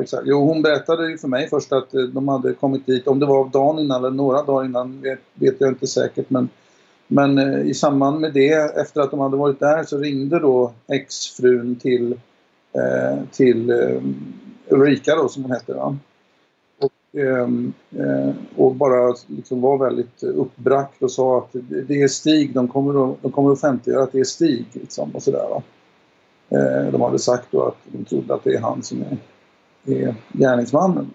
Exakt. 0.00 0.22
Jo, 0.26 0.44
hon 0.44 0.62
berättade 0.62 1.10
ju 1.10 1.18
för 1.18 1.28
mig 1.28 1.48
först 1.48 1.72
att 1.72 1.94
eh, 1.94 2.02
de 2.02 2.28
hade 2.28 2.52
kommit 2.52 2.86
dit, 2.86 3.06
om 3.06 3.18
det 3.18 3.26
var 3.26 3.48
dagen 3.48 3.78
innan 3.78 4.04
eller 4.04 4.16
några 4.16 4.42
dagar 4.42 4.64
innan 4.64 5.00
vet, 5.00 5.20
vet 5.34 5.60
jag 5.60 5.70
inte 5.70 5.86
säkert 5.86 6.30
men 6.30 6.48
men 7.08 7.38
eh, 7.38 7.60
i 7.60 7.74
samband 7.74 8.20
med 8.20 8.32
det, 8.32 8.80
efter 8.80 9.00
att 9.00 9.10
de 9.10 9.20
hade 9.20 9.36
varit 9.36 9.60
där, 9.60 9.84
så 9.84 9.98
ringde 9.98 10.38
då 10.38 10.72
exfrun 10.88 11.76
till 11.76 12.14
Eh, 12.76 13.18
till 13.32 13.70
eh, 13.70 14.00
Ulrika 14.68 15.14
då 15.14 15.28
som 15.28 15.42
hon 15.42 15.52
hette. 15.52 15.74
Va? 15.74 15.96
Och, 16.78 17.20
ehm, 17.20 17.72
eh, 17.90 18.34
och 18.56 18.74
bara 18.74 19.14
liksom 19.26 19.60
var 19.60 19.78
väldigt 19.78 20.22
uppbragt 20.22 21.02
och 21.02 21.10
sa 21.10 21.38
att 21.38 21.56
det 21.88 22.02
är 22.02 22.08
Stig, 22.08 22.54
de 22.54 22.68
kommer 22.68 23.10
att, 23.10 23.22
de 23.22 23.32
kommer 23.32 23.52
att 23.52 23.58
offentliggöra 23.58 24.02
att 24.02 24.12
det 24.12 24.20
är 24.20 24.24
Stig. 24.24 24.66
Liksom, 24.72 25.10
och 25.14 25.22
sådär, 25.22 25.48
va? 25.50 25.62
Eh, 26.48 26.92
de 26.92 27.00
hade 27.00 27.18
sagt 27.18 27.48
då 27.50 27.62
att 27.62 27.78
de 27.84 28.04
trodde 28.04 28.34
att 28.34 28.44
det 28.44 28.54
är 28.54 28.60
han 28.60 28.82
som 28.82 29.02
är, 29.02 29.18
är 29.84 30.14
gärningsmannen. 30.32 31.10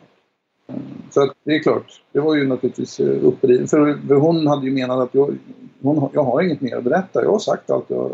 Så 1.10 1.24
att 1.24 1.32
det 1.44 1.56
är 1.56 1.60
klart, 1.60 2.02
det 2.12 2.20
var 2.20 2.36
ju 2.36 2.48
naturligtvis 2.48 3.00
eh, 3.00 3.24
upprivet. 3.24 3.70
För 3.70 4.16
hon 4.16 4.48
hade 4.48 4.66
ju 4.66 4.74
menat 4.74 5.00
att 5.00 5.16
jag, 5.16 5.38
hon, 5.82 6.10
jag 6.14 6.24
har 6.24 6.42
inget 6.42 6.62
mer 6.62 6.78
att 6.78 6.84
berätta. 6.84 7.24
Jag 7.24 7.32
har 7.32 7.40
sagt 7.40 7.70
allt 7.70 7.86
jag, 7.88 8.12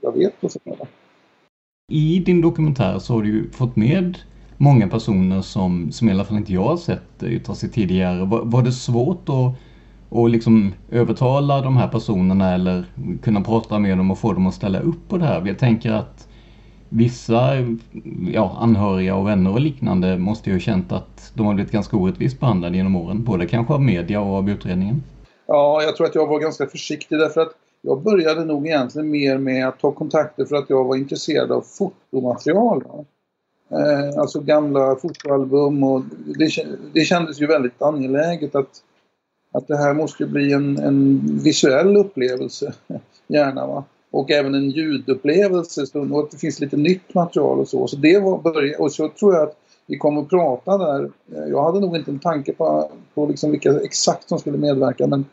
jag 0.00 0.12
vet 0.12 0.44
och 0.44 0.52
sådär. 0.52 0.76
I 1.92 2.18
din 2.18 2.40
dokumentär 2.40 2.98
så 2.98 3.12
har 3.12 3.22
du 3.22 3.28
ju 3.28 3.50
fått 3.50 3.76
med 3.76 4.18
många 4.56 4.88
personer 4.88 5.40
som, 5.42 5.92
som 5.92 6.08
i 6.08 6.12
alla 6.12 6.24
fall 6.24 6.36
inte 6.36 6.52
jag 6.52 6.64
har 6.64 6.76
sett 6.76 7.22
yttra 7.22 7.54
sig 7.54 7.70
tidigare. 7.70 8.24
Var, 8.24 8.42
var 8.44 8.62
det 8.62 8.72
svårt 8.72 9.28
att, 9.28 9.54
att 10.18 10.30
liksom 10.30 10.72
övertala 10.90 11.60
de 11.60 11.76
här 11.76 11.88
personerna 11.88 12.54
eller 12.54 12.84
kunna 13.22 13.40
prata 13.40 13.78
med 13.78 13.98
dem 13.98 14.10
och 14.10 14.18
få 14.18 14.32
dem 14.32 14.46
att 14.46 14.54
ställa 14.54 14.78
upp 14.78 15.08
på 15.08 15.18
det 15.18 15.24
här? 15.24 15.46
Jag 15.46 15.58
tänker 15.58 15.92
att 15.92 16.28
vissa 16.88 17.50
ja, 18.32 18.56
anhöriga 18.60 19.14
och 19.14 19.26
vänner 19.26 19.52
och 19.52 19.60
liknande 19.60 20.18
måste 20.18 20.50
ju 20.50 20.56
ha 20.56 20.60
känt 20.60 20.92
att 20.92 21.32
de 21.34 21.46
har 21.46 21.54
blivit 21.54 21.72
ganska 21.72 21.96
orättvist 21.96 22.40
behandlade 22.40 22.76
genom 22.76 22.96
åren. 22.96 23.24
Både 23.24 23.46
kanske 23.46 23.72
av 23.72 23.82
media 23.82 24.20
och 24.20 24.36
av 24.36 24.50
utredningen. 24.50 25.02
Ja, 25.46 25.82
jag 25.82 25.96
tror 25.96 26.06
att 26.06 26.14
jag 26.14 26.26
var 26.26 26.38
ganska 26.38 26.66
försiktig 26.66 27.18
därför 27.18 27.40
att 27.40 27.52
jag 27.82 28.02
började 28.02 28.44
nog 28.44 28.66
egentligen 28.66 29.10
mer 29.10 29.38
med 29.38 29.68
att 29.68 29.78
ta 29.80 29.92
kontakter 29.92 30.44
för 30.44 30.56
att 30.56 30.70
jag 30.70 30.84
var 30.84 30.96
intresserad 30.96 31.52
av 31.52 31.60
fotomaterial. 31.60 32.82
Eh, 33.70 34.18
alltså 34.18 34.40
gamla 34.40 34.96
fotoalbum 34.96 35.82
och 35.84 36.02
det, 36.38 36.50
det 36.92 37.04
kändes 37.04 37.40
ju 37.40 37.46
väldigt 37.46 37.82
angeläget 37.82 38.54
att, 38.54 38.82
att 39.52 39.68
det 39.68 39.76
här 39.76 39.94
måste 39.94 40.26
bli 40.26 40.52
en, 40.52 40.78
en 40.78 41.20
visuell 41.42 41.96
upplevelse, 41.96 42.74
gärna 43.26 43.66
va. 43.66 43.84
Och 44.10 44.30
även 44.30 44.54
en 44.54 44.70
ljudupplevelse 44.70 45.84
och 46.10 46.20
att 46.20 46.30
det 46.30 46.38
finns 46.38 46.60
lite 46.60 46.76
nytt 46.76 47.14
material 47.14 47.58
och 47.58 47.68
så. 47.68 47.86
Så 47.86 47.96
det 47.96 48.18
var 48.18 48.38
början, 48.38 48.80
och 48.80 48.92
så 48.92 49.08
tror 49.08 49.34
jag 49.34 49.42
att 49.42 49.56
vi 49.86 49.96
kom 49.96 50.18
att 50.18 50.30
prata 50.30 50.78
där. 50.78 51.10
Jag 51.26 51.64
hade 51.64 51.80
nog 51.80 51.96
inte 51.96 52.10
en 52.10 52.18
tanke 52.18 52.52
på, 52.52 52.90
på 53.14 53.26
liksom 53.26 53.50
vilka 53.50 53.80
exakt 53.80 54.28
som 54.28 54.38
skulle 54.38 54.58
medverka 54.58 55.06
men, 55.06 55.24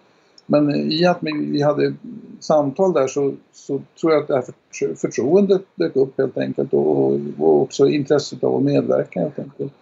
men 0.52 0.92
i 0.92 1.06
att 1.06 1.18
vi 1.22 1.62
hade 1.62 1.94
samtal 2.40 2.94
där 2.94 3.08
så, 3.08 3.34
så 3.54 3.82
tror 4.02 4.14
jag 4.14 4.22
att 4.22 4.28
det 4.28 4.36
här 4.36 4.96
förtroendet 4.96 5.62
dök 5.76 5.96
upp 5.96 6.18
helt 6.18 6.38
enkelt 6.38 6.74
och, 6.74 7.20
och 7.40 7.62
också 7.62 7.88
intresset 7.88 8.44
av 8.44 8.56
att 8.56 8.64
medverka 8.64 9.20
helt 9.20 9.40
enkelt. 9.40 9.74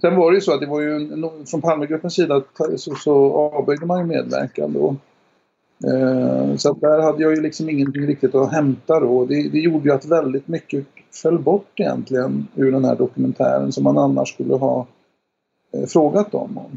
Sen 0.00 0.16
var 0.16 0.30
det 0.30 0.34
ju 0.34 0.40
så 0.40 0.54
att 0.54 0.60
det 0.60 0.66
var 0.66 0.80
ju 0.80 0.96
en, 0.96 1.46
från 1.46 1.60
Palmegruppens 1.60 2.14
sida 2.14 2.42
så, 2.76 2.94
så 2.94 3.32
avböjde 3.32 3.86
man 3.86 4.00
ju 4.00 4.06
medverkan 4.06 4.72
då. 4.72 4.96
Eh, 5.90 6.56
så 6.56 6.72
där 6.72 7.02
hade 7.02 7.22
jag 7.22 7.34
ju 7.34 7.40
liksom 7.40 7.68
ingenting 7.68 8.06
riktigt 8.06 8.34
att 8.34 8.52
hämta 8.52 9.00
då. 9.00 9.24
Det, 9.24 9.48
det 9.48 9.58
gjorde 9.58 9.88
ju 9.88 9.94
att 9.94 10.06
väldigt 10.06 10.48
mycket 10.48 10.86
föll 11.22 11.38
bort 11.38 11.80
egentligen 11.80 12.46
ur 12.54 12.72
den 12.72 12.84
här 12.84 12.96
dokumentären 12.96 13.72
som 13.72 13.84
man 13.84 13.98
annars 13.98 14.32
skulle 14.32 14.54
ha 14.54 14.86
eh, 15.72 15.86
frågat 15.86 16.32
dem 16.32 16.58
om. 16.58 16.76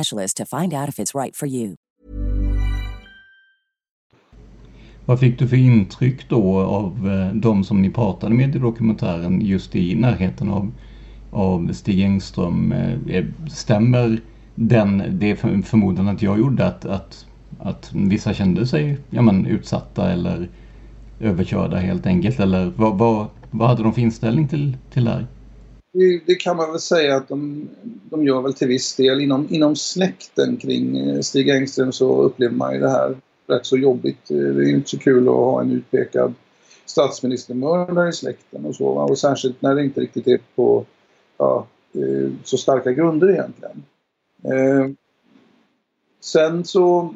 to 0.33 0.45
find 0.45 0.73
out 0.73 0.89
if 0.89 0.99
it's 0.99 1.15
right 1.15 1.35
for 1.35 1.47
you. 1.47 1.75
Vad 5.05 5.19
fick 5.19 5.39
du 5.39 5.47
för 5.47 5.57
intryck 5.57 6.29
då 6.29 6.59
av 6.59 7.09
eh, 7.11 7.35
de 7.35 7.63
som 7.63 7.81
ni 7.81 7.89
pratade 7.89 8.35
med 8.35 8.55
i 8.55 8.59
dokumentären 8.59 9.41
just 9.41 9.75
i 9.75 9.95
närheten 9.95 10.49
av, 10.49 10.71
av 11.31 11.73
Stig 11.73 12.01
Engström? 12.01 12.71
Eh, 12.71 13.15
eh, 13.15 13.25
stämmer 13.49 14.19
den, 14.55 15.03
det 15.11 15.35
förmodan 15.35 16.07
att 16.07 16.21
jag 16.21 16.39
gjorde 16.39 16.65
att, 16.65 16.85
att, 16.85 17.25
att 17.59 17.91
vissa 17.93 18.33
kände 18.33 18.67
sig 18.67 18.97
ja, 19.09 19.21
men, 19.21 19.45
utsatta 19.45 20.11
eller 20.11 20.49
överkörda 21.19 21.77
helt 21.77 22.05
enkelt? 22.05 22.39
Eller 22.39 22.71
vad, 22.75 22.97
vad, 22.97 23.27
vad 23.51 23.67
hade 23.67 23.83
de 23.83 23.93
för 23.93 24.01
inställning 24.01 24.47
till, 24.47 24.77
till 24.93 25.05
det 25.05 25.11
här? 25.11 25.27
Det, 25.93 26.21
det 26.25 26.35
kan 26.35 26.57
man 26.57 26.71
väl 26.71 26.79
säga 26.79 27.15
att 27.15 27.27
de, 27.27 27.69
de 27.83 28.23
gör 28.23 28.41
väl 28.41 28.53
till 28.53 28.67
viss 28.67 28.95
del. 28.95 29.21
Inom, 29.21 29.47
inom 29.49 29.75
släkten 29.75 30.57
kring 30.57 30.97
eh, 30.97 31.19
Stig 31.19 31.49
Engström 31.49 31.91
så 31.91 32.21
upplever 32.21 32.55
man 32.55 32.73
ju 32.73 32.79
det 32.79 32.89
här 32.89 33.15
rätt 33.47 33.65
så 33.65 33.77
jobbigt. 33.77 34.31
Eh, 34.31 34.37
det 34.37 34.69
är 34.69 34.69
inte 34.69 34.89
så 34.89 34.99
kul 34.99 35.27
att 35.27 35.35
ha 35.35 35.61
en 35.61 35.71
utpekad 35.71 36.33
statsministermördare 36.85 38.09
i 38.09 38.13
släkten 38.13 38.65
och 38.65 38.75
så. 38.75 38.85
Och 38.85 39.17
särskilt 39.17 39.61
när 39.61 39.75
det 39.75 39.83
inte 39.83 40.01
riktigt 40.01 40.27
är 40.27 40.39
på 40.55 40.85
ja, 41.37 41.67
eh, 41.93 42.31
så 42.43 42.57
starka 42.57 42.91
grunder 42.91 43.29
egentligen. 43.29 43.83
Eh, 44.43 44.91
sen 46.21 46.65
så 46.65 47.15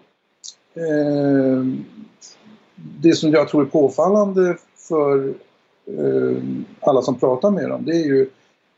eh, 0.74 1.64
det 2.76 3.16
som 3.16 3.32
jag 3.32 3.50
tror 3.50 3.62
är 3.62 3.66
påfallande 3.66 4.58
för 4.76 5.34
eh, 5.86 6.44
alla 6.80 7.02
som 7.02 7.20
pratar 7.20 7.52
med 7.52 7.70
dem 7.70 7.86
det 7.86 7.92
är 7.92 8.06
ju 8.06 8.30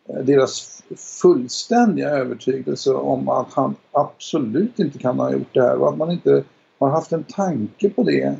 deras 0.08 0.84
fullständiga 0.96 2.10
övertygelse 2.10 2.94
om 2.94 3.30
att 3.30 3.54
han 3.54 3.76
absolut 3.92 4.80
inte 4.80 5.00
kan 5.00 5.20
ha 5.20 5.32
gjort 5.32 5.54
det 5.54 5.62
här 5.62 5.76
och 5.76 5.90
att 5.90 5.98
man 5.98 6.12
inte 6.12 6.44
har 6.80 6.90
haft 6.90 7.12
en 7.12 7.24
tanke 7.24 7.90
på 7.90 8.04
det 8.04 8.36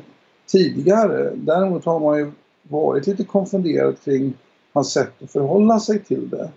tidigare. 0.46 1.32
Däremot 1.34 1.84
har 1.84 2.00
man 2.00 2.18
ju 2.18 2.32
varit 2.62 3.06
lite 3.06 3.24
konfunderad 3.24 3.94
kring 4.04 4.34
hans 4.72 4.92
sätt 4.92 5.22
att 5.22 5.30
förhålla 5.30 5.80
sig 5.80 6.04
till 6.04 6.28
det. 6.28 6.50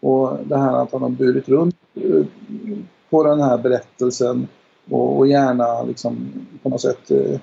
Och 0.00 0.38
det 0.44 0.58
här 0.58 0.82
att 0.82 0.92
han 0.92 1.02
har 1.02 1.08
burit 1.08 1.48
runt 1.48 1.76
eh, 1.94 2.26
på 3.10 3.24
den 3.24 3.40
här 3.40 3.58
berättelsen 3.58 4.48
och, 4.90 5.26
gärna 5.26 5.82
liksom 5.82 6.32
på 6.62 6.68
något 6.68 6.80
sätt 6.80 7.10
eh, 7.10 7.40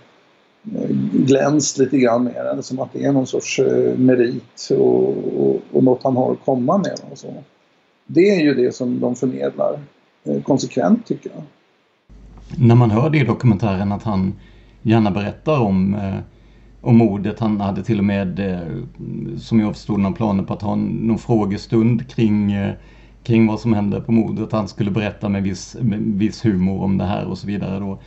glänst 1.13 1.77
lite 1.77 1.97
grann 1.97 2.23
med 2.23 2.45
den 2.45 2.63
som 2.63 2.79
att 2.79 2.93
det 2.93 3.05
är 3.05 3.11
någon 3.11 3.27
sorts 3.27 3.59
eh, 3.59 3.97
merit 3.97 4.69
och, 4.71 5.09
och, 5.37 5.61
och 5.71 5.83
något 5.83 6.03
han 6.03 6.15
har 6.15 6.31
att 6.31 6.45
komma 6.45 6.77
med. 6.77 6.99
Och 7.11 7.17
så. 7.17 7.33
Det 8.05 8.29
är 8.29 8.41
ju 8.41 8.53
det 8.53 8.75
som 8.75 8.99
de 8.99 9.15
förmedlar 9.15 9.79
eh, 10.23 10.41
konsekvent 10.41 11.07
tycker 11.07 11.29
jag. 11.29 11.43
När 12.57 12.75
man 12.75 12.91
hör 12.91 13.09
det 13.09 13.17
i 13.17 13.23
dokumentären 13.23 13.91
att 13.91 14.03
han 14.03 14.33
gärna 14.81 15.11
berättar 15.11 15.59
om, 15.59 15.93
eh, 15.93 16.17
om 16.81 16.97
mordet. 16.97 17.39
Han 17.39 17.61
hade 17.61 17.83
till 17.83 17.97
och 17.97 18.05
med, 18.05 18.39
eh, 18.39 19.37
som 19.37 19.59
jag 19.59 19.73
förstod, 19.73 19.99
några 19.99 20.15
planer 20.15 20.43
på 20.43 20.53
att 20.53 20.61
ha 20.61 20.75
någon 20.75 21.17
frågestund 21.17 22.09
kring 22.09 22.51
eh, 22.51 22.73
kring 23.23 23.47
vad 23.47 23.59
som 23.59 23.73
hände 23.73 24.01
på 24.01 24.11
mordet. 24.11 24.51
Han 24.51 24.67
skulle 24.67 24.91
berätta 24.91 25.29
med 25.29 25.43
viss, 25.43 25.77
med 25.81 25.99
viss 25.99 26.45
humor 26.45 26.83
om 26.83 26.97
det 26.97 27.05
här 27.05 27.27
och 27.27 27.37
så 27.37 27.47
vidare. 27.47 27.79
Då. 27.79 27.99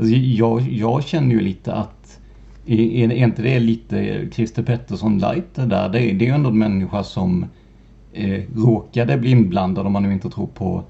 Alltså 0.00 0.14
jag, 0.14 0.60
jag 0.60 1.04
känner 1.04 1.34
ju 1.34 1.40
lite 1.40 1.72
att 1.72 2.20
är, 2.66 3.12
är 3.12 3.12
inte 3.12 3.42
det 3.42 3.58
lite 3.58 4.28
Christer 4.32 4.62
Pettersson 4.62 5.18
light 5.18 5.54
det 5.54 5.66
där? 5.66 5.88
Det, 5.88 6.00
är, 6.00 6.14
det 6.14 6.24
är 6.24 6.26
ju 6.26 6.34
ändå 6.34 6.48
en 6.48 6.58
människa 6.58 7.04
som 7.04 7.46
eh, 8.12 8.42
råkade 8.56 9.16
bli 9.18 9.30
inblandad, 9.30 9.86
om 9.86 9.92
man 9.92 10.02
nu 10.02 10.12
inte 10.12 10.30
tror 10.30 10.46
på 10.46 10.82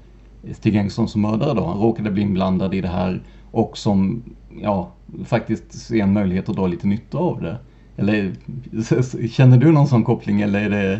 Stig 0.53 0.75
Engström 0.75 1.07
som 1.07 1.21
mördare 1.21 1.53
då, 1.53 1.65
han 1.65 1.79
råkade 1.79 2.11
bli 2.11 2.21
inblandad 2.21 2.73
i 2.73 2.81
det 2.81 2.87
här 2.87 3.23
och 3.51 3.77
som 3.77 4.23
ja, 4.61 4.91
faktiskt 5.25 5.73
ser 5.73 5.95
en 5.95 6.13
möjlighet 6.13 6.49
att 6.49 6.55
dra 6.55 6.67
lite 6.67 6.87
nytta 6.87 7.17
av 7.17 7.41
det. 7.41 7.57
Eller 7.97 8.31
känner 9.27 9.57
du 9.57 9.71
någon 9.71 9.87
sån 9.87 10.03
koppling 10.03 10.41
eller 10.41 10.61
är 10.61 10.69
det... 10.69 10.99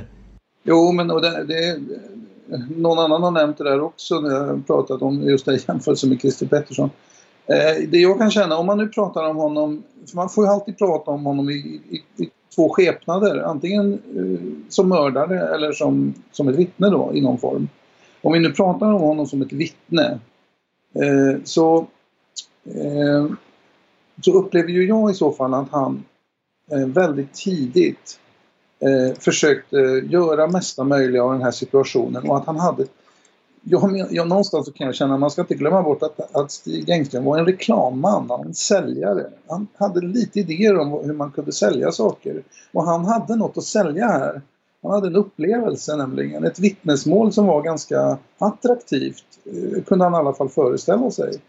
Jo, 0.63 0.91
men 0.91 1.07
det, 1.07 1.43
det, 1.43 1.79
någon 2.77 2.99
annan 2.99 3.23
har 3.23 3.31
nämnt 3.31 3.57
det 3.57 3.63
där 3.63 3.81
också 3.81 4.19
när 4.19 4.29
jag 4.29 4.67
pratat 4.67 5.01
om 5.01 5.23
just 5.23 5.45
det 5.45 5.67
jämförelse 5.67 6.07
med 6.07 6.21
Christer 6.21 6.45
Pettersson. 6.45 6.89
Eh, 7.51 7.89
det 7.89 7.97
jag 7.97 8.17
kan 8.17 8.31
känna, 8.31 8.57
om 8.57 8.65
man 8.65 8.77
nu 8.77 8.87
pratar 8.87 9.29
om 9.29 9.37
honom, 9.37 9.83
för 10.09 10.15
man 10.15 10.29
får 10.29 10.45
ju 10.45 10.51
alltid 10.51 10.77
prata 10.77 11.11
om 11.11 11.25
honom 11.25 11.49
i, 11.49 11.53
i, 11.89 12.23
i 12.23 12.29
två 12.55 12.69
skepnader, 12.69 13.43
antingen 13.43 13.93
eh, 13.93 14.69
som 14.69 14.89
mördare 14.89 15.55
eller 15.55 15.71
som, 15.71 16.13
som 16.31 16.47
ett 16.47 16.55
vittne 16.55 16.89
då 16.89 17.11
i 17.13 17.21
någon 17.21 17.37
form. 17.37 17.69
Om 18.21 18.33
vi 18.33 18.39
nu 18.39 18.51
pratar 18.51 18.93
om 18.93 19.01
honom 19.01 19.27
som 19.27 19.41
ett 19.41 19.53
vittne 19.53 20.19
eh, 20.95 21.41
så, 21.43 21.87
eh, 22.65 23.25
så 24.21 24.33
upplever 24.33 24.69
ju 24.69 24.87
jag 24.87 25.11
i 25.11 25.13
så 25.13 25.31
fall 25.31 25.53
att 25.53 25.69
han 25.71 26.03
eh, 26.71 26.87
väldigt 26.87 27.33
tidigt 27.33 28.19
eh, 28.79 29.19
försökte 29.19 29.77
göra 30.09 30.47
mesta 30.47 30.83
möjliga 30.83 31.23
av 31.23 31.31
den 31.31 31.41
här 31.41 31.51
situationen 31.51 32.29
och 32.29 32.37
att 32.37 32.45
han 32.45 32.59
hade 32.59 32.85
jag, 33.63 34.07
jag, 34.11 34.27
någonstans 34.27 34.65
så 34.65 34.71
kan 34.71 34.85
jag 34.85 34.95
känna 34.95 35.13
att 35.13 35.19
man 35.19 35.31
ska 35.31 35.41
inte 35.41 35.55
glömma 35.55 35.83
bort 35.83 36.03
att, 36.03 36.35
att 36.35 36.51
Stig 36.51 36.89
Engström 36.89 37.23
var 37.23 37.37
en 37.37 37.45
reklamman, 37.45 38.29
han 38.29 38.45
en 38.45 38.53
säljare. 38.53 39.29
Han 39.47 39.67
hade 39.77 40.01
lite 40.01 40.39
idéer 40.39 40.77
om 40.77 40.91
hur 41.05 41.13
man 41.13 41.31
kunde 41.31 41.51
sälja 41.51 41.91
saker. 41.91 42.43
Och 42.73 42.83
han 42.83 43.05
hade 43.05 43.35
något 43.35 43.57
att 43.57 43.63
sälja 43.63 44.07
här. 44.07 44.41
Han 44.83 44.91
hade 44.91 45.07
en 45.07 45.15
upplevelse 45.15 45.95
nämligen, 45.95 46.43
ett 46.43 46.59
vittnesmål 46.59 47.33
som 47.33 47.47
var 47.47 47.61
ganska 47.61 48.17
attraktivt, 48.37 49.23
eh, 49.45 49.83
kunde 49.83 50.05
han 50.05 50.13
i 50.13 50.17
alla 50.17 50.33
fall 50.33 50.49
föreställa 50.49 51.11
sig. 51.11 51.41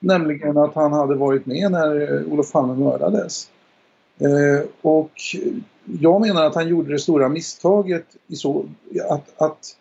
Nämligen 0.00 0.58
att 0.58 0.74
han 0.74 0.92
hade 0.92 1.14
varit 1.14 1.46
med 1.46 1.72
när 1.72 2.12
eh, 2.12 2.32
Olof 2.32 2.52
Palme 2.52 2.74
mördades. 2.74 3.48
Eh, 4.18 4.66
och 4.82 5.12
jag 5.84 6.20
menar 6.20 6.44
att 6.44 6.54
han 6.54 6.68
gjorde 6.68 6.92
det 6.92 6.98
stora 6.98 7.28
misstaget 7.28 8.06
i 8.26 8.36
så, 8.36 8.64
att, 9.10 9.42
att, 9.42 9.76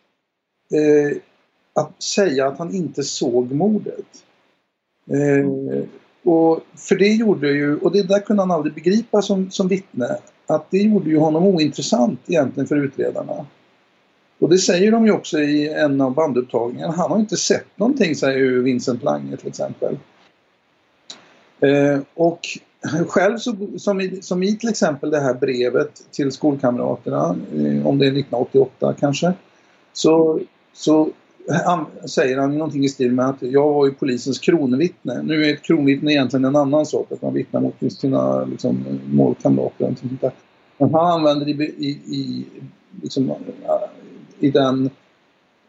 att 1.74 2.04
säga 2.04 2.48
att 2.48 2.58
han 2.58 2.76
inte 2.76 3.04
såg 3.04 3.52
mordet. 3.52 4.24
Eh, 5.10 5.48
och 6.24 6.60
för 6.76 6.96
det 6.96 7.14
gjorde 7.14 7.52
ju, 7.52 7.78
och 7.78 7.92
det 7.92 8.04
där 8.04 8.20
kunde 8.20 8.42
han 8.42 8.52
aldrig 8.52 8.74
begripa 8.74 9.22
som, 9.22 9.52
som 9.52 9.68
vittne, 9.68 10.18
att 10.48 10.72
det 10.72 10.78
gjorde 10.78 11.10
ju 11.10 11.18
honom 11.18 11.44
ointressant 11.44 12.20
egentligen 12.28 12.68
för 12.68 12.76
utredarna. 12.76 13.46
Och 14.40 14.50
det 14.50 14.58
säger 14.58 14.92
de 14.92 15.06
ju 15.06 15.12
också 15.12 15.40
i 15.40 15.74
en 15.74 16.02
av 16.02 16.14
bandupptagningarna. 16.14 16.94
Han 16.94 17.12
har 17.12 17.20
inte 17.20 17.38
sett 17.38 17.68
någonting, 17.76 18.16
säger 18.16 18.38
ju 18.38 18.62
Vincent 18.62 19.04
Lange 19.04 19.38
till 19.38 19.48
exempel. 19.48 19.98
Eh, 21.60 22.00
och 22.14 22.40
själv 23.08 23.38
så, 23.38 23.56
som 23.78 24.02
i, 24.02 24.22
som 24.22 24.44
i 24.44 24.58
till 24.58 24.70
exempel 24.70 25.10
det 25.10 25.20
här 25.20 25.34
brevet 25.34 26.12
till 26.12 26.32
skolkamraterna, 26.32 27.36
eh, 27.56 27.88
om 27.88 27.98
det 27.98 28.06
är 28.06 28.12
1988 28.12 28.96
kanske, 29.00 29.34
så, 29.94 30.40
så 30.74 31.10
säger 32.06 32.38
han 32.38 32.58
någonting 32.58 32.84
i 32.84 32.90
stil 32.90 33.12
med 33.12 33.26
att 33.26 33.42
jag 33.42 33.74
var 33.74 33.86
ju 33.86 33.94
polisens 33.94 34.40
kronvittne. 34.40 35.22
Nu 35.22 35.46
är 35.46 35.54
ett 35.54 35.64
kronvittne 35.64 36.12
egentligen 36.12 36.46
en 36.46 36.56
annan 36.56 36.86
sak, 36.86 37.12
att 37.12 37.22
man 37.22 37.34
vittnar 37.34 37.62
mot 37.62 37.94
sina 37.94 38.46
liksom, 38.46 39.00
målkamrater. 39.06 39.96
Men 40.78 40.94
han 40.94 41.12
använder 41.12 41.46
det 41.46 41.52
i, 41.52 41.66
i, 41.78 42.16
i, 42.16 42.46
liksom, 43.02 43.34
i 44.40 44.52
den 44.52 44.90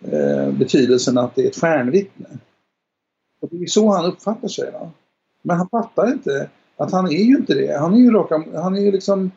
eh, 0.04 0.50
betydelsen 0.52 1.18
att 1.18 1.34
det 1.34 1.42
är 1.42 1.46
ett 1.46 1.56
stjärnvittne. 1.56 2.28
Och 3.40 3.48
det 3.50 3.62
är 3.62 3.66
så 3.66 3.90
han 3.90 4.04
uppfattar 4.04 4.48
sig. 4.48 4.72
Va? 4.72 4.90
Men 5.42 5.56
han 5.56 5.68
fattar 5.68 6.12
inte 6.12 6.48
att 6.76 6.92
han 6.92 7.06
är 7.06 7.24
ju 7.24 7.36
inte 7.36 7.54
det. 7.54 7.78
Han 7.78 7.94
är 7.94 7.98
ju 7.98 8.10
raka, 8.10 8.44
han 8.54 8.76
är 8.76 8.80
ju 8.80 8.92
liksom 8.92 9.30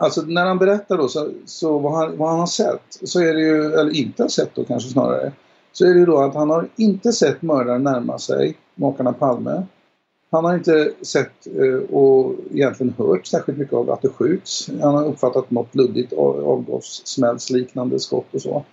Alltså 0.00 0.22
när 0.22 0.46
han 0.46 0.58
berättar 0.58 0.96
då 0.96 1.08
så, 1.08 1.30
så 1.44 1.78
vad, 1.78 1.92
han, 1.92 2.16
vad 2.16 2.30
han 2.30 2.38
har 2.38 2.46
sett, 2.46 2.82
så 2.88 3.20
är 3.20 3.34
det 3.34 3.40
ju, 3.40 3.64
eller 3.64 3.96
inte 3.96 4.22
har 4.22 4.28
sett 4.28 4.54
då 4.54 4.64
kanske 4.64 4.90
snarare, 4.90 5.32
så 5.72 5.84
är 5.84 5.94
det 5.94 6.00
ju 6.00 6.06
då 6.06 6.18
att 6.18 6.34
han 6.34 6.50
har 6.50 6.68
inte 6.76 7.12
sett 7.12 7.42
mördaren 7.42 7.82
närma 7.82 8.18
sig 8.18 8.56
makarna 8.74 9.12
Palme. 9.12 9.62
Han 10.30 10.44
har 10.44 10.54
inte 10.54 10.92
sett 11.02 11.46
eh, 11.46 11.96
och 11.96 12.34
egentligen 12.52 12.94
hört 12.98 13.26
särskilt 13.26 13.58
mycket 13.58 13.74
av 13.74 13.90
att 13.90 14.02
det 14.02 14.08
skjuts. 14.08 14.70
Han 14.82 14.94
har 14.94 15.04
uppfattat 15.04 15.50
något 15.50 15.74
luddigt 15.74 16.12
avgassmällsliknande 16.12 18.00
skott 18.00 18.34
och 18.34 18.42
så. 18.42 18.64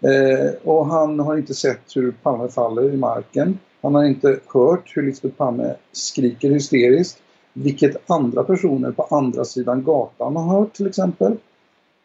Eh, 0.00 0.50
och 0.62 0.86
han 0.86 1.18
har 1.18 1.36
inte 1.36 1.54
sett 1.54 1.96
hur 1.96 2.10
Palme 2.22 2.48
faller 2.48 2.94
i 2.94 2.96
marken. 2.96 3.58
Han 3.82 3.94
har 3.94 4.04
inte 4.04 4.38
hört 4.54 4.92
hur 4.96 5.02
Lisbeth 5.02 5.36
Palme 5.36 5.74
skriker 5.92 6.50
hysteriskt. 6.50 7.18
Vilket 7.52 8.10
andra 8.10 8.44
personer 8.44 8.92
på 8.92 9.02
andra 9.02 9.44
sidan 9.44 9.84
gatan 9.84 10.36
har 10.36 10.58
hört 10.58 10.74
till 10.74 10.86
exempel. 10.86 11.36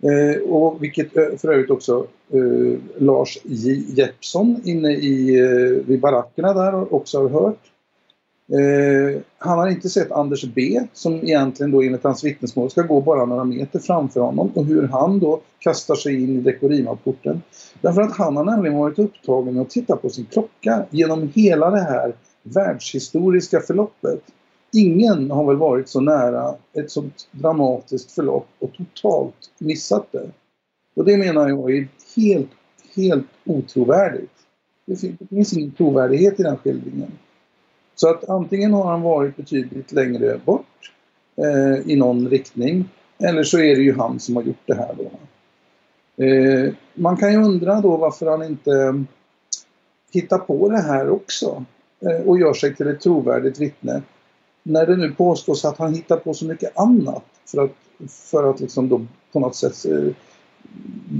Eh, 0.03 0.41
och 0.41 0.83
vilket 0.83 1.17
eh, 1.17 1.23
för 1.38 1.53
övrigt 1.53 1.69
också 1.69 2.07
eh, 2.33 2.79
Lars 2.97 3.38
J. 3.43 3.83
Jeppsson 3.88 4.62
inne 4.65 4.91
i, 4.91 5.39
eh, 5.39 5.85
vid 5.88 5.99
barackerna 5.99 6.53
där 6.53 6.93
också 6.93 7.21
har 7.21 7.29
hört. 7.29 7.59
Eh, 8.51 9.21
han 9.38 9.59
har 9.59 9.67
inte 9.67 9.89
sett 9.89 10.12
Anders 10.12 10.43
B 10.43 10.81
som 10.93 11.13
egentligen 11.13 11.71
då 11.71 11.81
enligt 11.81 12.03
hans 12.03 12.23
vittnesmål 12.23 12.69
ska 12.69 12.81
gå 12.81 13.01
bara 13.01 13.25
några 13.25 13.43
meter 13.43 13.79
framför 13.79 14.19
honom 14.19 14.51
och 14.55 14.65
hur 14.65 14.88
han 14.88 15.19
då 15.19 15.41
kastar 15.59 15.95
sig 15.95 16.23
in 16.23 16.38
i 16.38 16.41
Dekorima-porten. 16.41 17.41
Därför 17.81 18.01
att 18.01 18.17
han 18.17 18.38
har 18.38 18.43
nämligen 18.43 18.77
varit 18.77 18.99
upptagen 18.99 19.53
med 19.53 19.62
att 19.62 19.69
titta 19.69 19.95
på 19.95 20.09
sin 20.09 20.25
klocka 20.25 20.85
genom 20.89 21.31
hela 21.35 21.69
det 21.69 21.81
här 21.81 22.13
världshistoriska 22.43 23.59
förloppet. 23.59 24.21
Ingen 24.71 25.32
har 25.32 25.45
väl 25.45 25.55
varit 25.55 25.89
så 25.89 26.01
nära 26.01 26.55
ett 26.73 26.91
sånt 26.91 27.27
dramatiskt 27.32 28.12
förlopp 28.12 28.47
och 28.60 28.73
totalt 28.73 29.51
missat 29.58 30.12
det. 30.12 30.29
Och 30.95 31.05
det 31.05 31.17
menar 31.17 31.49
jag 31.49 31.71
är 31.71 31.88
helt, 32.15 32.49
helt 32.95 33.27
otrovärdigt. 33.45 34.34
Det 34.86 34.95
finns 35.29 35.53
ingen 35.53 35.71
trovärdighet 35.71 36.39
i 36.39 36.43
den 36.43 36.58
skildringen. 36.58 37.12
Så 37.95 38.10
att 38.10 38.29
antingen 38.29 38.73
har 38.73 38.91
han 38.91 39.01
varit 39.01 39.36
betydligt 39.36 39.91
längre 39.91 40.39
bort 40.45 40.93
eh, 41.36 41.91
i 41.91 41.95
någon 41.95 42.29
riktning 42.29 42.89
eller 43.17 43.43
så 43.43 43.60
är 43.60 43.75
det 43.75 43.82
ju 43.82 43.95
han 43.95 44.19
som 44.19 44.36
har 44.36 44.43
gjort 44.43 44.65
det 44.65 44.75
här 44.75 44.95
då. 44.97 45.12
Eh, 46.23 46.73
man 46.93 47.17
kan 47.17 47.32
ju 47.32 47.38
undra 47.38 47.82
då 47.82 47.97
varför 47.97 48.25
han 48.25 48.43
inte 48.43 48.71
eh, 48.71 48.93
hittar 50.12 50.38
på 50.38 50.69
det 50.69 50.82
här 50.82 51.10
också 51.10 51.65
eh, 51.99 52.27
och 52.27 52.39
gör 52.39 52.53
sig 52.53 52.75
till 52.75 52.88
ett 52.88 53.01
trovärdigt 53.01 53.60
vittne 53.60 54.01
när 54.63 54.86
det 54.86 54.95
nu 54.95 55.12
påstås 55.12 55.65
att 55.65 55.78
han 55.78 55.93
hittar 55.93 56.17
på 56.17 56.34
så 56.34 56.45
mycket 56.45 56.78
annat 56.78 57.24
för 57.45 57.63
att, 57.63 57.72
för 58.10 58.50
att 58.50 58.60
liksom 58.60 58.89
då 58.89 59.06
på 59.32 59.39
något 59.39 59.56
sätt 59.56 59.86
eh, 59.86 60.13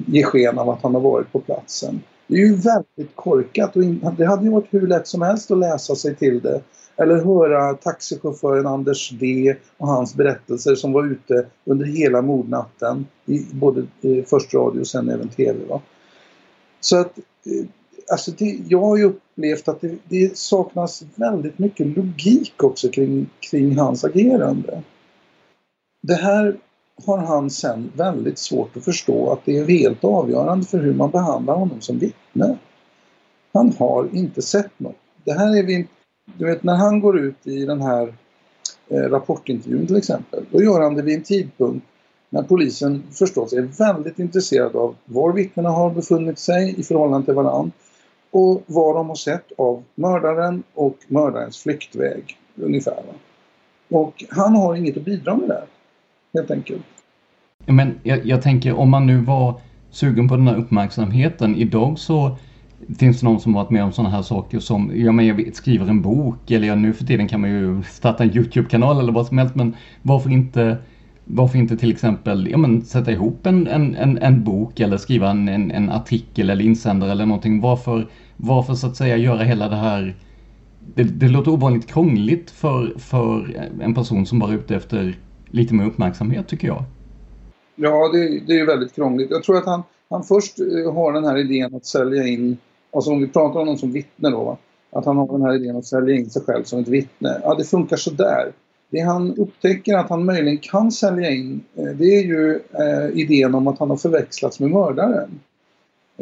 ge 0.08 0.24
sken 0.24 0.60
av 0.60 0.70
att 0.70 0.82
han 0.82 0.94
har 0.94 1.02
varit 1.02 1.32
på 1.32 1.40
platsen. 1.40 2.02
Det 2.28 2.36
är 2.36 2.46
ju 2.48 2.56
väldigt 2.56 3.16
korkat 3.16 3.76
och 3.76 3.84
det 4.18 4.26
hade 4.26 4.44
ju 4.44 4.52
varit 4.52 4.68
hur 4.74 4.88
lätt 4.88 5.08
som 5.08 5.22
helst 5.22 5.52
att 5.52 5.58
läsa 5.58 5.96
sig 5.96 6.16
till 6.16 6.40
det. 6.40 6.62
Eller 6.96 7.16
höra 7.16 7.74
taxichauffören 7.74 8.68
Anders 8.68 9.10
D 9.10 9.56
och 9.78 9.88
hans 9.88 10.16
berättelser 10.16 10.76
som 10.76 10.94
var 10.94 11.12
ute 11.12 11.46
under 11.66 11.86
hela 11.86 12.22
mordnatten 12.22 13.08
i 13.26 13.46
både 13.52 13.86
eh, 14.02 14.12
i 14.12 14.24
först 14.24 14.54
radio 14.54 14.80
och 14.80 14.88
sen 14.88 15.10
även 15.10 15.30
TV. 15.30 15.66
Va? 15.70 15.82
Så 16.80 16.98
att 16.98 17.18
eh, 17.18 17.66
alltså 18.12 18.32
det, 18.32 18.60
jag 18.68 18.82
har 18.82 18.98
ju 18.98 19.04
upplevt 19.04 19.68
att 19.68 19.82
det, 19.82 19.96
det, 20.04 20.38
saknas 20.38 21.04
väldigt 21.16 21.60
mycket 21.60 21.88
logik 21.88 22.64
också 22.64 22.90
kring, 22.90 23.30
kring 23.40 23.78
hans 23.78 24.04
agerande. 24.04 24.82
Det 26.02 26.16
här 26.16 26.58
har 27.06 27.18
han 27.18 27.50
sen 27.50 27.92
väldigt 27.96 28.40
svårt 28.40 28.78
att 28.78 28.86
förstå 28.86 29.32
att 29.32 29.46
det 29.46 29.58
är 29.58 29.68
helt 29.68 30.04
avgörande 30.04 30.66
för 30.66 30.78
hur 30.78 30.94
man 30.94 31.12
behandlar 31.12 31.56
honom 31.56 31.82
som 31.82 32.00
vittne. 32.00 32.58
Han 33.54 33.74
har 33.80 34.10
inte 34.14 34.42
sett 34.42 34.80
något. 34.80 34.96
Det 35.24 35.34
här 35.34 35.58
är 35.58 35.64
vi, 35.64 35.88
du 36.38 36.46
vet 36.46 36.64
när 36.64 36.76
han 36.76 37.00
går 37.00 37.20
ut 37.20 37.48
i 37.48 37.66
den 37.66 37.82
här 37.82 38.14
eh, 38.88 38.98
rapportintervjun 38.98 39.88
till 39.88 39.98
exempel, 39.98 40.46
då 40.52 40.64
gör 40.64 40.82
han 40.82 40.96
det 40.96 41.02
vid 41.02 41.16
en 41.16 41.24
tidpunkt 41.24 41.86
när 42.30 42.44
polisen 42.44 43.04
förstås 43.12 43.54
är 43.54 43.62
väldigt 43.62 44.20
intresserad 44.20 44.76
av 44.76 44.96
var 45.06 45.34
vittnena 45.34 45.70
har 45.70 45.92
befunnit 45.92 46.40
sig 46.40 46.80
i 46.80 46.84
förhållande 46.84 47.26
till 47.26 47.36
varandra 47.36 47.72
och 48.32 48.64
vad 48.66 48.96
de 48.96 49.08
har 49.08 49.16
sett 49.16 49.52
av 49.58 49.84
mördaren 49.96 50.64
och 50.74 50.98
mördarens 51.08 51.58
flyktväg 51.58 52.38
ungefär. 52.56 53.04
Och 53.90 54.24
han 54.30 54.56
har 54.56 54.76
inget 54.76 54.98
att 54.98 55.06
bidra 55.06 55.36
med 55.36 55.50
där, 55.50 55.66
helt 56.34 56.52
enkelt. 56.52 56.84
Men 57.66 58.00
jag, 58.04 58.26
jag 58.26 58.42
tänker 58.42 58.74
om 58.74 58.90
man 58.90 59.08
nu 59.08 59.18
var 59.18 59.62
sugen 59.90 60.28
på 60.28 60.36
den 60.36 60.48
här 60.48 60.58
uppmärksamheten. 60.58 61.56
Idag 61.56 62.00
så 62.00 62.38
Finns 63.00 63.20
det 63.20 63.26
någon 63.26 63.40
som 63.40 63.54
varit 63.54 63.70
med 63.70 63.84
om 63.84 63.92
sådana 63.92 64.10
här 64.16 64.22
saker 64.22 64.60
som, 64.60 64.92
ja 64.96 65.12
men 65.12 65.28
jag 65.28 65.36
vet, 65.36 65.56
skriver 65.56 65.88
en 65.88 66.02
bok 66.02 66.52
eller 66.52 66.68
ja, 66.68 66.76
nu 66.76 66.94
för 66.94 67.06
tiden 67.06 67.28
kan 67.28 67.42
man 67.42 67.50
ju 67.50 67.84
starta 67.84 68.24
en 68.24 68.36
YouTube-kanal 68.36 69.00
eller 69.00 69.12
vad 69.12 69.28
som 69.28 69.38
helst 69.38 69.56
men 69.56 69.76
varför 70.02 70.30
inte 70.30 70.78
varför 71.32 71.58
inte 71.58 71.78
till 71.78 71.92
exempel 71.92 72.48
ja, 72.52 72.58
men, 72.58 72.82
sätta 72.82 73.12
ihop 73.12 73.46
en, 73.46 73.68
en, 73.68 73.96
en, 73.96 74.18
en 74.18 74.44
bok 74.44 74.80
eller 74.80 74.98
skriva 74.98 75.30
en, 75.30 75.50
en, 75.50 75.72
en, 75.72 75.90
artikel 75.90 76.50
eller 76.50 76.64
insändare 76.64 77.12
eller 77.12 77.26
någonting. 77.26 77.62
Varför, 77.62 78.08
varför 78.38 78.74
så 78.74 78.88
att 78.88 78.96
säga 78.96 79.18
göra 79.18 79.44
hela 79.44 79.70
det 79.70 79.76
här 79.76 80.16
det, 80.96 81.04
det 81.04 81.28
låter 81.28 81.52
ovanligt 81.52 81.88
krångligt 81.88 82.52
för, 82.52 82.94
för 83.00 83.58
en 83.82 83.94
person 83.94 84.26
som 84.26 84.40
bara 84.40 84.52
är 84.52 84.56
ute 84.56 84.76
efter 84.76 85.20
lite 85.50 85.74
mer 85.74 85.86
uppmärksamhet 85.86 86.48
tycker 86.48 86.68
jag. 86.68 86.84
Ja, 87.76 88.10
det, 88.14 88.40
det 88.48 88.60
är 88.60 88.66
väldigt 88.66 88.96
krångligt. 88.96 89.32
Jag 89.32 89.44
tror 89.44 89.58
att 89.58 89.66
han, 89.66 89.84
han 90.10 90.24
först 90.24 90.60
eh, 90.60 90.94
har 90.94 91.14
den 91.14 91.26
här 91.26 91.38
idén 91.38 91.76
att 91.76 91.86
sälja 91.86 92.28
in, 92.28 92.58
alltså 92.94 93.12
om 93.12 93.20
vi 93.20 93.28
pratar 93.28 93.60
om 93.60 93.66
någon 93.66 93.78
som 93.78 93.92
vittne 93.92 94.30
då, 94.30 94.44
va? 94.44 94.58
att 94.92 95.06
han 95.06 95.18
har 95.18 95.28
den 95.28 95.42
här 95.42 95.56
idén 95.56 95.76
att 95.76 95.86
sälja 95.86 96.16
in 96.16 96.30
sig 96.30 96.42
själv 96.42 96.64
som 96.64 96.80
ett 96.80 96.88
vittne. 96.88 97.42
Ja, 97.44 97.56
det 97.56 97.64
funkar 97.64 97.98
sådär. 97.98 98.52
Det 98.90 99.00
han 99.00 99.36
upptäcker 99.36 99.98
att 99.98 100.10
han 100.10 100.26
möjligen 100.26 100.58
kan 100.58 100.92
sälja 100.92 101.30
in, 101.30 101.64
eh, 101.76 101.84
det 101.84 102.06
är 102.06 102.24
ju 102.24 102.60
eh, 102.74 103.20
idén 103.20 103.56
om 103.56 103.68
att 103.68 103.80
han 103.80 103.90
har 103.90 103.98
förväxlats 103.98 104.60
med 104.60 104.70
mördaren. 104.70 105.40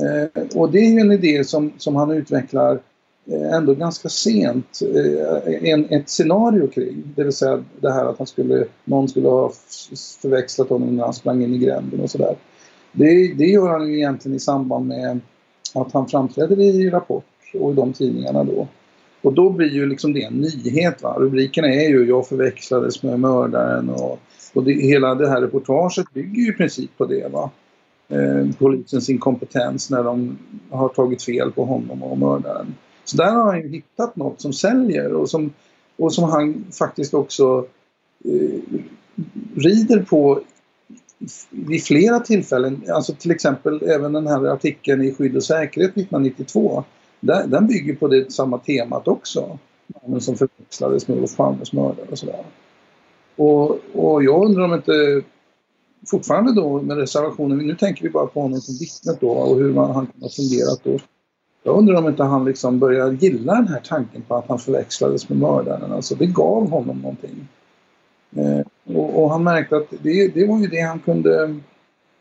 Eh, 0.02 0.44
och 0.56 0.72
det 0.72 0.80
är 0.80 0.90
ju 0.90 1.00
en 1.00 1.12
idé 1.12 1.44
som, 1.44 1.72
som 1.78 1.96
han 1.96 2.12
utvecklar 2.12 2.80
eh, 3.26 3.54
ändå 3.54 3.74
ganska 3.74 4.10
sent 4.10 4.80
eh, 4.82 5.72
en, 5.72 5.86
ett 5.90 6.10
scenario 6.10 6.68
kring. 6.68 7.14
Det 7.16 7.24
vill 7.24 7.34
säga 7.34 7.64
det 7.82 7.92
här 7.92 8.06
att 8.06 8.18
han 8.18 8.28
skulle, 8.28 8.66
någon 8.86 9.10
skulle 9.10 9.28
ha 9.28 9.52
förväxlat 10.22 10.70
honom 10.70 10.96
när 10.96 11.04
han 11.04 11.14
sprang 11.14 11.44
in 11.44 11.54
i 11.54 11.58
gränden 11.58 12.00
och 12.00 12.12
sådär. 12.12 12.36
Det, 12.92 13.34
det 13.34 13.46
gör 13.46 13.70
han 13.70 13.88
ju 13.88 13.98
egentligen 13.98 14.36
i 14.36 14.40
samband 14.40 14.88
med 14.88 15.20
att 15.74 15.92
han 15.92 16.10
framträder 16.10 16.60
i 16.60 16.90
Rapport 16.90 17.26
och 17.54 17.72
i 17.72 17.76
de 17.76 17.94
tidningarna 17.94 18.44
då. 18.44 18.68
Och 19.22 19.34
då 19.34 19.50
blir 19.50 19.70
ju 19.70 19.86
liksom 19.86 20.14
det 20.14 20.24
en 20.24 20.34
nyhet. 20.34 21.04
Va? 21.04 21.16
Rubrikerna 21.20 21.68
är 21.68 21.90
ju 21.90 22.06
“Jag 22.06 22.28
förväxlades 22.28 23.04
med 23.04 23.20
mördaren” 23.20 23.90
och, 23.90 24.20
och 24.54 24.64
det, 24.64 24.72
hela 24.72 25.16
det 25.16 25.30
här 25.30 25.42
reportaget 25.42 26.14
bygger 26.14 26.42
ju 26.42 26.50
i 26.50 26.54
princip 26.54 26.98
på 26.98 27.06
det. 27.06 27.32
Va? 27.32 27.52
Eh, 28.10 28.48
polisens 28.58 29.10
inkompetens 29.10 29.90
när 29.90 30.04
de 30.04 30.38
har 30.70 30.90
tagit 30.90 31.24
fel 31.24 31.52
på 31.52 31.66
honom 31.66 32.04
och 32.04 32.18
mördaren. 32.18 32.76
Så 33.04 33.18
där 33.18 33.32
har 33.32 33.46
han 33.46 33.62
ju 33.62 33.70
hittat 33.70 34.16
något 34.16 34.42
som 34.42 34.54
säljer 34.54 35.14
och 35.14 35.30
som, 35.30 35.54
och 35.98 36.14
som 36.14 36.24
han 36.24 36.66
faktiskt 36.80 37.14
också 37.14 37.66
eh, 38.26 38.80
rider 39.56 40.00
på 40.10 40.42
vid 41.50 41.84
flera 41.84 42.20
tillfällen. 42.20 42.84
Alltså 42.90 43.14
till 43.14 43.32
exempel 43.32 43.84
även 43.84 44.14
den 44.14 44.28
här 44.28 44.46
artikeln 44.46 45.02
i 45.02 45.14
Skydd 45.14 45.36
och 45.36 45.44
säkerhet 45.44 45.92
1992 45.92 46.84
den, 47.20 47.50
den 47.50 47.68
bygger 47.68 47.96
på 47.96 48.08
det 48.08 48.32
samma 48.32 48.58
temat 48.58 49.08
också. 49.08 49.60
Mannen 49.88 50.22
som 50.22 50.36
förväxlades 50.36 51.08
med 51.08 51.18
Olof 51.18 51.36
Palmes 51.36 51.74
mördare 51.74 52.08
och 52.12 52.18
sådär. 52.18 52.46
Och, 53.36 53.80
och 53.94 54.24
jag 54.24 54.46
undrar 54.46 54.64
om 54.64 54.74
inte 54.74 55.22
fortfarande 56.08 56.54
då 56.54 56.82
med 56.82 56.98
reservationen, 56.98 57.58
nu 57.58 57.76
tänker 57.76 58.04
vi 58.04 58.10
bara 58.10 58.28
på 58.28 58.42
honom 58.42 58.62
som 58.62 58.76
vittnet 58.80 59.22
då 59.22 59.30
och 59.30 59.58
hur 59.58 59.74
man, 59.74 59.92
han 59.92 60.08
kan 60.08 60.22
ha 60.22 60.30
fungerat 60.30 60.80
då. 60.84 61.00
Jag 61.64 61.78
undrar 61.78 61.96
om 61.96 62.08
inte 62.08 62.24
han 62.24 62.46
liksom 62.46 62.80
börjar 62.80 63.12
gilla 63.12 63.54
den 63.54 63.68
här 63.68 63.82
tanken 63.84 64.22
på 64.22 64.36
att 64.36 64.48
han 64.48 64.60
förväxlades 64.60 65.30
med 65.30 65.38
mördaren. 65.38 65.92
Alltså 65.92 66.16
det 66.16 66.26
gav 66.26 66.70
honom 66.70 66.98
någonting. 66.98 67.48
Eh, 68.36 68.96
och, 68.96 69.24
och, 69.24 69.30
han 69.30 69.44
märkte 69.44 69.76
att 69.76 69.94
det, 70.02 70.28
det 70.28 70.48
var 70.48 70.60
ju 70.60 70.68
det 70.68 70.82
han 70.82 71.00
kunde 71.00 71.56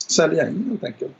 sälja 0.09 0.49
in 0.49 0.67
helt 0.69 0.85
enkelt. 0.85 1.13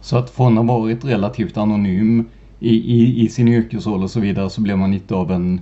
Så 0.00 0.16
att 0.16 0.30
från 0.30 0.58
att 0.58 0.66
ha 0.66 0.78
varit 0.78 1.04
relativt 1.04 1.56
anonym 1.56 2.24
i, 2.60 2.74
i, 2.76 3.24
i 3.24 3.28
sin 3.28 3.48
yrkesroll 3.48 4.02
och 4.02 4.10
så 4.10 4.20
vidare 4.20 4.50
så 4.50 4.60
blev 4.60 4.78
man 4.78 4.92
lite 4.92 5.14
av 5.14 5.30
en, 5.30 5.60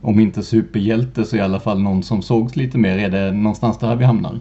om 0.00 0.20
inte 0.20 0.42
superhjälte 0.42 1.24
så 1.24 1.36
i 1.36 1.40
alla 1.40 1.60
fall 1.60 1.80
någon 1.80 2.02
som 2.02 2.22
sågs 2.22 2.56
lite 2.56 2.78
mer. 2.78 2.98
Är 2.98 3.08
det 3.08 3.32
någonstans 3.32 3.78
där 3.78 3.96
vi 3.96 4.04
hamnar? 4.04 4.40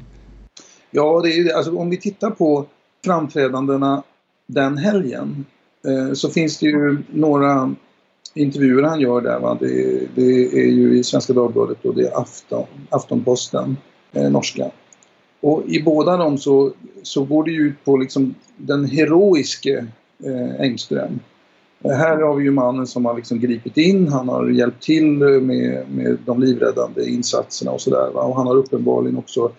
Ja, 0.92 1.22
det 1.24 1.30
är, 1.30 1.56
alltså, 1.56 1.78
om 1.78 1.90
vi 1.90 1.98
tittar 1.98 2.30
på 2.30 2.66
framträdandena 3.06 4.04
den 4.48 4.78
helgen 4.78 5.46
eh, 5.88 6.14
så 6.14 6.30
finns 6.30 6.60
det 6.60 6.66
ju 6.66 6.98
några 7.12 7.76
intervjuer 8.34 8.84
han 8.84 9.00
gör 9.00 9.22
där. 9.22 9.40
Va? 9.40 9.58
Det, 9.60 10.02
det 10.16 10.60
är 10.62 10.72
ju 10.72 11.00
i 11.00 11.04
Svenska 11.04 11.34
Dagbladet 11.34 11.86
och 11.86 11.96
det 11.96 12.08
är 12.08 12.22
Afton, 12.22 12.66
Aftonposten, 12.90 13.78
eh, 14.14 14.30
norska. 14.30 14.72
Och 15.42 15.64
i 15.68 15.84
båda 15.84 16.18
dem 16.18 16.38
så, 16.38 16.72
så 17.04 17.24
går 17.24 17.44
det 17.44 17.52
ju 17.52 17.62
ut 17.62 17.86
på 17.86 17.98
liksom 17.98 18.36
den 18.58 18.86
heroiske 18.86 19.86
eh, 20.24 20.62
Engström. 20.62 21.20
Här 21.84 22.22
har 22.22 22.36
vi 22.36 22.44
ju 22.44 22.52
mannen 22.52 22.88
som 22.88 23.06
har 23.06 23.16
liksom 23.16 23.40
gripit 23.40 23.78
in, 23.78 24.08
han 24.08 24.30
har 24.30 24.50
hjälpt 24.50 24.84
till 24.84 25.12
med, 25.42 25.90
med 25.90 26.18
de 26.26 26.40
livräddande 26.40 27.10
insatserna 27.10 27.72
och 27.72 27.82
sådär. 27.82 28.18
Och 28.18 28.36
han 28.36 28.48
har 28.48 28.56
uppenbarligen 28.56 29.18
också 29.18 29.52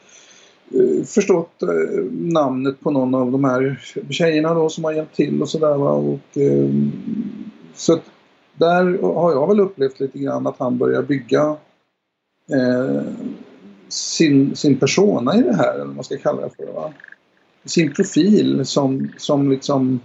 eh, 0.75 1.05
förstått 1.05 1.63
eh, 1.63 2.05
namnet 2.13 2.81
på 2.81 2.91
någon 2.91 3.15
av 3.15 3.33
de 3.33 3.45
här 3.45 3.81
tjejerna 4.11 4.55
då 4.55 4.69
som 4.69 4.85
har 4.85 4.93
hjälpt 4.93 5.17
till 5.17 5.43
och 5.43 5.49
sådär. 5.49 6.13
eh, 6.35 6.71
så 7.75 7.93
att 7.93 8.03
där 8.55 9.03
har 9.03 9.33
jag 9.33 9.49
väl 9.49 9.61
upplevt 9.61 10.01
lite 10.01 10.19
grann 10.19 10.47
att 10.47 10.59
han 10.59 10.79
börjar 10.79 11.03
bygga 11.03 11.57
eh, 12.53 13.03
sin, 13.89 14.57
sin 14.57 14.79
persona 14.79 15.37
i 15.37 15.43
det 15.43 15.57
här, 15.57 15.75
eller 15.75 15.85
vad 15.85 15.95
man 15.95 16.05
ska 16.05 16.17
kalla 16.17 16.43
det 16.43 16.51
för. 16.57 16.73
Va? 16.73 16.93
Sin 17.65 17.95
profil 17.95 18.67
som, 18.67 19.09
som 19.17 19.51
liksom 19.51 20.01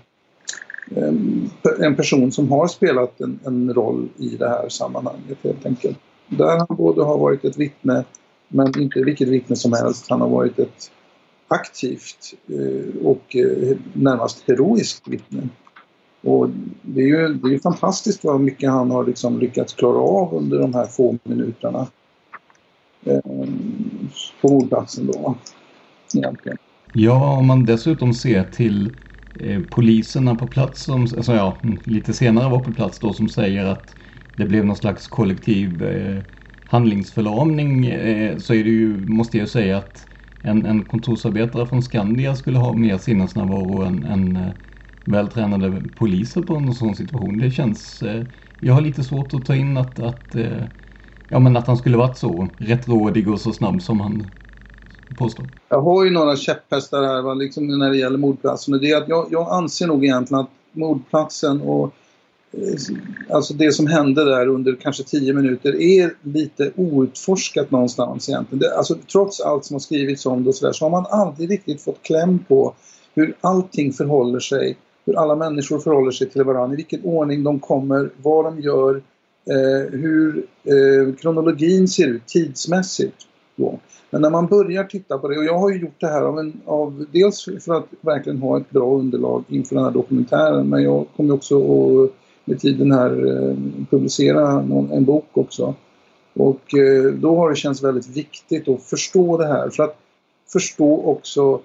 Ehm, 0.91 1.49
en 1.79 1.95
person 1.95 2.31
som 2.31 2.51
har 2.51 2.67
spelat 2.67 3.21
en, 3.21 3.39
en, 3.45 3.73
roll 3.73 4.09
i 4.17 4.29
det 4.29 4.49
här 4.49 4.69
sammanhanget 4.69 5.37
helt 5.41 5.65
enkelt. 5.65 5.97
Där 6.27 6.57
han 6.57 6.77
både 6.77 7.03
har 7.03 7.17
varit 7.17 7.45
ett 7.45 7.57
vittne, 7.57 8.03
men 8.47 8.79
inte 8.79 9.03
vilket 9.03 9.27
vittne 9.27 9.55
som 9.55 9.73
helst. 9.73 10.09
Han 10.09 10.21
har 10.21 10.29
varit 10.29 10.59
ett 10.59 10.91
aktivt 11.47 12.33
eh, 12.47 13.05
och 13.05 13.35
eh, 13.35 13.77
närmast 13.93 14.43
heroiskt 14.47 15.07
vittne. 15.07 15.49
Och 16.21 16.49
det 16.81 17.01
är 17.01 17.07
ju 17.07 17.33
det 17.33 17.55
är 17.55 17.59
fantastiskt 17.59 18.23
vad 18.23 18.41
mycket 18.41 18.69
han 18.69 18.91
har 18.91 19.05
liksom 19.05 19.39
lyckats 19.39 19.73
klara 19.73 19.97
av 19.97 20.33
under 20.33 20.59
de 20.59 20.73
här 20.73 20.85
få 20.85 21.17
minuterna 21.23 21.87
ehm, 23.05 24.09
på 24.41 24.47
mordplatsen 24.47 25.07
då. 25.07 25.35
Egentligen. 26.15 26.57
Ja, 26.93 27.37
om 27.37 27.45
man 27.45 27.65
dessutom 27.65 28.13
ser 28.13 28.43
till 28.43 28.91
Eh, 29.39 29.61
poliserna 29.61 30.35
på 30.35 30.47
plats, 30.47 30.81
som, 30.83 31.01
alltså 31.01 31.33
ja, 31.33 31.61
lite 31.83 32.13
senare 32.13 32.49
var 32.49 32.59
på 32.63 32.73
plats 32.73 32.99
då, 32.99 33.13
som 33.13 33.29
säger 33.29 33.65
att 33.65 33.95
det 34.35 34.45
blev 34.45 34.65
någon 34.65 34.75
slags 34.75 35.07
kollektiv 35.07 35.83
eh, 35.83 36.23
handlingsförlamning 36.65 37.85
eh, 37.85 38.37
så 38.37 38.53
är 38.53 38.63
det 38.63 38.69
ju, 38.69 38.97
måste 39.07 39.37
jag 39.37 39.49
säga 39.49 39.77
att 39.77 40.07
en, 40.41 40.65
en 40.65 40.85
kontorsarbetare 40.85 41.67
från 41.67 41.83
Skandia 41.83 42.35
skulle 42.35 42.57
ha 42.57 42.73
mer 42.73 42.97
sinnesnärvaro 42.97 43.81
än, 43.81 44.03
än 44.05 44.35
eh, 44.35 44.51
vältränade 45.03 45.83
poliser 45.95 46.41
på 46.41 46.55
en 46.55 46.73
sån 46.73 46.95
situation. 46.95 47.37
Det 47.37 47.51
känns, 47.51 48.03
eh, 48.03 48.25
jag 48.59 48.73
har 48.73 48.81
lite 48.81 49.03
svårt 49.03 49.33
att 49.33 49.45
ta 49.45 49.55
in 49.55 49.77
att, 49.77 49.99
att, 49.99 50.35
eh, 50.35 50.63
ja, 51.29 51.39
men 51.39 51.57
att 51.57 51.67
han 51.67 51.77
skulle 51.77 51.97
varit 51.97 52.17
så 52.17 52.49
rättrådig 52.57 53.29
och 53.29 53.39
så 53.41 53.53
snabb 53.53 53.81
som 53.81 53.99
han 53.99 54.27
påstå. 55.13 55.43
Jag 55.69 55.81
har 55.81 56.03
ju 56.03 56.11
några 56.11 56.35
käpphästar 56.35 57.03
här 57.03 57.21
va, 57.21 57.33
liksom 57.33 57.79
när 57.79 57.89
det 57.89 57.97
gäller 57.97 58.17
mordplatsen. 58.17 58.79
det 58.79 58.91
är 58.91 58.97
att 58.97 59.09
jag, 59.09 59.27
jag 59.31 59.49
anser 59.49 59.87
nog 59.87 60.05
egentligen 60.05 60.41
att 60.41 60.49
mordplatsen 60.71 61.61
och 61.61 61.93
eh, 62.51 62.95
Alltså 63.29 63.53
det 63.53 63.71
som 63.71 63.87
hände 63.87 64.25
där 64.25 64.47
under 64.47 64.75
kanske 64.75 65.03
tio 65.03 65.33
minuter 65.33 65.81
är 65.81 66.13
lite 66.21 66.71
outforskat 66.75 67.71
någonstans 67.71 68.29
egentligen. 68.29 68.59
Det, 68.59 68.77
alltså, 68.77 68.95
trots 69.11 69.41
allt 69.41 69.65
som 69.65 69.73
har 69.73 69.79
skrivits 69.79 70.25
om 70.25 70.43
det 70.43 70.49
och 70.49 70.55
så, 70.55 70.65
där, 70.65 70.73
så 70.73 70.85
har 70.85 70.89
man 70.89 71.05
aldrig 71.09 71.51
riktigt 71.51 71.81
fått 71.81 72.03
kläm 72.03 72.39
på 72.39 72.73
hur 73.15 73.35
allting 73.41 73.93
förhåller 73.93 74.39
sig, 74.39 74.77
hur 75.05 75.15
alla 75.15 75.35
människor 75.35 75.79
förhåller 75.79 76.11
sig 76.11 76.29
till 76.29 76.43
varandra, 76.43 76.73
i 76.73 76.75
vilken 76.75 77.03
ordning 77.03 77.43
de 77.43 77.59
kommer, 77.59 78.09
vad 78.21 78.45
de 78.45 78.61
gör, 78.61 78.95
eh, 79.49 79.91
hur 79.91 80.45
eh, 80.63 81.15
kronologin 81.15 81.87
ser 81.87 82.07
ut 82.07 82.27
tidsmässigt. 82.27 83.27
Då. 83.55 83.79
Men 84.09 84.21
när 84.21 84.29
man 84.29 84.47
börjar 84.47 84.83
titta 84.83 85.17
på 85.17 85.27
det, 85.27 85.37
och 85.37 85.45
jag 85.45 85.59
har 85.59 85.69
ju 85.69 85.79
gjort 85.79 85.99
det 85.99 86.07
här 86.07 86.21
av, 86.21 86.39
en, 86.39 86.61
av 86.65 87.05
dels 87.11 87.45
för 87.45 87.73
att 87.73 87.87
verkligen 88.01 88.41
ha 88.41 88.57
ett 88.57 88.69
bra 88.69 88.97
underlag 88.97 89.43
inför 89.47 89.75
den 89.75 89.83
här 89.83 89.91
dokumentären, 89.91 90.69
men 90.69 90.83
jag 90.83 91.05
kommer 91.15 91.33
också 91.33 91.57
att 91.57 92.11
med 92.45 92.59
tiden 92.59 92.91
här 92.91 93.11
eh, 93.25 93.55
publicera 93.89 94.61
någon, 94.61 94.91
en 94.91 95.05
bok 95.05 95.29
också. 95.33 95.75
Och 96.33 96.75
eh, 96.75 97.13
då 97.13 97.35
har 97.35 97.49
det 97.49 97.55
känts 97.55 97.83
väldigt 97.83 98.17
viktigt 98.17 98.67
att 98.67 98.83
förstå 98.83 99.37
det 99.37 99.47
här 99.47 99.69
för 99.69 99.83
att 99.83 99.97
förstå 100.53 101.03
också 101.03 101.61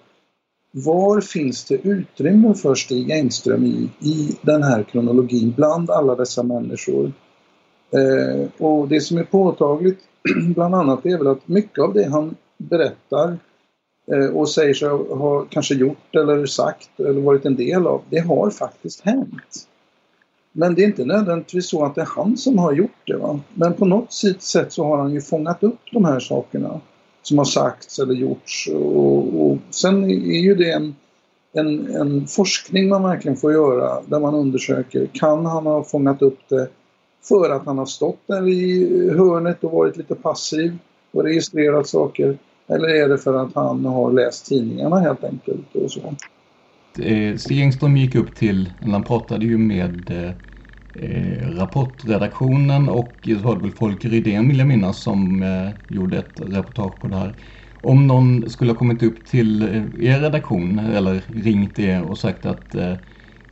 var 0.71 1.21
finns 1.21 1.65
det 1.65 1.75
utrymme 1.75 2.55
för 2.55 2.75
Stig 2.75 3.11
Engström 3.11 3.65
i, 3.65 3.91
i 4.01 4.39
den 4.43 4.63
här 4.63 4.83
kronologin 4.83 5.55
bland 5.57 5.91
alla 5.91 6.15
dessa 6.15 6.43
människor? 6.43 7.13
Eh, 7.91 8.49
och 8.59 8.89
det 8.89 9.01
som 9.01 9.19
är 9.19 9.25
påtagligt 9.25 9.99
bland 10.55 10.75
annat 10.75 11.07
är 11.07 11.19
väl 11.19 11.27
att 11.27 11.49
mycket 11.49 11.79
av 11.79 11.95
det 11.95 12.09
han 12.11 12.37
berättar 12.57 13.39
eh, 14.13 14.27
och 14.27 14.49
säger 14.49 14.75
sig 14.75 14.89
ha 14.89 15.47
kanske 15.51 15.75
gjort 15.75 16.15
eller 16.15 16.47
sagt 16.47 17.01
eller 17.01 17.21
varit 17.21 17.45
en 17.45 17.57
del 17.57 17.87
av, 17.87 18.03
det 18.11 18.19
har 18.19 18.51
faktiskt 18.51 19.01
hänt. 19.01 19.69
Men 20.53 20.75
det 20.75 20.83
är 20.83 20.87
inte 20.87 21.05
nödvändigtvis 21.05 21.69
så 21.69 21.85
att 21.85 21.95
det 21.95 22.01
är 22.01 22.09
han 22.17 22.37
som 22.37 22.59
har 22.59 22.73
gjort 22.73 23.07
det. 23.07 23.17
Va? 23.17 23.41
Men 23.55 23.75
på 23.75 23.85
något 23.85 24.13
sätt 24.13 24.73
så 24.73 24.85
har 24.85 24.99
han 24.99 25.13
ju 25.13 25.21
fångat 25.21 25.63
upp 25.63 25.81
de 25.93 26.05
här 26.05 26.21
sakerna 26.21 26.81
som 27.23 27.39
har 27.39 27.45
sagts 27.45 27.99
eller 27.99 28.15
gjorts. 28.15 28.69
Och, 28.75 29.43
och 29.43 29.59
sen 29.71 30.05
är 30.11 30.41
ju 30.41 30.55
det 30.55 30.71
en, 30.71 30.97
en, 31.53 31.97
en, 31.97 32.27
forskning 32.27 32.89
man 32.89 33.03
verkligen 33.03 33.37
får 33.37 33.53
göra 33.53 34.03
där 34.07 34.21
man 34.21 34.35
undersöker, 34.35 35.07
kan 35.13 35.47
han 35.47 35.67
ha 35.67 35.85
fångat 35.85 36.23
upp 36.23 36.39
det 36.49 36.69
för 37.23 37.51
att 37.51 37.67
han 37.67 37.79
har 37.79 37.87
stått 37.87 38.21
där 38.27 38.49
i 38.49 39.11
hörnet 39.11 39.65
och 39.65 39.73
varit 39.73 39.97
lite 39.97 40.15
passiv 40.15 40.79
och 41.13 41.25
registrerat 41.25 41.89
saker? 41.89 42.39
Eller 42.69 42.89
är 42.89 43.09
det 43.09 43.19
för 43.19 43.35
att 43.35 43.55
han 43.55 43.85
har 43.85 44.13
läst 44.13 44.47
tidningarna 44.47 45.01
helt 45.01 45.25
enkelt 45.25 45.75
och 45.75 45.91
så? 45.91 46.15
Eh, 47.03 47.37
Stig 47.37 47.61
Engström 47.61 47.97
gick 47.97 48.15
upp 48.15 48.35
till, 48.35 48.73
eller 48.83 48.93
han 48.93 49.05
pratade 49.05 49.47
ju 49.47 49.59
med 49.59 50.11
eh, 50.11 51.49
rapportredaktionen 51.57 52.89
och 52.89 53.13
så 53.25 53.35
var 53.35 53.57
det 53.57 53.63
väl 53.63 53.71
Folke 53.71 54.09
Rydén 54.09 54.49
vill 54.49 54.59
jag 54.59 54.69
minnas 54.69 55.03
som 55.03 55.43
eh, 55.43 55.71
gjorde 55.89 56.19
ett 56.19 56.41
reportage 56.41 57.01
på 57.01 57.09
det 57.09 57.17
här. 57.17 57.35
Om 57.81 58.07
någon 58.07 58.51
skulle 58.51 58.73
ha 58.73 58.79
kommit 58.79 59.03
upp 59.03 59.27
till 59.27 59.63
eh, 59.63 60.09
er 60.09 60.21
redaktion 60.21 60.79
eller 60.79 61.23
ringt 61.35 61.79
er 61.79 62.03
och 62.03 62.19
sagt 62.19 62.47
att 62.47 62.75
eh, 62.75 62.95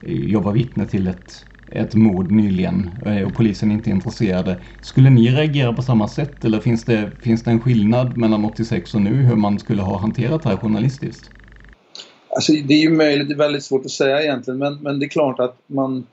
jag 0.01 0.41
var 0.41 0.53
vittne 0.53 0.87
till 0.87 1.07
ett, 1.07 1.47
ett 1.73 1.95
mord 1.95 2.31
nyligen 2.31 2.91
eh, 3.07 3.23
och 3.23 3.35
polisen 3.35 3.73
inte 3.73 3.91
är 3.91 3.93
intresserade. 3.93 4.61
Skulle 4.81 5.11
ni 5.11 5.29
reagera 5.31 5.73
på 5.73 5.83
samma 5.83 6.09
sätt 6.09 6.45
eller 6.45 6.61
finns 6.61 6.85
det, 6.85 7.11
finns 7.21 7.45
det 7.45 7.51
en 7.51 7.61
skillnad 7.61 8.17
mellan 8.17 8.45
86 8.45 8.95
och 8.95 9.01
nu 9.03 9.14
hur 9.14 9.37
man 9.37 9.59
skulle 9.59 9.83
ha 9.83 9.99
hanterat 9.99 10.43
det 10.43 10.49
här 10.49 10.57
journalistiskt? 10.57 11.31
Alltså, 12.29 12.53
det 12.53 12.75
är 12.75 12.83
ju 12.83 12.91
möjligt, 12.91 13.29
det 13.29 13.35
är 13.35 13.39
väldigt 13.39 13.64
svårt 13.64 13.85
att 13.85 13.91
säga 13.91 14.23
egentligen, 14.23 14.59
men, 14.59 14.75
men 14.83 14.99
det 14.99 15.07
är 15.07 15.09
klart 15.09 15.41
att 15.41 15.59
man 15.67 16.07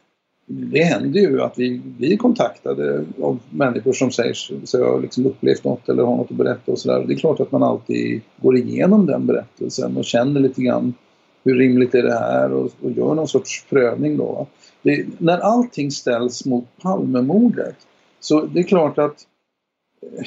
det 0.45 0.83
händer 0.83 1.19
ju 1.19 1.41
att 1.41 1.53
vi 1.57 1.81
blir 1.83 2.17
kontaktade 2.17 3.05
av 3.21 3.39
människor 3.49 3.93
som 3.93 4.11
säger 4.11 4.33
sig 4.65 4.83
ha 4.83 4.97
liksom 4.97 5.25
upplevt 5.25 5.63
något 5.63 5.89
eller 5.89 6.03
har 6.03 6.17
något 6.17 6.31
att 6.31 6.37
berätta 6.37 6.71
och 6.71 6.79
sådär. 6.79 7.05
Det 7.07 7.13
är 7.13 7.17
klart 7.17 7.39
att 7.39 7.51
man 7.51 7.63
alltid 7.63 8.21
går 8.41 8.57
igenom 8.57 9.05
den 9.05 9.25
berättelsen 9.25 9.97
och 9.97 10.05
känner 10.05 10.39
lite 10.39 10.61
grann 10.61 10.93
hur 11.43 11.55
rimligt 11.55 11.95
är 11.95 12.03
det 12.03 12.19
här 12.19 12.53
och, 12.53 12.71
och 12.81 12.91
gör 12.91 13.15
någon 13.15 13.27
sorts 13.27 13.65
prövning 13.69 14.17
då. 14.17 14.47
Det, 14.83 15.05
när 15.17 15.37
allting 15.37 15.91
ställs 15.91 16.45
mot 16.45 16.65
Palmemordet 16.81 17.75
så 18.19 18.41
det 18.41 18.59
är 18.59 18.63
klart 18.63 18.97
att 18.97 19.27
eh, 20.01 20.25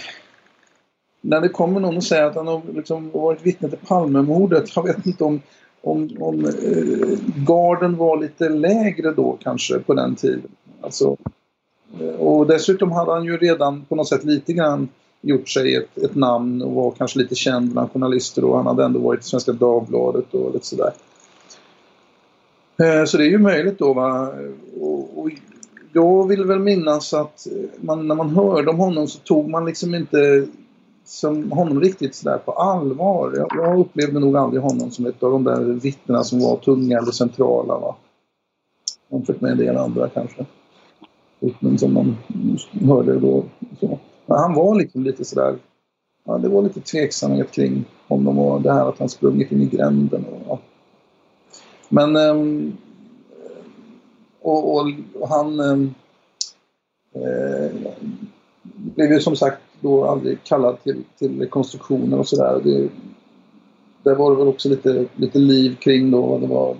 när 1.21 1.41
det 1.41 1.49
kommer 1.49 1.81
någon 1.81 1.97
och 1.97 2.05
säger 2.05 2.25
att 2.25 2.35
han 2.35 2.47
har 2.47 2.63
liksom 2.75 3.11
varit 3.11 3.47
vittne 3.47 3.69
till 3.69 3.79
Palmemordet, 3.79 4.77
jag 4.77 4.83
vet 4.83 5.07
inte 5.07 5.25
om 5.25 5.41
om, 5.87 6.11
om 6.21 6.45
eh, 6.45 7.19
garden 7.47 7.97
var 7.97 8.21
lite 8.21 8.49
lägre 8.49 9.13
då 9.13 9.39
kanske 9.43 9.79
på 9.79 9.95
den 9.95 10.15
tiden. 10.15 10.51
Alltså, 10.81 11.17
eh, 12.01 12.09
och 12.09 12.47
dessutom 12.47 12.93
hade 12.93 13.13
han 13.13 13.25
ju 13.25 13.37
redan 13.37 13.85
på 13.85 13.97
något 13.97 14.09
sätt 14.09 14.25
lite 14.25 14.53
grann 14.53 14.89
gjort 15.21 15.49
sig 15.49 15.75
ett, 15.75 15.99
ett 15.99 16.15
namn 16.15 16.63
och 16.63 16.73
var 16.73 16.91
kanske 16.91 17.19
lite 17.19 17.35
känd 17.35 17.73
bland 17.73 17.93
journalister 17.93 18.45
och 18.45 18.57
han 18.57 18.67
hade 18.67 18.85
ändå 18.85 19.01
varit 19.01 19.21
i 19.21 19.25
Svenska 19.25 19.53
Dagbladet 19.53 20.35
och 20.35 20.53
lite 20.55 20.67
sådär. 20.67 20.87
Eh, 20.87 21.16
Eh, 22.79 23.05
så 23.05 23.17
det 23.17 23.25
är 23.25 23.31
ju 23.31 23.39
möjligt 23.39 23.79
då 23.79 23.93
va. 23.93 24.33
Och, 24.81 25.19
och 25.19 25.31
jag 25.93 26.29
vill 26.29 26.45
väl 26.45 26.59
minnas 26.59 27.15
att 27.15 27.47
eh, 27.47 27.69
man, 27.81 28.09
när 28.09 28.15
man 28.15 28.31
hörde 28.31 28.71
om 28.71 28.79
honom 28.79 29.07
så 29.07 29.19
tog 29.19 29.49
man 29.49 29.65
liksom 29.65 29.95
inte 29.95 30.47
som 31.05 31.53
honom 31.53 31.81
riktigt 31.81 32.15
sådär 32.15 32.39
på 32.39 32.53
allvar. 32.53 33.33
Jag, 33.37 33.49
jag, 33.55 33.81
upplevde 33.81 34.21
nog 34.21 34.37
aldrig 34.37 34.63
honom 34.63 34.91
som 34.91 35.07
ett 35.07 35.23
av 35.23 35.31
de 35.31 35.45
där 35.45 35.61
vittnena 35.63 36.25
som 36.25 36.41
var 36.41 36.57
tunga 36.57 36.99
eller 36.99 37.13
centrala. 37.13 37.79
Va? 37.79 37.97
Jämfört 39.09 39.41
med 39.41 39.53
en 39.53 39.59
del 39.59 39.77
andra 39.77 40.09
kanske. 40.09 40.47
Vittnen 41.41 41.79
som 41.79 41.95
man 41.95 42.17
hörde 42.87 43.19
då. 43.19 43.45
Så. 43.81 43.99
Men 44.27 44.39
han 44.39 44.55
var 44.55 44.75
liksom 44.75 45.03
lite 45.03 45.25
sådär, 45.25 45.57
ja, 46.25 46.39
det 46.39 46.49
var 46.49 46.63
lite 46.63 46.81
tveksamhet 46.81 47.53
kring 47.53 47.85
honom 48.09 48.39
och 48.39 48.63
det 48.63 48.73
här 48.73 48.89
att 48.89 48.99
han 48.99 49.09
sprungit 49.09 49.53
in 49.53 49.63
i 49.63 49.67
gränden. 49.67 50.25
Och, 50.25 50.43
ja. 50.49 50.59
Men 51.89 52.17
och, 54.47 54.77
och, 54.77 54.93
och, 55.21 55.29
han 55.29 55.61
ehm, 55.61 55.95
eh, 57.15 57.77
blev 58.75 59.13
ju 59.13 59.21
som 59.21 59.37
sagt 59.37 59.63
då 59.81 60.05
aldrig 60.05 60.45
kallad 60.45 60.83
till, 60.83 61.05
till 61.19 61.41
rekonstruktioner 61.41 62.19
och 62.19 62.29
sådär. 62.29 62.61
Det, 62.65 62.89
där 64.03 64.15
var 64.15 64.31
det 64.31 64.37
väl 64.37 64.49
också 64.49 64.69
lite, 64.69 65.07
lite 65.17 65.39
liv 65.39 65.77
kring 65.81 66.11
då. 66.11 66.39
Det 66.39 66.47
var 66.47 66.77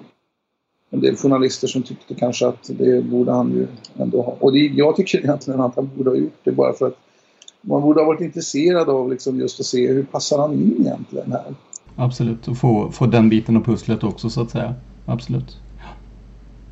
en 0.91 1.01
del 1.01 1.17
journalister 1.17 1.69
som 1.69 1.83
tyckte 1.83 2.15
kanske 2.15 2.47
att 2.47 2.71
det 2.79 3.05
borde 3.05 3.33
han 3.33 3.53
ju 3.53 3.67
ändå 3.97 4.23
ha. 4.23 4.37
Och 4.41 4.53
det, 4.53 4.59
jag 4.59 4.97
tycker 4.97 5.19
egentligen 5.19 5.61
att 5.61 5.77
han 5.77 5.91
borde 5.97 6.11
ha 6.11 6.17
gjort 6.17 6.41
det 6.45 6.53
bara 6.53 6.73
för 6.73 6.87
att 6.87 6.97
man 7.61 7.83
borde 7.83 8.01
ha 8.01 8.07
varit 8.07 8.21
intresserad 8.21 8.89
av 8.89 9.11
liksom 9.11 9.41
just 9.41 9.61
att 9.61 9.67
se 9.67 9.93
hur 9.93 10.03
passar 10.03 10.39
han 10.39 10.53
in 10.53 10.77
egentligen 10.81 11.33
här. 11.33 11.55
Absolut, 11.97 12.49
och 12.49 12.59
få, 12.59 12.91
få 12.91 13.07
den 13.07 13.29
biten 13.29 13.57
av 13.57 13.65
pusslet 13.65 14.05
också 14.05 14.31
så 14.31 14.43
att 14.43 14.51
säga. 14.51 14.75
Absolut. 15.07 15.61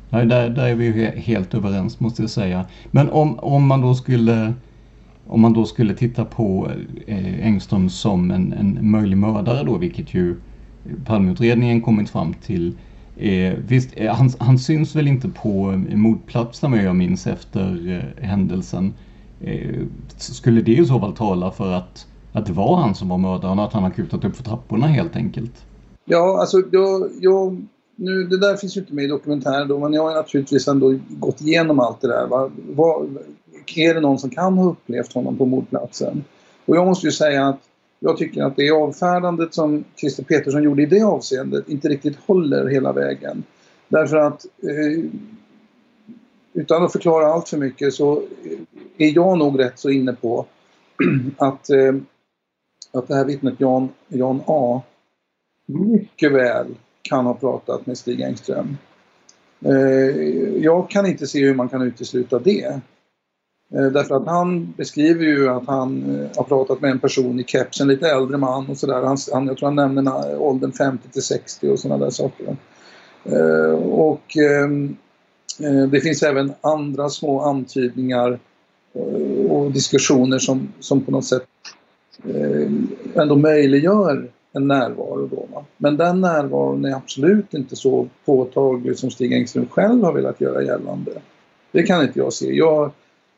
Ja, 0.09 0.25
där, 0.25 0.49
där 0.49 0.67
är 0.67 0.75
vi 0.75 0.85
ju 0.85 1.05
helt 1.05 1.53
överens 1.53 1.99
måste 1.99 2.21
jag 2.21 2.29
säga. 2.29 2.65
Men 2.91 3.09
om, 3.09 3.39
om 3.39 3.67
man 3.67 3.81
då 3.81 3.95
skulle 3.95 4.53
om 5.27 5.41
man 5.41 5.53
då 5.53 5.65
skulle 5.65 5.93
titta 5.93 6.25
på 6.25 6.71
eh, 7.07 7.45
Engström 7.47 7.89
som 7.89 8.31
en, 8.31 8.53
en 8.53 8.91
möjlig 8.91 9.17
mördare 9.17 9.63
då, 9.63 9.77
vilket 9.77 10.13
ju 10.13 10.35
Palmeutredningen 11.05 11.81
kommit 11.81 12.09
fram 12.09 12.33
till. 12.33 12.77
Eh, 13.17 13.53
visst, 13.67 13.89
eh, 13.95 14.15
han, 14.15 14.29
han, 14.39 14.59
syns 14.59 14.95
väl 14.95 15.07
inte 15.07 15.29
på 15.29 15.71
eh, 15.89 15.97
mordplatsen 15.97 16.71
vad 16.71 16.83
jag 16.83 16.95
minns 16.95 17.27
efter 17.27 17.89
eh, 17.89 18.23
händelsen. 18.23 18.93
Eh, 19.39 19.81
skulle 20.17 20.61
det 20.61 20.75
i 20.75 20.85
så 20.85 20.99
fall 20.99 21.13
tala 21.13 21.51
för 21.51 21.71
att, 21.71 22.07
att 22.31 22.45
det 22.45 22.53
var 22.53 22.77
han 22.77 22.95
som 22.95 23.09
var 23.09 23.17
mördaren 23.17 23.59
och 23.59 23.65
att 23.65 23.73
han 23.73 23.83
har 23.83 23.89
kutat 23.89 24.25
upp 24.25 24.35
för 24.35 24.43
trapporna 24.43 24.87
helt 24.87 25.15
enkelt? 25.15 25.65
Ja, 26.05 26.37
alltså 26.39 26.61
jag, 26.71 27.09
jag, 27.21 27.67
nu, 27.95 28.23
det 28.23 28.37
där 28.37 28.55
finns 28.55 28.77
ju 28.77 28.81
inte 28.81 28.93
med 28.93 29.05
i 29.05 29.07
dokumentären 29.07 29.67
då, 29.67 29.79
men 29.79 29.93
jag 29.93 30.03
har 30.03 30.13
naturligtvis 30.13 30.67
ändå 30.67 30.99
gått 31.09 31.41
igenom 31.41 31.79
allt 31.79 32.01
det 32.01 32.07
där. 32.07 32.27
Va? 32.27 32.51
Va, 32.75 33.05
är 33.75 33.93
det 33.93 33.99
någon 33.99 34.19
som 34.19 34.29
kan 34.29 34.57
ha 34.57 34.71
upplevt 34.71 35.13
honom 35.13 35.37
på 35.37 35.45
mordplatsen? 35.45 36.23
Och 36.65 36.75
jag 36.75 36.85
måste 36.85 37.07
ju 37.07 37.11
säga 37.11 37.47
att 37.47 37.59
jag 37.99 38.17
tycker 38.17 38.43
att 38.43 38.55
det 38.55 38.71
avfärdandet 38.71 39.53
som 39.53 39.83
Christer 39.95 40.23
Petersson 40.23 40.63
gjorde 40.63 40.83
i 40.83 40.85
det 40.85 41.03
avseendet 41.03 41.69
inte 41.69 41.89
riktigt 41.89 42.15
håller 42.15 42.67
hela 42.67 42.93
vägen. 42.93 43.43
Därför 43.87 44.17
att 44.17 44.45
eh, 44.45 45.05
utan 46.53 46.83
att 46.83 46.91
förklara 46.91 47.25
allt 47.25 47.49
för 47.49 47.57
mycket 47.57 47.93
så 47.93 48.23
är 48.97 49.15
jag 49.15 49.37
nog 49.37 49.59
rätt 49.59 49.79
så 49.79 49.89
inne 49.89 50.13
på 50.13 50.45
att, 51.37 51.69
eh, 51.69 51.95
att 52.91 53.07
det 53.07 53.15
här 53.15 53.25
vittnet 53.25 53.53
Jan, 53.57 53.89
Jan 54.07 54.41
A 54.45 54.81
mycket 55.65 56.31
väl 56.31 56.75
kan 57.09 57.25
ha 57.25 57.33
pratat 57.33 57.85
med 57.85 57.97
Stig 57.97 58.21
Engström. 58.21 58.77
Eh, 59.65 60.17
jag 60.63 60.89
kan 60.89 61.05
inte 61.05 61.27
se 61.27 61.45
hur 61.45 61.55
man 61.55 61.69
kan 61.69 61.81
utesluta 61.81 62.39
det. 62.39 62.79
Eh, 63.73 63.85
därför 63.85 64.15
att 64.15 64.27
han 64.27 64.73
beskriver 64.77 65.25
ju 65.25 65.49
att 65.49 65.67
han 65.67 66.19
eh, 66.19 66.29
har 66.37 66.43
pratat 66.43 66.81
med 66.81 66.91
en 66.91 66.99
person 66.99 67.39
i 67.39 67.43
keps, 67.43 67.81
en 67.81 67.87
lite 67.87 68.09
äldre 68.09 68.37
man 68.37 68.69
och 68.69 68.77
sådär. 68.77 69.01
Han, 69.33 69.47
jag 69.47 69.57
tror 69.57 69.67
han 69.67 69.75
nämner 69.75 70.37
åldern 70.37 70.71
50 70.71 71.09
till 71.09 71.21
60 71.21 71.69
och 71.69 71.79
sådana 71.79 72.05
där 72.05 72.11
saker. 72.11 72.57
Och 73.83 74.37
det 75.91 75.99
finns 76.01 76.23
även 76.23 76.53
andra 76.61 77.09
små 77.09 77.41
antydningar 77.41 78.39
och 79.49 79.71
diskussioner 79.71 80.39
som, 80.39 80.73
som 80.79 81.01
på 81.01 81.11
något 81.11 81.25
sätt 81.25 81.47
ändå 83.15 83.35
möjliggör 83.35 84.29
en 84.55 84.67
närvaro. 84.67 85.27
Då, 85.27 85.45
va? 85.53 85.65
Men 85.77 85.97
den 85.97 86.21
närvaron 86.21 86.85
är 86.85 86.95
absolut 86.95 87.53
inte 87.53 87.75
så 87.75 88.07
påtaglig 88.25 88.97
som 88.97 89.11
Stig 89.11 89.33
Engström 89.33 89.67
själv 89.67 90.03
har 90.03 90.13
velat 90.13 90.41
göra 90.41 90.63
gällande. 90.63 91.11
Det 91.71 91.83
kan 91.83 92.03
inte 92.03 92.19
jag 92.19 92.33
se. 92.33 92.53
Jag, 92.53 92.91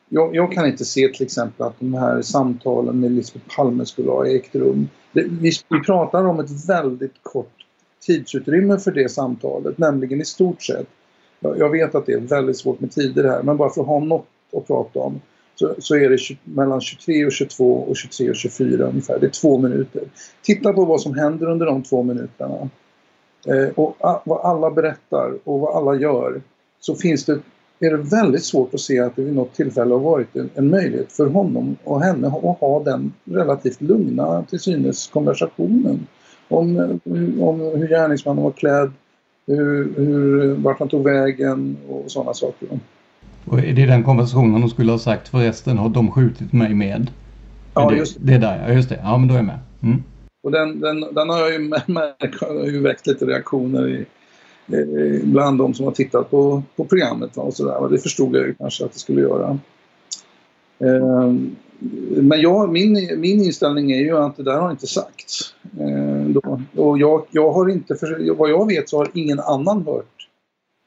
jag, 0.08 0.36
jag, 0.36 0.52
kan 0.52 0.66
inte 0.66 0.84
se 0.84 1.08
till 1.08 1.26
exempel 1.26 1.66
att 1.66 1.80
de 1.80 1.94
här 1.94 2.22
samtalen 2.22 3.00
med 3.00 3.12
Lisbeth 3.12 3.56
Palme 3.56 3.86
skulle 3.86 4.10
ha 4.10 4.26
ägt 4.26 4.54
rum. 4.54 4.88
Det, 5.12 5.22
vi, 5.22 5.50
vi 5.68 5.80
pratar 5.80 6.24
om 6.24 6.40
ett 6.40 6.68
väldigt 6.68 7.22
kort 7.22 7.52
tidsutrymme 8.06 8.78
för 8.78 8.90
det 8.90 9.08
samtalet, 9.08 9.78
nämligen 9.78 10.20
i 10.20 10.24
stort 10.24 10.62
sett. 10.62 10.86
Jag, 11.40 11.58
jag 11.58 11.70
vet 11.70 11.94
att 11.94 12.06
det 12.06 12.12
är 12.12 12.20
väldigt 12.20 12.58
svårt 12.58 12.80
med 12.80 12.92
tider 12.92 13.24
här, 13.24 13.42
men 13.42 13.56
bara 13.56 13.70
för 13.70 13.80
att 13.80 13.86
ha 13.86 14.00
något 14.00 14.26
att 14.52 14.66
prata 14.66 15.00
om 15.00 15.20
så, 15.58 15.74
så 15.78 15.96
är 15.96 16.10
det 16.10 16.18
mellan 16.44 16.80
23 16.80 17.26
och 17.26 17.32
22 17.32 17.74
och 17.74 17.96
23 17.96 18.30
och 18.30 18.36
24 18.36 18.84
ungefär. 18.84 19.18
Det 19.18 19.26
är 19.26 19.30
två 19.30 19.58
minuter. 19.58 20.02
Titta 20.42 20.72
på 20.72 20.84
vad 20.84 21.00
som 21.00 21.14
händer 21.14 21.50
under 21.50 21.66
de 21.66 21.82
två 21.82 22.02
minuterna. 22.02 22.68
Eh, 23.46 23.68
och 23.74 23.96
a, 24.00 24.22
vad 24.24 24.40
alla 24.40 24.70
berättar 24.70 25.38
och 25.44 25.60
vad 25.60 25.76
alla 25.76 26.00
gör 26.00 26.42
så 26.80 26.94
finns 26.94 27.24
det 27.24 27.40
är 27.80 27.90
det 27.90 27.96
väldigt 27.96 28.44
svårt 28.44 28.74
att 28.74 28.80
se 28.80 28.98
att 28.98 29.16
det 29.16 29.22
vid 29.22 29.34
något 29.34 29.54
tillfälle 29.54 29.94
har 29.94 30.00
varit 30.00 30.36
en, 30.36 30.50
en 30.54 30.70
möjlighet 30.70 31.12
för 31.12 31.26
honom 31.26 31.76
och 31.84 32.02
henne 32.02 32.26
att 32.26 32.60
ha 32.60 32.82
den 32.84 33.12
relativt 33.24 33.80
lugna 33.80 34.42
till 34.42 34.60
synes 34.60 35.06
konversationen 35.06 36.06
om, 36.48 36.98
om 37.40 37.60
hur 37.60 37.88
gärningsmannen 37.88 38.44
var 38.44 38.50
klädd, 38.50 38.92
hur, 39.46 39.94
hur, 39.96 40.54
vart 40.54 40.78
han 40.78 40.88
tog 40.88 41.04
vägen 41.04 41.76
och 41.88 42.10
sådana 42.10 42.34
saker. 42.34 42.68
Och 43.50 43.58
är 43.58 43.72
det 43.72 43.86
den 43.86 44.04
konversationen 44.04 44.60
hon 44.60 44.70
skulle 44.70 44.92
ha 44.92 44.98
sagt 44.98 45.28
förresten 45.28 45.78
har 45.78 45.88
de 45.88 46.10
skjutit 46.10 46.52
mig 46.52 46.74
med? 46.74 47.10
Ja, 47.74 47.90
det, 47.90 47.96
just 47.96 48.16
det. 48.20 48.34
är 48.34 48.38
där 48.38 48.64
ja, 48.68 48.74
just 48.74 48.88
det. 48.88 49.00
Ja, 49.02 49.18
men 49.18 49.28
då 49.28 49.34
är 49.34 49.38
jag 49.38 49.46
med. 49.46 49.58
Mm. 49.82 50.02
Och 50.42 50.50
den, 50.50 50.80
den, 50.80 51.00
den 51.00 51.28
har 51.28 51.38
jag 51.38 51.52
ju 51.52 51.58
märkt 51.86 52.40
har 52.40 52.66
ju 52.66 52.80
väckt 52.80 53.06
lite 53.06 53.26
reaktioner 53.26 53.88
i, 53.88 54.06
bland 55.24 55.58
de 55.58 55.74
som 55.74 55.84
har 55.84 55.92
tittat 55.92 56.30
på, 56.30 56.62
på 56.76 56.84
programmet. 56.84 57.36
Och 57.36 57.54
så 57.54 57.64
där. 57.64 57.88
Det 57.88 57.98
förstod 57.98 58.36
jag 58.36 58.46
ju 58.46 58.54
kanske 58.54 58.84
att 58.84 58.92
det 58.92 58.98
skulle 58.98 59.20
göra. 59.20 59.58
Ehm, 60.78 61.56
men 62.22 62.40
jag, 62.40 62.72
min, 62.72 63.20
min 63.20 63.42
inställning 63.42 63.92
är 63.92 64.00
ju 64.00 64.16
att 64.16 64.36
det 64.36 64.42
där 64.42 64.60
har 64.60 64.70
inte 64.70 64.86
sagts. 64.86 65.54
Ehm, 65.80 66.36
och 66.76 66.98
jag, 66.98 67.26
jag 67.30 67.52
har 67.52 67.68
inte, 67.68 67.96
vad 68.36 68.50
jag 68.50 68.66
vet 68.66 68.88
så 68.88 68.96
har 68.98 69.10
ingen 69.14 69.40
annan 69.40 69.86
hört 69.86 70.28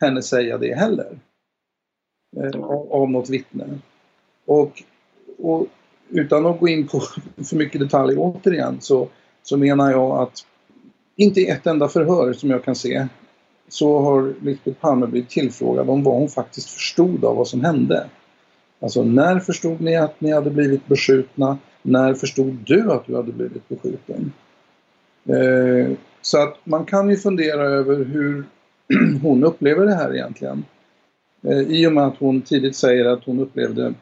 henne 0.01 0.22
säga 0.22 0.57
det 0.57 0.76
heller 0.76 1.18
eh, 2.38 2.62
av, 2.62 2.92
av 2.92 3.10
något 3.10 3.30
vittne. 3.30 3.66
Och, 4.46 4.84
och 5.38 5.68
utan 6.10 6.46
att 6.46 6.60
gå 6.60 6.68
in 6.68 6.88
på 6.88 7.00
för 7.50 7.56
mycket 7.56 7.82
detaljer 7.82 8.18
återigen 8.20 8.82
så, 8.82 9.08
så 9.44 9.58
menar 9.58 9.92
jag 9.92 10.12
att 10.12 10.46
inte 11.16 11.42
i 11.42 11.48
ett 11.48 11.68
enda 11.68 11.88
förhör 11.88 12.34
som 12.34 12.50
jag 12.50 12.64
kan 12.64 12.76
se 12.76 13.08
så 13.68 14.00
har 14.00 14.34
Lisbeth 14.42 14.80
Palme 14.80 15.08
blivit 15.08 15.30
tillfrågad 15.30 15.90
om 15.90 16.04
vad 16.04 16.16
hon 16.16 16.30
faktiskt 16.30 16.70
förstod 16.70 17.26
av 17.26 17.36
vad 17.36 17.48
som 17.48 17.62
hände. 17.62 18.06
Alltså 18.80 19.04
när 19.04 19.40
förstod 19.40 19.82
ni 19.82 19.98
att 19.98 20.22
ni 20.22 20.32
hade 20.32 20.50
blivit 20.50 20.88
beskjutna? 20.88 21.58
När 21.82 22.14
förstod 22.14 22.58
du 22.66 22.92
att 22.92 23.06
du 23.06 23.16
hade 23.16 23.32
blivit 23.32 23.70
beskjuten? 23.70 24.34
Eh, 25.26 25.98
så 26.22 26.44
att 26.44 26.58
man 26.64 26.86
kan 26.86 27.10
ju 27.10 27.18
fundera 27.18 27.64
över 27.64 28.06
hur 28.06 28.44
hon 29.22 29.44
upplever 29.44 29.86
det 29.86 29.96
här 29.96 30.16
egentligen. 30.16 30.66
Eh, 31.42 31.60
I 31.60 31.88
och 31.88 31.94
med 31.94 32.04
att 32.04 32.18
hon 32.18 32.42
tidigt 32.42 32.76
säger 32.76 33.06
att 33.06 33.24
hon 33.24 33.39
upplevde 33.39 33.94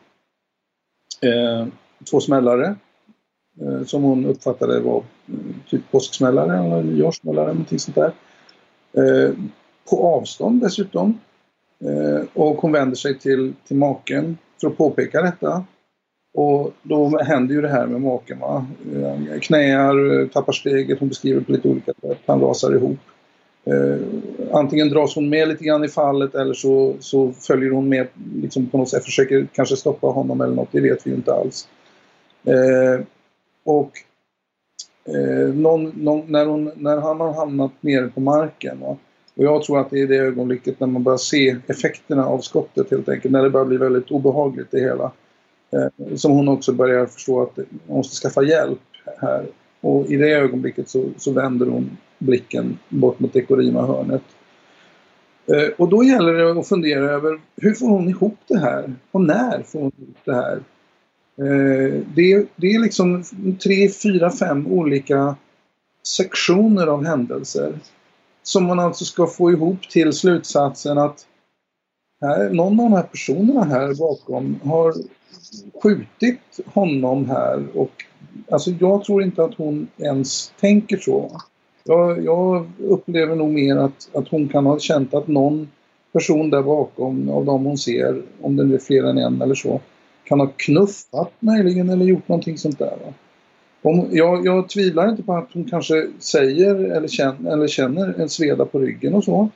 eh, 1.21 1.67
två 2.11 2.19
smällare 2.19 2.75
eh, 3.61 3.83
som 3.85 4.03
hon 4.03 4.25
uppfattade 4.25 4.79
var 4.79 4.97
eh, 4.97 5.33
typ 5.69 5.91
påsksmällare 5.91 6.57
eller 6.57 6.83
nyårssmällare, 6.83 7.47
någonting 7.47 7.79
sånt 7.79 7.95
där. 7.95 8.11
Eh, 8.93 9.33
på 9.89 10.07
avstånd 10.15 10.61
dessutom. 10.61 11.19
Eh, 11.83 12.25
och 12.33 12.55
hon 12.55 12.71
vänder 12.71 12.95
sig 12.95 13.19
till, 13.19 13.53
till 13.67 13.77
maken 13.77 14.37
för 14.61 14.67
att 14.67 14.77
påpeka 14.77 15.21
detta. 15.21 15.63
Och 16.33 16.71
då 16.83 17.17
händer 17.17 17.55
ju 17.55 17.61
det 17.61 17.69
här 17.69 17.87
med 17.87 18.01
maken. 18.01 18.39
Va? 18.39 18.67
Knäar, 19.41 20.27
tappar 20.27 20.53
steget, 20.53 20.99
hon 20.99 21.09
beskriver 21.09 21.41
på 21.41 21.51
lite 21.51 21.67
olika 21.67 21.93
sätt. 22.01 22.19
Han 22.25 22.41
rasar 22.41 22.75
ihop. 22.75 22.99
Eh, 23.65 23.97
antingen 24.51 24.89
dras 24.89 25.15
hon 25.15 25.29
med 25.29 25.47
lite 25.47 25.63
grann 25.63 25.83
i 25.83 25.87
fallet 25.87 26.35
eller 26.35 26.53
så, 26.53 26.95
så 26.99 27.31
följer 27.31 27.71
hon 27.71 27.89
med 27.89 28.07
liksom 28.35 28.67
på 28.67 28.77
något 28.77 28.89
sätt, 28.89 29.05
försöker 29.05 29.47
kanske 29.53 29.75
stoppa 29.75 30.07
honom 30.07 30.41
eller 30.41 30.55
något, 30.55 30.71
det 30.71 30.81
vet 30.81 31.07
vi 31.07 31.09
ju 31.09 31.15
inte 31.15 31.33
alls. 31.33 31.67
Eh, 32.43 33.05
och 33.63 33.91
eh, 35.05 35.53
någon, 35.53 35.83
någon, 35.83 36.31
när, 36.31 36.45
hon, 36.45 36.71
när 36.75 36.97
han 36.97 37.19
har 37.19 37.33
hamnat 37.33 37.71
nere 37.81 38.07
på 38.07 38.21
marken 38.21 38.79
va? 38.79 38.97
och 39.39 39.45
jag 39.45 39.63
tror 39.63 39.79
att 39.79 39.89
det 39.89 40.01
är 40.01 40.07
det 40.07 40.17
ögonblicket 40.17 40.79
när 40.79 40.87
man 40.87 41.03
börjar 41.03 41.17
se 41.17 41.57
effekterna 41.67 42.25
av 42.25 42.39
skottet 42.39 42.91
helt 42.91 43.09
enkelt, 43.09 43.31
när 43.31 43.43
det 43.43 43.49
börjar 43.49 43.65
bli 43.65 43.77
väldigt 43.77 44.11
obehagligt 44.11 44.71
det 44.71 44.79
hela. 44.79 45.11
Eh, 45.71 46.15
som 46.15 46.31
hon 46.31 46.47
också 46.47 46.73
börjar 46.73 47.05
förstå 47.05 47.41
att 47.41 47.55
hon 47.87 47.97
måste 47.97 48.15
skaffa 48.15 48.43
hjälp 48.43 48.79
här. 49.17 49.45
Och 49.81 50.05
i 50.11 50.15
det 50.15 50.31
ögonblicket 50.31 50.89
så, 50.89 51.09
så 51.17 51.31
vänder 51.31 51.65
hon 51.65 51.97
blicken 52.17 52.79
bort 52.89 53.19
mot 53.19 53.35
Ekorima-hörnet. 53.35 54.23
Eh, 55.45 55.69
och 55.77 55.89
då 55.89 56.03
gäller 56.03 56.33
det 56.33 56.59
att 56.59 56.67
fundera 56.67 57.11
över 57.11 57.39
hur 57.55 57.73
får 57.73 57.87
hon 57.87 58.09
ihop 58.09 58.37
det 58.47 58.59
här? 58.59 58.93
Och 59.11 59.21
när 59.21 59.63
får 59.63 59.79
hon 59.79 59.91
ihop 59.97 60.17
det 60.25 60.35
här? 60.35 60.63
Eh, 61.37 62.01
det, 62.15 62.45
det 62.55 62.67
är 62.67 62.79
liksom 62.79 63.23
tre, 63.63 63.89
fyra, 63.89 64.31
fem 64.31 64.67
olika 64.67 65.35
sektioner 66.03 66.87
av 66.87 67.05
händelser 67.05 67.79
som 68.43 68.63
man 68.63 68.79
alltså 68.79 69.05
ska 69.05 69.27
få 69.27 69.51
ihop 69.51 69.89
till 69.89 70.13
slutsatsen 70.13 70.97
att 70.97 71.25
här, 72.21 72.49
någon 72.49 72.79
av 72.79 72.89
de 72.89 72.93
här 72.93 73.03
personerna 73.03 73.63
här 73.63 73.93
bakom 73.93 74.59
har 74.63 74.93
skjutit 75.83 76.59
honom 76.65 77.25
här 77.29 77.65
och 77.73 78.05
alltså 78.51 78.71
jag 78.79 79.03
tror 79.03 79.23
inte 79.23 79.43
att 79.43 79.55
hon 79.55 79.87
ens 79.97 80.53
tänker 80.59 80.97
så. 80.97 81.41
Jag, 81.83 82.23
jag 82.23 82.69
upplever 82.79 83.35
nog 83.35 83.49
mer 83.49 83.77
att, 83.77 84.09
att 84.13 84.27
hon 84.27 84.49
kan 84.49 84.65
ha 84.65 84.79
känt 84.79 85.13
att 85.13 85.27
någon 85.27 85.69
person 86.11 86.49
där 86.49 86.61
bakom 86.61 87.29
av 87.29 87.45
dem 87.45 87.65
hon 87.65 87.77
ser, 87.77 88.21
om 88.41 88.55
det 88.55 88.63
nu 88.63 88.75
är 88.75 88.79
fler 88.79 89.03
än 89.03 89.17
en 89.17 89.41
eller 89.41 89.55
så, 89.55 89.81
kan 90.23 90.39
ha 90.39 90.47
knuffat 90.57 91.31
möjligen 91.39 91.89
eller 91.89 92.05
gjort 92.05 92.27
någonting 92.27 92.57
sånt 92.57 92.79
där. 92.79 92.97
Va? 93.05 93.13
Om, 93.81 94.07
jag, 94.11 94.45
jag 94.45 94.69
tvivlar 94.69 95.09
inte 95.09 95.23
på 95.23 95.33
att 95.33 95.49
hon 95.53 95.65
kanske 95.65 96.07
säger 96.19 96.75
eller 96.75 97.07
känner, 97.07 97.51
eller 97.51 97.67
känner 97.67 98.21
en 98.21 98.29
sveda 98.29 98.65
på 98.65 98.79
ryggen 98.79 99.13
och 99.13 99.23
så. 99.23 99.49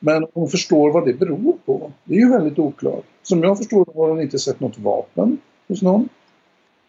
Men 0.00 0.26
hon 0.34 0.48
förstår 0.48 0.92
vad 0.92 1.06
det 1.06 1.12
beror 1.12 1.56
på. 1.66 1.92
Det 2.04 2.14
är 2.14 2.18
ju 2.18 2.30
väldigt 2.30 2.58
oklart. 2.58 3.04
Som 3.22 3.42
jag 3.42 3.58
förstår 3.58 3.86
har 3.94 4.08
hon 4.08 4.20
inte 4.20 4.38
sett 4.38 4.60
något 4.60 4.78
vapen 4.78 5.38
hos 5.68 5.82
någon. 5.82 6.08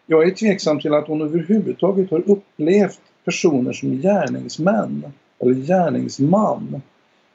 Jag 0.06 0.28
är 0.28 0.30
tveksam 0.30 0.80
till 0.80 0.94
att 0.94 1.06
hon 1.06 1.22
överhuvudtaget 1.22 2.10
har 2.10 2.22
upplevt 2.30 3.00
personer 3.24 3.72
som 3.72 3.90
gärningsmän 3.90 5.04
eller 5.38 5.54
gärningsman. 5.54 6.82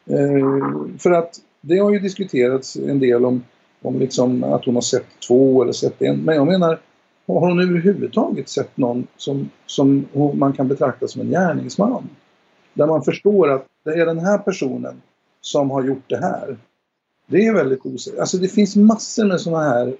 Eh, 0.06 0.98
för 1.00 1.12
att 1.12 1.36
det 1.62 1.78
har 1.78 1.92
ju 1.92 2.00
diskuterats 2.00 2.76
en 2.76 3.00
del 3.00 3.26
om, 3.26 3.44
om 3.82 4.00
liksom 4.00 4.44
att 4.44 4.66
hon 4.66 4.76
har 4.76 4.82
sett 4.82 5.06
två 5.28 5.64
eller 5.64 5.74
sett 5.74 6.02
en. 6.02 6.18
Men 6.18 6.36
jag 6.36 6.48
menar, 6.48 6.80
har 7.28 7.40
hon 7.40 7.60
överhuvudtaget 7.60 8.50
sett 8.50 8.78
någon 8.78 9.08
som, 9.18 9.50
som 9.66 10.06
man 10.34 10.54
kan 10.54 10.68
betrakta 10.68 11.08
som 11.08 11.22
en 11.22 11.30
gärningsman? 11.30 12.10
Där 12.74 12.88
man 12.88 13.04
förstår 13.04 13.52
att 13.52 13.66
det 13.86 13.92
är 13.92 14.06
den 14.06 14.20
här 14.20 14.38
personen 14.38 15.02
som 15.46 15.72
har 15.72 15.84
gjort 15.84 16.04
det 16.10 16.18
här. 16.18 16.58
Det 17.28 17.46
är 17.46 17.54
väldigt 17.54 17.86
osäkert. 17.86 18.20
Alltså 18.20 18.38
det 18.38 18.48
finns 18.48 18.76
massor 18.76 19.26
med 19.26 19.42
sådana 19.42 19.64
här... 19.64 19.96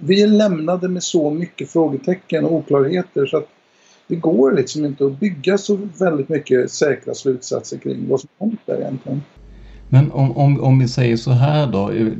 Vi 0.00 0.22
är 0.22 0.26
lämnade 0.26 0.88
med 0.88 1.02
så 1.02 1.30
mycket 1.30 1.70
frågetecken 1.70 2.44
och 2.44 2.52
oklarheter 2.52 3.26
så 3.26 3.36
att 3.36 3.48
det 4.06 4.16
går 4.16 4.52
liksom 4.52 4.84
inte 4.84 5.06
att 5.06 5.20
bygga 5.20 5.58
så 5.58 5.78
väldigt 5.98 6.28
mycket 6.28 6.70
säkra 6.70 7.14
slutsatser 7.14 7.78
kring 7.78 8.08
vad 8.08 8.20
som 8.20 8.28
hänt 8.38 8.60
där 8.66 8.80
egentligen. 8.80 9.22
Men 9.88 10.12
om, 10.12 10.36
om, 10.36 10.60
om 10.60 10.78
vi 10.78 10.88
säger 10.88 11.16
så 11.16 11.30
här 11.30 11.66
då. 11.66 11.90
Eh, 11.90 12.12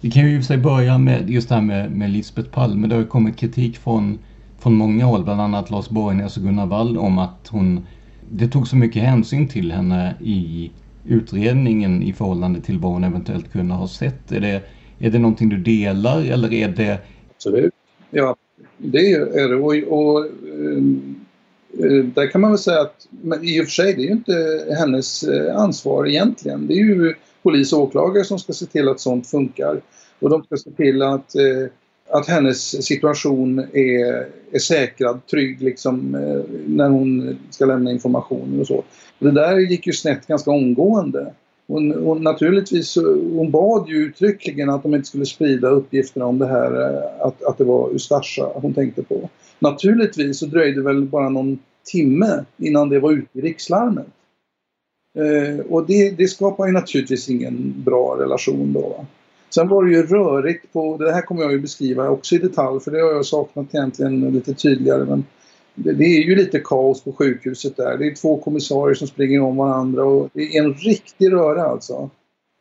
vi 0.00 0.10
kan 0.10 0.30
ju 0.30 0.38
i 0.38 0.42
sig 0.42 0.58
börja 0.58 0.98
med 0.98 1.30
just 1.30 1.48
det 1.48 1.54
här 1.54 1.62
med, 1.62 1.90
med 1.90 2.10
Lisbeth 2.10 2.50
Palme. 2.50 2.86
Det 2.86 2.94
har 2.94 3.02
ju 3.02 3.08
kommit 3.08 3.36
kritik 3.36 3.78
från, 3.78 4.18
från 4.58 4.74
många 4.74 5.04
håll, 5.04 5.24
bland 5.24 5.40
annat 5.40 5.70
Lars 5.70 5.88
Borgnäs 5.88 6.36
och 6.36 6.42
Gunnar 6.42 6.66
Wall 6.66 6.98
om 6.98 7.18
att 7.18 7.48
hon, 7.50 7.86
det 8.30 8.48
tog 8.48 8.68
så 8.68 8.76
mycket 8.76 9.02
hänsyn 9.02 9.48
till 9.48 9.72
henne 9.72 10.14
i 10.20 10.70
utredningen 11.08 12.02
i 12.02 12.12
förhållande 12.12 12.60
till 12.60 12.78
vad 12.78 12.92
hon 12.92 13.04
eventuellt 13.04 13.52
kunde 13.52 13.74
ha 13.74 13.88
sett. 13.88 14.32
Är 14.32 14.40
det, 14.40 14.62
är 14.98 15.10
det 15.10 15.18
någonting 15.18 15.48
du 15.48 15.56
delar 15.56 16.24
eller 16.24 16.52
är 16.52 16.68
det... 16.68 16.98
Absolut. 17.36 17.74
Ja, 18.10 18.36
det 18.78 19.12
är 19.12 19.48
det. 19.48 19.56
Och, 19.56 19.98
och 19.98 20.26
ehm, 20.26 21.14
eh, 21.78 22.04
där 22.04 22.30
kan 22.30 22.40
man 22.40 22.50
väl 22.50 22.58
säga 22.58 22.80
att, 22.80 23.08
men 23.10 23.44
i 23.44 23.60
och 23.60 23.64
för 23.64 23.72
sig, 23.72 23.94
det 23.94 24.02
är 24.02 24.06
ju 24.06 24.12
inte 24.12 24.66
hennes 24.78 25.22
eh, 25.22 25.56
ansvar 25.56 26.06
egentligen. 26.06 26.66
Det 26.66 26.74
är 26.74 26.84
ju 26.84 27.14
polis 27.42 27.72
och 27.72 27.80
åklagare 27.80 28.24
som 28.24 28.38
ska 28.38 28.52
se 28.52 28.66
till 28.66 28.88
att 28.88 29.00
sånt 29.00 29.26
funkar. 29.26 29.80
Och 30.18 30.30
de 30.30 30.42
ska 30.42 30.56
se 30.56 30.70
till 30.70 31.02
att, 31.02 31.34
eh, 31.34 31.70
att 32.14 32.28
hennes 32.28 32.84
situation 32.86 33.58
är, 33.58 34.26
är 34.52 34.58
säkrad, 34.58 35.26
trygg 35.26 35.62
liksom, 35.62 36.14
eh, 36.14 36.60
när 36.66 36.88
hon 36.88 37.38
ska 37.50 37.64
lämna 37.64 37.90
information 37.90 38.60
och 38.60 38.66
så. 38.66 38.84
Det 39.18 39.30
där 39.30 39.58
gick 39.58 39.86
ju 39.86 39.92
snett 39.92 40.26
ganska 40.26 40.50
omgående. 40.50 41.32
Hon, 41.66 41.92
hon, 41.92 42.22
naturligtvis, 42.22 42.96
hon 43.36 43.50
bad 43.50 43.88
ju 43.88 43.96
uttryckligen 43.96 44.70
att 44.70 44.82
de 44.82 44.94
inte 44.94 45.08
skulle 45.08 45.26
sprida 45.26 45.68
uppgifterna 45.68 46.26
om 46.26 46.38
det 46.38 46.46
här 46.46 46.80
eh, 46.80 47.26
att, 47.26 47.42
att 47.42 47.58
det 47.58 47.64
var 47.64 47.94
Ustasja 47.94 48.44
hon 48.54 48.74
tänkte 48.74 49.02
på. 49.02 49.30
Naturligtvis 49.58 50.38
så 50.38 50.46
dröjde 50.46 50.80
det 50.80 50.84
väl 50.84 51.02
bara 51.02 51.28
någon 51.28 51.58
timme 51.84 52.44
innan 52.56 52.88
det 52.88 53.00
var 53.00 53.12
ute 53.12 53.38
i 53.38 53.40
rikslarmet. 53.40 54.06
Eh, 55.18 55.66
och 55.66 55.86
det, 55.86 56.10
det, 56.10 56.28
skapar 56.28 56.66
ju 56.66 56.72
naturligtvis 56.72 57.28
ingen 57.28 57.82
bra 57.84 58.16
relation 58.20 58.72
då. 58.72 58.80
Va? 58.80 59.06
Sen 59.54 59.68
var 59.68 59.84
det 59.84 59.90
ju 59.90 60.02
rörigt 60.02 60.72
på, 60.72 60.96
det 60.96 61.12
här 61.12 61.22
kommer 61.22 61.42
jag 61.42 61.52
ju 61.52 61.60
beskriva 61.60 62.08
också 62.08 62.34
i 62.34 62.38
detalj 62.38 62.80
för 62.80 62.90
det 62.90 63.00
har 63.00 63.12
jag 63.12 63.26
saknat 63.26 63.74
egentligen 63.74 64.20
lite 64.20 64.54
tydligare 64.54 65.04
men 65.04 65.24
det, 65.74 65.92
det 65.92 66.04
är 66.04 66.22
ju 66.22 66.36
lite 66.36 66.60
kaos 66.60 67.04
på 67.04 67.12
sjukhuset 67.12 67.76
där. 67.76 67.98
Det 67.98 68.06
är 68.06 68.14
två 68.14 68.36
kommissarier 68.36 68.94
som 68.94 69.08
springer 69.08 69.42
om 69.42 69.56
varandra 69.56 70.04
och 70.04 70.28
det 70.32 70.40
är 70.40 70.64
en 70.64 70.74
riktig 70.74 71.32
röra 71.32 71.62
alltså. 71.62 72.10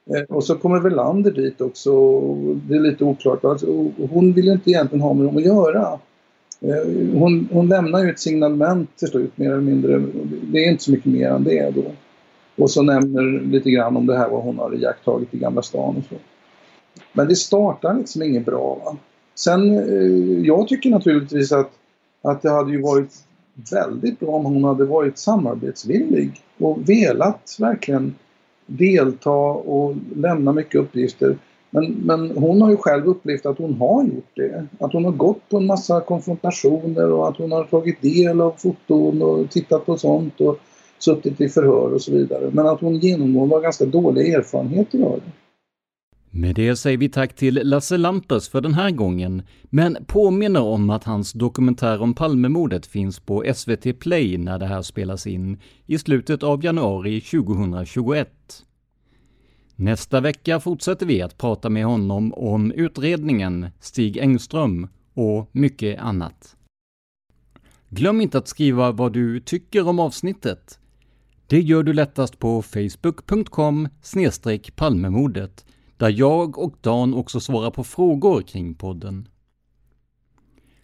Eh, 0.10 0.36
och 0.36 0.44
så 0.44 0.56
kommer 0.56 0.80
Velander 0.80 1.32
dit 1.32 1.62
också. 1.62 2.22
Det 2.56 2.76
är 2.76 2.80
lite 2.80 3.04
oklart. 3.04 3.46
Alltså, 3.46 3.66
hon 4.12 4.34
vill 4.34 4.48
inte 4.48 4.70
egentligen 4.70 5.02
ha 5.02 5.14
med 5.14 5.26
dem 5.26 5.38
att 5.38 5.46
göra. 5.46 6.00
Eh, 6.62 7.14
hon, 7.14 7.50
hon 7.52 7.68
lämnar 7.68 8.04
ju 8.04 8.10
ett 8.10 8.20
signalement 8.20 8.98
till 8.98 9.08
slut 9.08 9.38
mer 9.38 9.52
eller 9.52 9.62
mindre. 9.62 10.04
Det 10.44 10.66
är 10.66 10.72
inte 10.72 10.84
så 10.84 10.92
mycket 10.92 11.12
mer 11.12 11.30
än 11.30 11.44
det 11.44 11.70
då. 11.76 11.92
Och 12.64 12.72
så 12.72 12.82
nämner 12.82 13.42
lite 13.42 13.72
grann 13.72 13.98
om 13.98 14.06
det 14.06 14.18
här 14.18 14.30
vad 14.30 14.44
hon 14.44 14.58
har 14.58 14.76
iakttagit 14.76 15.34
i 15.34 15.38
Gamla 15.38 15.62
stan 15.62 15.96
och 15.98 16.04
så. 16.10 16.16
Men 17.14 17.28
det 17.28 17.36
startar 17.36 17.94
liksom 17.94 18.24
inget 18.24 18.46
bra. 18.46 18.78
Va? 18.86 18.98
Sen, 19.36 19.78
eh, 19.78 20.46
jag 20.46 20.68
tycker 20.68 20.90
naturligtvis 20.90 21.52
att, 21.52 21.72
att 22.22 22.42
det 22.42 22.50
hade 22.50 22.72
ju 22.72 22.82
varit 22.82 23.14
väldigt 23.72 24.20
bra 24.20 24.30
om 24.30 24.46
hon 24.46 24.64
hade 24.64 24.86
varit 24.86 25.18
samarbetsvillig 25.18 26.42
och 26.58 26.90
velat 26.90 27.56
verkligen 27.60 28.16
delta 28.66 29.32
och 29.32 29.96
lämna 30.16 30.52
mycket 30.52 30.82
uppgifter. 30.82 31.38
Men, 31.70 31.86
men 31.86 32.38
hon 32.38 32.62
har 32.62 32.70
ju 32.70 32.78
själv 32.78 33.08
upplevt 33.08 33.46
att 33.46 33.58
hon 33.58 33.74
har 33.74 34.04
gjort 34.04 34.32
det. 34.34 34.68
Att 34.80 34.94
hon 34.94 35.06
har 35.06 35.12
gått 35.12 35.50
på 35.50 35.58
en 35.58 35.66
massa 35.66 36.02
konfrontationer 36.02 37.12
och 37.12 37.28
att 37.28 37.38
hon 37.38 37.52
har 37.52 37.64
tagit 37.64 38.02
del 38.02 38.42
av 38.42 38.54
foton 38.58 39.22
och 39.22 39.50
tittat 39.50 39.86
på 39.86 39.98
sånt 39.98 40.42
och 40.42 40.60
suttit 41.00 41.42
i 41.42 41.50
förhör 41.50 41.94
och 41.94 42.02
så 42.02 42.12
vidare. 42.12 42.50
Men 42.52 42.68
att 42.68 42.82
hon 42.82 42.96
genomgående 42.96 43.56
har 43.56 43.62
ganska 43.62 43.86
dåliga 43.86 44.38
erfarenheter 44.38 45.04
av 45.04 45.22
det. 45.26 45.32
Med 46.36 46.56
det 46.56 46.76
säger 46.76 46.98
vi 46.98 47.10
tack 47.10 47.36
till 47.36 47.60
Lasse 47.64 47.98
Lampers 47.98 48.50
för 48.50 48.62
den 48.62 48.74
här 48.74 48.92
gången, 48.92 49.42
men 49.64 49.98
påminner 50.08 50.62
om 50.62 50.90
att 50.90 51.04
hans 51.04 51.34
dokumentär 51.34 52.02
om 52.02 52.14
Palmemordet 52.14 52.86
finns 52.86 53.20
på 53.20 53.46
SVT 53.56 54.00
Play 54.00 54.38
när 54.38 54.60
det 54.60 54.66
här 54.66 54.82
spelas 54.82 55.28
in 55.28 55.60
i 55.86 55.98
slutet 55.98 56.44
av 56.44 56.66
januari 56.66 57.22
2021. 57.22 58.30
Nästa 59.76 60.22
vecka 60.22 60.60
fortsätter 60.60 61.06
vi 61.06 61.22
att 61.22 61.38
prata 61.38 61.70
med 61.70 61.86
honom 61.86 62.34
om 62.34 62.72
utredningen, 62.72 63.68
Stig 63.80 64.18
Engström 64.18 64.88
och 65.14 65.50
mycket 65.52 66.00
annat. 66.00 66.56
Glöm 67.90 68.22
inte 68.22 68.38
att 68.38 68.48
skriva 68.48 68.92
vad 68.92 69.14
du 69.14 69.40
tycker 69.40 69.88
om 69.88 70.00
avsnittet. 70.00 70.80
Det 71.48 71.60
gör 71.60 71.84
du 71.84 71.94
lättast 71.94 72.40
på 72.40 72.62
facebook.com 72.62 73.88
palmemordet 74.76 75.66
där 76.04 76.10
jag 76.10 76.58
och 76.58 76.76
Dan 76.82 77.14
också 77.14 77.40
svarar 77.40 77.72
på 77.72 77.84
frågor 77.84 78.42
kring 78.42 78.76
podden. 78.76 79.28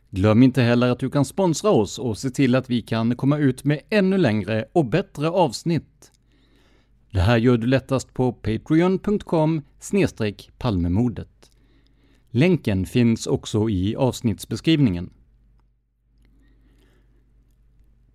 Glöm 0.09 0.43
inte 0.43 0.61
heller 0.61 0.91
att 0.91 0.99
du 0.99 1.09
kan 1.09 1.25
sponsra 1.25 1.71
oss 1.71 1.99
och 1.99 2.17
se 2.17 2.29
till 2.29 2.55
att 2.55 2.69
vi 2.69 2.81
kan 2.81 3.15
komma 3.15 3.37
ut 3.37 3.63
med 3.63 3.81
ännu 3.89 4.17
längre 4.17 4.65
och 4.73 4.85
bättre 4.85 5.29
avsnitt. 5.29 6.11
Det 7.11 7.19
här 7.19 7.37
gör 7.37 7.57
du 7.57 7.67
lättast 7.67 8.13
på 8.13 8.33
patreon.com 8.33 9.61
palmemodet. 10.57 11.51
Länken 12.29 12.85
finns 12.85 13.27
också 13.27 13.69
i 13.69 13.95
avsnittsbeskrivningen. 13.95 15.09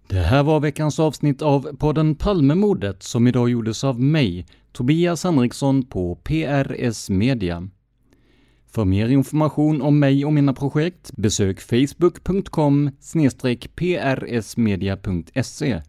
Det 0.08 0.20
här 0.20 0.42
var 0.42 0.60
veckans 0.60 0.98
avsnitt 0.98 1.42
av 1.42 1.76
podden 1.76 2.14
Palmemordet 2.14 3.02
som 3.02 3.26
idag 3.26 3.50
gjordes 3.50 3.84
av 3.84 4.00
mig, 4.00 4.46
Tobias 4.72 5.24
Henriksson 5.24 5.82
på 5.82 6.14
PRS 6.14 7.10
Media. 7.10 7.68
För 8.66 8.84
mer 8.84 9.08
information 9.08 9.82
om 9.82 9.98
mig 9.98 10.24
och 10.24 10.32
mina 10.32 10.52
projekt 10.52 11.10
besök 11.16 11.60
facebook.com 11.60 12.90
prsmedia.se 13.82 15.82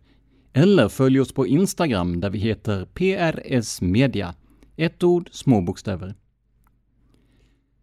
eller 0.53 0.89
följ 0.89 1.19
oss 1.19 1.33
på 1.33 1.47
Instagram 1.47 2.19
där 2.19 2.29
vi 2.29 2.39
heter 2.39 2.85
PRS 2.85 3.81
Media. 3.81 4.35
Ett 4.75 5.03
ord, 5.03 5.29
små 5.31 5.61
bokstäver. 5.61 6.15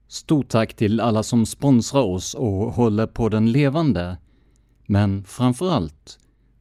Stort 0.08 0.48
tack 0.48 0.74
till 0.74 1.00
alla 1.00 1.22
som 1.22 1.46
sponsrar 1.46 2.02
oss 2.02 2.34
och 2.34 2.72
håller 2.72 3.06
på 3.06 3.28
den 3.28 3.52
levande. 3.52 4.16
Men 4.86 5.24
framför 5.24 5.70
allt, 5.70 6.18